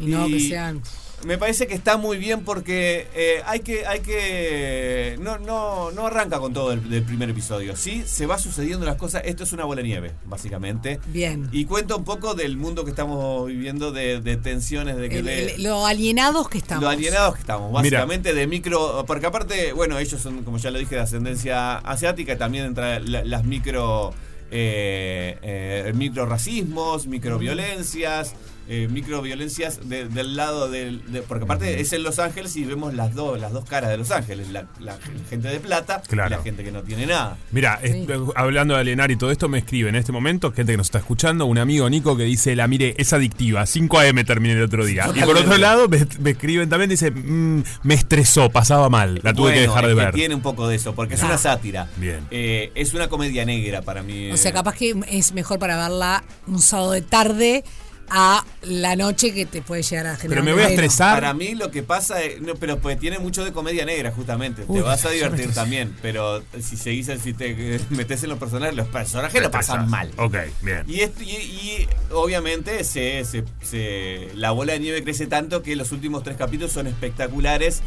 [0.00, 0.82] Y no que sean.
[1.24, 5.18] Me parece que está muy bien porque eh, hay que, hay que.
[5.20, 7.76] No, no, no arranca con todo el, del primer episodio.
[7.76, 9.22] Sí, se va sucediendo las cosas.
[9.26, 10.98] Esto es una bola de nieve, básicamente.
[11.08, 11.48] Bien.
[11.52, 15.24] Y cuenta un poco del mundo que estamos viviendo, de, de tensiones, de que El-
[15.26, 16.82] de- el- lo alienados que estamos.
[16.82, 19.04] lo alienados que estamos, básicamente de micro.
[19.06, 22.38] Porque aparte, bueno, ellos son, como ya lo dije, de ascendencia asiática.
[22.38, 24.14] También entra la- las micro.
[24.52, 28.34] Eh, eh, micro racismos, micro violencias,
[28.72, 31.02] eh, micro violencias de- del lado del.
[31.12, 33.96] de- porque aparte es en Los Ángeles y vemos las dos, las dos caras de
[33.98, 34.96] Los Ángeles: la, la
[35.28, 37.36] gente de plata y la gente que no tiene nada.
[37.50, 37.96] Mira, es-
[38.36, 40.98] hablando de alienar y todo esto, me escribe en este momento, gente que nos está
[40.98, 44.84] escuchando, un amigo Nico que dice, la mire, es adictiva, 5 AM terminé el otro
[44.86, 45.10] día.
[45.14, 49.34] Y por otro lado, me, me escriben también, dice, "Mm, me estresó, pasaba mal, la
[49.34, 50.14] tuve que dejar de es que ver.
[50.14, 51.26] Tiene un poco de eso, porque es Ah.
[51.26, 51.88] una sátira.
[51.96, 52.20] Bien.
[52.30, 54.30] Eh, es una comedia negra para mí.
[54.30, 54.54] O sea, eh.
[54.54, 57.64] capaz que es mejor para verla un sábado de tarde
[58.10, 60.28] a la noche que te puede llegar a generar.
[60.30, 61.14] Pero me voy a estresar.
[61.14, 64.64] Para mí lo que pasa es, no, pero pues tiene mucho de comedia negra justamente.
[64.66, 68.38] Uy, te vas a me divertir también, pero si seguís, si te metes en los
[68.38, 70.10] personajes, los personajes lo pasan mal.
[70.16, 70.82] Ok, bien.
[70.88, 75.76] Y, esto- y, y obviamente se, se- se- la bola de nieve crece tanto que
[75.76, 77.82] los últimos tres capítulos son espectaculares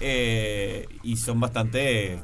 [0.00, 2.18] eh, y son bastante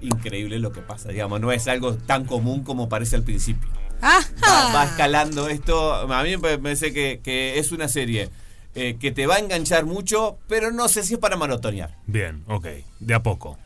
[0.00, 1.08] increíbles lo que pasa.
[1.10, 3.68] Digamos, no es algo tan común como parece al principio.
[4.02, 5.94] Va, va escalando esto.
[6.12, 8.28] A mí me parece que, que es una serie
[8.74, 11.94] eh, que te va a enganchar mucho, pero no sé si es para maratonear.
[12.06, 12.66] Bien, ok,
[13.00, 13.58] de a poco.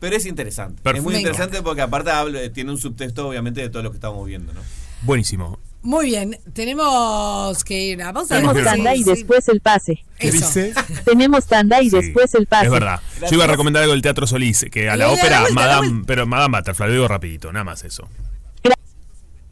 [0.00, 0.80] Pero es interesante.
[0.82, 0.98] Perfecto.
[0.98, 4.24] Es muy interesante porque aparte habla- tiene un subtexto obviamente de todo lo que estamos
[4.26, 4.60] viendo, ¿no?
[5.02, 5.58] Buenísimo.
[5.82, 8.34] Muy bien, tenemos que ir a pausa.
[8.36, 9.10] Tenemos tanda sí, y sí.
[9.10, 10.04] después el pase.
[10.18, 10.38] ¿Qué Eso.
[10.46, 10.74] dice?
[11.04, 12.66] Tenemos tanda y Sí, después el pase.
[12.66, 13.00] Es verdad.
[13.22, 16.26] Yo iba a recomendar algo del Teatro Solís, que a la ópera, vuelta, Madame, pero
[16.26, 18.08] Madame Butterfly, lo digo rapidito, nada más eso.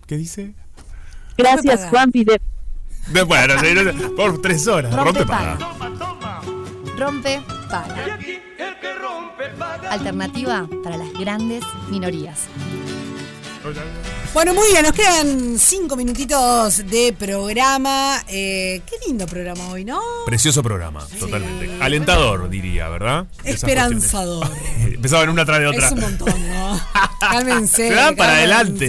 [0.07, 0.55] ¿Qué dice?
[1.37, 2.25] Gracias, Juanpi.
[2.25, 2.41] De...
[3.09, 3.55] De- bueno,
[4.17, 4.93] por tres horas.
[4.95, 5.59] Rompe Rompe paga.
[5.59, 6.43] paga.
[6.99, 8.19] Rompe, paga.
[9.91, 12.47] Alternativa para las grandes minorías.
[14.33, 18.23] Bueno, muy bien, nos quedan cinco minutitos de programa.
[18.29, 20.01] Eh, qué lindo programa hoy, ¿no?
[20.25, 21.71] Precioso programa, totalmente.
[21.81, 23.27] Alentador, diría, ¿verdad?
[23.45, 24.47] Esperanzador.
[24.47, 24.95] cuestiones.
[24.95, 25.87] Empezaba en una tras de otra.
[25.87, 26.81] Es un montón, ¿no?
[27.21, 27.89] Cálmense.
[27.89, 28.87] Se dan para adelante.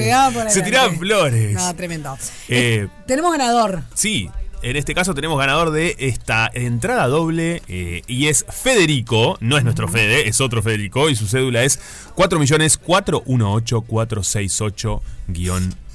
[0.49, 1.53] Se, tiraban flores.
[1.53, 2.17] No, tremendo.
[2.49, 3.83] Eh, Tenemos ganador.
[3.95, 4.29] Sí,
[4.69, 9.63] en este caso tenemos ganador de esta entrada doble eh, y es Federico, no es
[9.63, 11.79] nuestro Fede, es otro Federico y su cédula es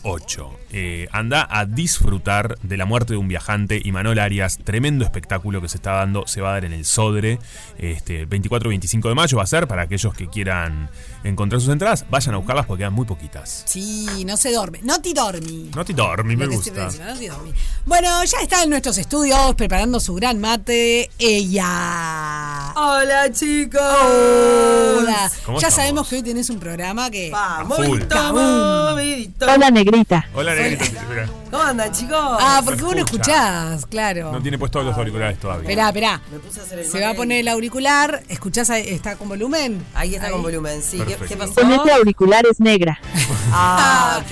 [0.02, 0.50] 4.418.468-8.
[0.74, 5.60] Eh, anda a disfrutar de la muerte de un viajante y Manuel Arias, tremendo espectáculo
[5.60, 7.38] que se está dando, se va a dar en el Sodre,
[7.78, 10.88] este 24 y 25 de mayo va a ser para aquellos que quieran
[11.24, 13.64] encontrar sus entradas, vayan a buscarlas porque quedan muy poquitas.
[13.66, 14.80] Sí, no se duerme.
[14.82, 15.70] No te dormi.
[15.74, 16.86] No te dormi, me gusta.
[16.86, 17.52] decimos, no te dormi.
[17.84, 21.10] Bueno, ya está en nuestros estudios preparando su gran mate.
[21.18, 22.72] Ella.
[22.74, 23.80] Hola chicos.
[23.82, 25.30] Hola.
[25.44, 25.74] ¿Cómo ya estamos?
[25.74, 27.30] sabemos que hoy tenés un programa que.
[27.30, 28.00] Vamos, full.
[28.00, 29.46] movidito.
[29.92, 30.28] Hola, negrita.
[30.34, 31.28] Hola, negrita, mira.
[31.50, 32.16] ¿Cómo andan chicos?
[32.18, 33.64] Ah, porque vos no escucha.
[33.74, 34.32] escuchás, claro.
[34.32, 35.62] No tiene puestos los auriculares todavía.
[35.68, 36.20] Esperá, esperá.
[36.32, 38.22] Me puse a hacer el Se va a poner el auricular.
[38.28, 38.70] ¿Escuchás?
[38.70, 38.88] ahí?
[38.88, 39.84] ¿Está con volumen?
[39.94, 40.96] Ahí está con volumen, sí.
[40.98, 41.26] ¿Qué, Perfecto.
[41.28, 41.54] qué pasó?
[41.54, 42.98] Ponete auriculares negra.
[43.54, 44.22] Ah,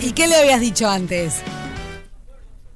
[0.00, 1.42] ¿Y qué le habías dicho antes?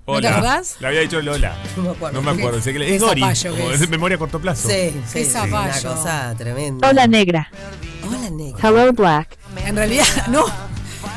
[0.06, 0.30] ¿No te Hola.
[0.36, 0.76] acordás?
[0.78, 1.56] Le había dicho Lola.
[1.76, 2.20] no me acuerdo.
[2.20, 2.60] No me acuerdo.
[2.60, 3.20] Sé que le- Qué es Dori.
[3.22, 3.88] zapallo que como es.
[3.88, 4.68] memoria a corto plazo.
[4.68, 5.80] Sí, sí, Qué sí, zapallo.
[5.90, 6.88] una cosa tremenda.
[6.88, 7.50] Hola, negra.
[8.06, 8.58] Hola, negro.
[8.62, 9.36] Hello, black.
[9.64, 10.44] En realidad, no.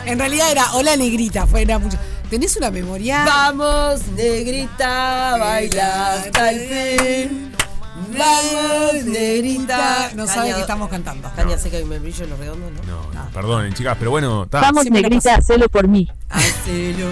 [0.10, 1.46] En realidad era hola negrita.
[1.48, 1.98] Fue, era mucho.
[2.30, 3.26] ¿Tenés una memoria?
[3.26, 6.60] Vamos, negrita, baila hasta el
[7.28, 7.52] fin.
[8.18, 10.12] Vamos, negrita.
[10.16, 11.32] No sabe Caña- que estamos cantando.
[11.36, 12.84] Caña seca y me brillo en los redondos, ¿no?
[12.84, 14.62] No, no, perdonen, chicas, pero bueno, está.
[14.62, 16.08] Vamos, negrita, hacelo por mí.
[16.30, 17.08] Hacelo.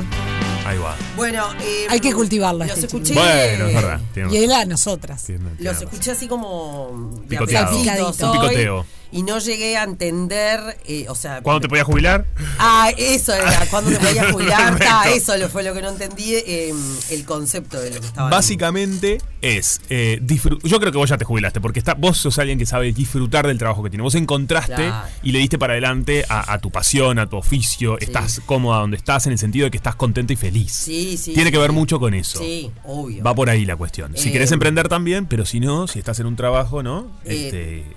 [0.66, 0.96] Ahí va.
[1.16, 2.66] Bueno, eh, Hay que cultivarla.
[2.66, 3.14] Los este escuché.
[3.14, 4.02] Bueno, es verdad.
[4.14, 5.24] tiene Y él a nosotras.
[5.24, 5.88] tiene- tiene Los razón.
[5.90, 7.78] escuché así como Picoteado.
[7.78, 8.86] Un hoy, picoteo.
[9.12, 11.42] Y no llegué a entender, eh, o sea...
[11.42, 12.26] ¿Cuándo te podías jubilar?
[12.60, 16.36] Ah, eso era, cuando te podías jubilar, ta, eso lo- fue lo que no entendí,
[16.36, 16.74] eh,
[17.10, 20.20] el concepto de lo que estaba Básicamente es eh,
[20.64, 23.48] Yo creo que vos ya te jubilaste, porque está, vos sos alguien que sabe disfrutar
[23.48, 24.04] del trabajo que tiene.
[24.04, 25.08] Vos encontraste Claro.
[25.24, 27.98] y le diste para adelante a, a tu pasión, a tu oficio.
[28.00, 30.72] Estás cómoda donde estás en el sentido de que estás contenta y feliz.
[30.74, 31.34] Sí, sí.
[31.34, 31.76] Tiene que ver sí.
[31.76, 32.40] mucho con eso.
[32.40, 33.24] Sí, obvio.
[33.24, 34.14] Va por ahí la cuestión.
[34.18, 37.08] Si querés emprender también, pero si no, si estás en un trabajo, ¿no?
[37.26, 37.96] Eh, Este,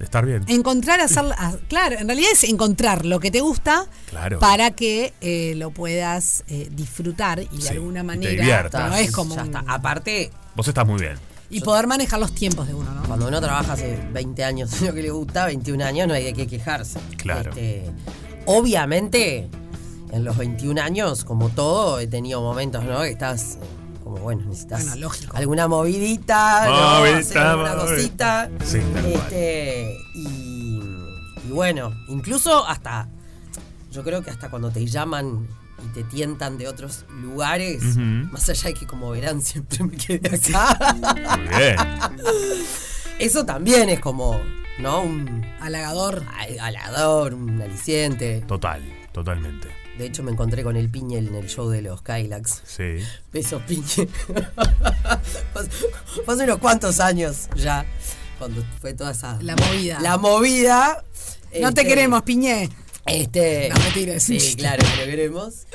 [0.00, 0.44] estar bien.
[0.48, 4.38] Encontrar, hacer, a- claro, en realidad es encontrar lo que te gusta Claro.
[4.38, 8.90] para que eh, lo puedas eh, disfrutar y de Sí, alguna te manera diviertas.
[8.90, 9.64] no es como Ya un- está.
[9.66, 11.14] Aparte, Vos estás muy bien.
[11.50, 13.02] y poder manejar los tiempos de uno, ¿no?
[13.04, 16.24] cuando uno trabaja hace 20 años en lo que le gusta, 21 años, no hay
[16.24, 16.98] de qué quejarse.
[17.16, 17.50] Claro.
[17.50, 17.84] Este,
[18.46, 19.48] obviamente,
[20.10, 23.00] en los 21 años, como todo, he tenido momentos, ¿no?
[23.02, 23.58] Que estás,
[24.08, 25.36] como bueno, necesitas Bueno, lógico.
[25.36, 26.98] alguna movidita, ¿no?
[27.00, 28.50] Movidita, Hacer alguna cosita.
[28.64, 28.78] Sí.
[29.06, 30.80] Este, y,
[31.46, 33.08] y bueno, incluso hasta,
[33.92, 35.46] yo creo que hasta cuando te llaman
[35.84, 40.36] y te tientan de otros lugares, más allá de que como verán siempre me quedé
[40.36, 40.76] acá.
[41.36, 41.76] Muy bien.
[43.18, 44.40] Eso también es como,
[44.78, 45.02] ¿no?
[45.02, 46.22] Un Halagador.
[46.38, 48.42] al- halagador, un aliciente.
[48.46, 48.82] Total,
[49.12, 49.68] totalmente.
[49.98, 52.62] De hecho, me encontré con el Piñel en el show de los Kylax.
[52.64, 52.98] Sí.
[53.32, 54.08] Besos, Piñel.
[56.24, 57.84] Fue hace unos cuantos años ya,
[58.38, 59.38] cuando fue toda esa...
[59.42, 60.00] La movida.
[60.00, 61.04] La movida.
[61.60, 62.68] No te Este, queremos, Piñé.
[63.06, 65.66] Este, No, mentira, es un sí, claro lo queremos.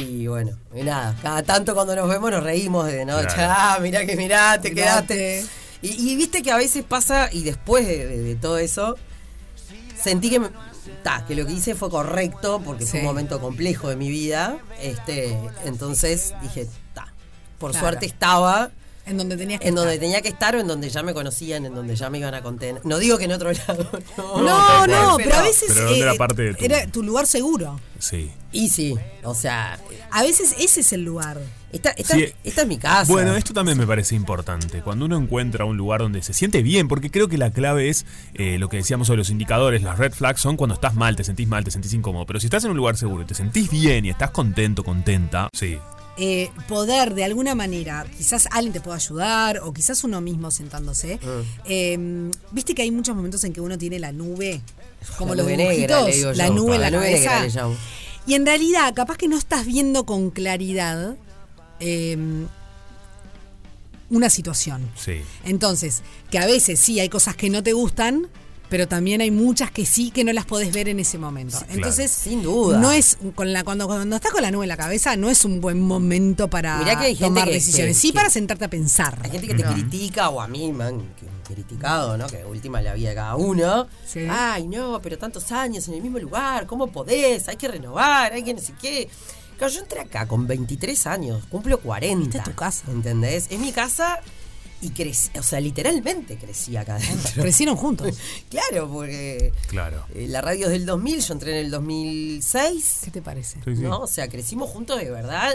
[0.00, 3.18] Y bueno, y nada, cada tanto cuando nos vemos nos reímos de, ¿no?
[3.20, 3.34] Claro.
[3.38, 5.44] Ah, mirá que mirá, te quedaste.
[5.82, 8.96] Y, y viste que a veces pasa, y después de, de- de todo eso,
[10.02, 10.40] sentí que,
[11.26, 14.58] que lo que hice fue correcto, porque fue un momento complejo de mi vida.
[14.80, 17.12] Este, entonces dije, ta,
[17.58, 17.86] por Claro.
[17.86, 18.70] suerte estaba
[19.06, 21.64] En donde tenías que en donde tenía que estar o en donde ya me conocían,
[21.64, 22.84] en donde ya me iban a contener.
[22.84, 24.42] No digo que en otro lado, no.
[24.42, 27.26] No, no, pero a veces Pero ¿dónde eh, era parte de tu- era tu lugar
[27.26, 27.80] seguro.
[27.98, 28.30] Sí.
[28.52, 28.94] Y sí,
[29.24, 29.78] o sea,
[30.10, 31.38] A veces ese es el lugar.
[31.72, 32.26] Esta, esta, Sí.
[32.44, 33.12] esta es mi casa.
[33.12, 34.80] Bueno, esto también me parece importante.
[34.82, 38.06] Cuando uno encuentra un lugar donde se siente bien, porque creo que la clave es
[38.34, 41.24] eh, lo que decíamos sobre los indicadores, las red flags son cuando estás mal, te
[41.24, 42.24] sentís mal, te sentís incómodo.
[42.26, 45.48] Pero si estás en un lugar seguro y te sentís bien y estás contento, contenta,
[45.52, 45.78] sí.
[46.16, 51.16] eh, poder de alguna manera, quizás alguien te pueda ayudar o quizás uno mismo sentándose.
[51.16, 51.42] Mm.
[51.66, 54.60] eh, Viste que hay muchos momentos en que uno tiene la nube,
[55.18, 57.68] como La los nube dibujitos, le digo la nube en la, La nube negra cabeza.
[58.26, 61.16] Y en realidad, capaz que no estás viendo con claridad
[61.80, 62.16] eh,
[64.10, 64.88] una situación.
[64.96, 65.20] Sí.
[65.44, 68.26] Entonces, que a veces sí hay cosas que no te gustan,
[68.70, 71.58] pero también hay muchas que sí que no las podés ver en ese momento.
[71.70, 72.78] Entonces, Sin duda.
[72.78, 75.44] no es con la cuando cuando estás con la nube en la cabeza no es
[75.44, 78.30] un buen momento para Mirá que hay gente tomar que- decisiones, que- sí que- para
[78.30, 79.18] sentarte a pensar.
[79.24, 82.26] Hay gente que te critica, o a mí me han que- criticado, ¿no?
[82.26, 83.88] Que última la vida de cada uno.
[84.30, 87.48] Ay, no, pero tantos años en el mismo lugar, ¿cómo podés?
[87.48, 89.08] Hay que renovar, hay que no sé qué.
[89.58, 92.24] Claro, yo entré acá con 23 años, cumplo 40.
[92.24, 92.90] Esta es tu casa.
[92.90, 93.46] ¿Entendés?
[93.50, 94.20] Es mi casa
[94.80, 97.42] y crecí, o sea, literalmente crecí acá adentro.
[97.42, 98.16] Crecieron juntos.
[98.50, 100.04] claro, porque Claro.
[100.14, 103.00] eh, la radio es del 2000, yo entré en el 2006.
[103.04, 103.58] ¿Qué te parece?
[103.64, 103.82] Sí, sí.
[103.82, 103.98] ¿no?
[104.00, 105.52] O sea, crecimos juntos de verdad.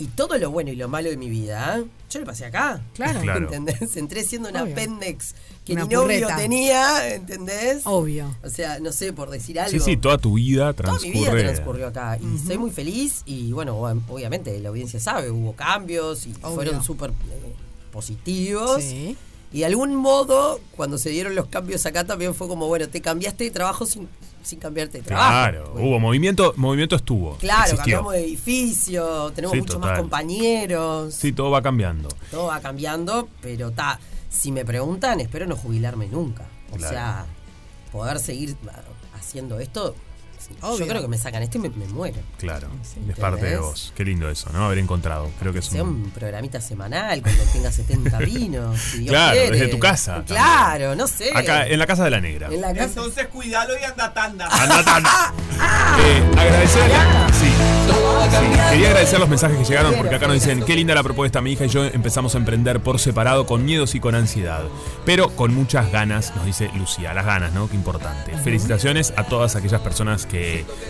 [0.00, 2.80] Y todo lo bueno y lo malo de mi vida, yo lo pasé acá.
[2.94, 3.20] Claro.
[3.20, 3.44] Claro.
[3.52, 3.96] ¿Entendés?
[3.96, 4.74] Entré siendo una Obvio.
[4.76, 5.34] pendex
[5.64, 6.36] que Una ni novio purreta.
[6.36, 7.82] tenía, ¿entendés?
[7.84, 8.32] Obvio.
[8.44, 9.72] O sea, no sé, por decir algo.
[9.72, 11.34] Sí, sí, toda tu vida Toda mi transcurre.
[11.34, 15.52] vida transcurrió acá y soy muy feliz y bueno, ob- obviamente la audiencia sabe, hubo
[15.54, 16.54] cambios y Obvio.
[16.54, 17.52] fueron súper eh,
[17.92, 18.82] positivos.
[18.82, 19.16] Sí.
[19.52, 23.00] Y de algún modo, cuando se dieron los cambios acá también fue como, bueno, te
[23.00, 24.06] cambiaste de trabajo sin,
[24.42, 25.30] sin cambiarte de trabajo.
[25.30, 27.36] Claro, hubo movimiento, movimiento estuvo.
[27.36, 27.78] Claro, existió.
[27.78, 29.90] cambiamos de edificio, tenemos Sí, muchos total.
[29.90, 31.14] más compañeros.
[31.14, 32.08] Sí, todo va cambiando.
[32.30, 33.98] Todo va cambiando, pero ta,
[34.30, 36.44] si me preguntan, espero no jubilarme nunca.
[36.72, 36.92] O Claro.
[36.94, 37.26] sea,
[37.92, 38.56] poder seguir
[39.18, 39.94] haciendo esto,
[40.60, 40.78] Obvio.
[40.80, 42.18] yo creo que me sacan esto y me, me muero.
[42.38, 42.68] Claro,
[43.08, 43.92] es parte de vos.
[43.96, 44.66] Qué lindo eso, ¿no?
[44.66, 45.30] Haber encontrado.
[45.38, 45.88] Creo que es Sea un.
[46.04, 48.78] un programita semanal cuando tenga 70 vinos.
[48.80, 49.50] si Dios Claro, quiere.
[49.58, 51.30] desde tu casa Claro, no sé.
[51.34, 52.48] Acá, en la casa de la negra.
[52.50, 52.84] En la casa.
[52.86, 54.46] Entonces cuídalo y anda tanda.
[54.50, 55.32] Anda, tanda.
[56.00, 56.90] Eh, agradecer.
[57.32, 57.52] Sí,
[58.70, 61.52] Quería agradecer los mensajes que llegaron porque acá nos dicen qué linda la propuesta, mi
[61.52, 64.62] hija y yo empezamos a emprender por separado con miedos y con ansiedad,
[65.06, 67.68] pero con muchas ganas, nos dice Lucía, las ganas, ¿no?
[67.68, 68.36] Qué importante.
[68.38, 70.37] Felicitaciones a todas aquellas personas que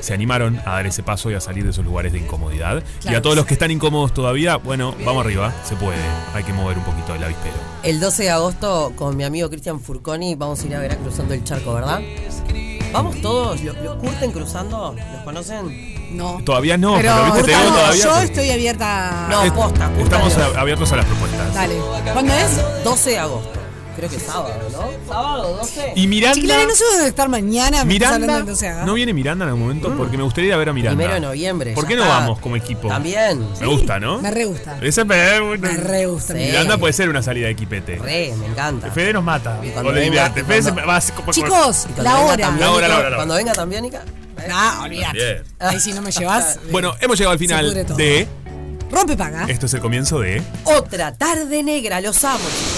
[0.01, 2.83] se animaron a dar ese paso y a salir de esos lugares de incomodidad.
[3.05, 5.99] y a todos los que están incómodos todavía, bueno, vamos arriba, se puede,
[6.35, 7.55] hay que mover un poquito el avispero.
[7.83, 10.97] El 12 de agosto con mi amigo Cristian Furconi vamos a ir a ver a
[10.97, 12.01] cruzando el charco, ¿verdad?
[12.93, 14.95] Vamos todos, ¿los, los curten cruzando?
[15.13, 16.17] ¿Los conocen?
[16.17, 16.41] No.
[16.43, 18.03] Todavía no, pero, Pero, viste, te todavía.
[18.05, 19.29] yo estoy abierta.
[19.31, 21.55] No, posta, Estamos abiertos a las propuestas.
[21.55, 21.75] Dale.
[22.13, 22.85] ¿Cuándo es?
[22.85, 23.58] 12 de agosto.
[23.99, 25.13] Creo que es sábado, ¿no?
[25.13, 25.93] Sábado, 12.
[25.97, 26.35] Y Miranda.
[26.37, 27.85] Chiquilane, no sé dónde estar mañana.
[27.85, 29.93] Miranda, hablando del 12 de ¿no viene Miranda en algún momento?
[29.97, 30.97] Porque me gustaría ir a ver a Miranda.
[30.97, 31.73] Primero de noviembre.
[31.73, 32.15] ¿Por qué no está.
[32.21, 32.87] vamos como equipo?
[32.87, 33.45] También.
[33.61, 34.21] Me gusta, ¿no?
[34.21, 34.79] Me re gusta.
[34.81, 35.17] Ese me,
[35.59, 36.35] Me re gusta.
[36.35, 36.39] Sí.
[36.39, 37.97] Miranda puede ser una salida de equipete.
[37.97, 38.89] Re, me encanta.
[38.93, 39.59] Fede nos mata.
[39.59, 40.45] O le venga- divierte.
[40.45, 41.01] Fede se va
[41.33, 42.51] Chicos, la hora.
[42.57, 43.17] La hora, la hora, la hora.
[43.17, 44.05] Cuando venga Tambiónica.
[44.53, 45.43] Ah, olvídate.
[45.59, 46.61] Ahí si no me llevas.
[46.71, 48.29] Bueno, hemos llegado al Se final de.
[48.91, 49.45] Rompe paga.
[49.49, 50.41] Esto es el comienzo de.
[50.65, 52.78] Otra tarde negra, los amo, chicos.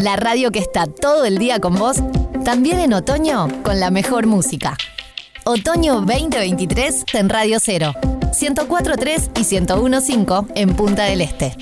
[0.00, 1.98] La radio que está todo el día con vos,
[2.42, 4.78] también en otoño con la mejor música.
[5.44, 7.92] Otoño 2023 en Radio 0,
[8.32, 11.54] 104.3 y 101.5 en Punta del Este.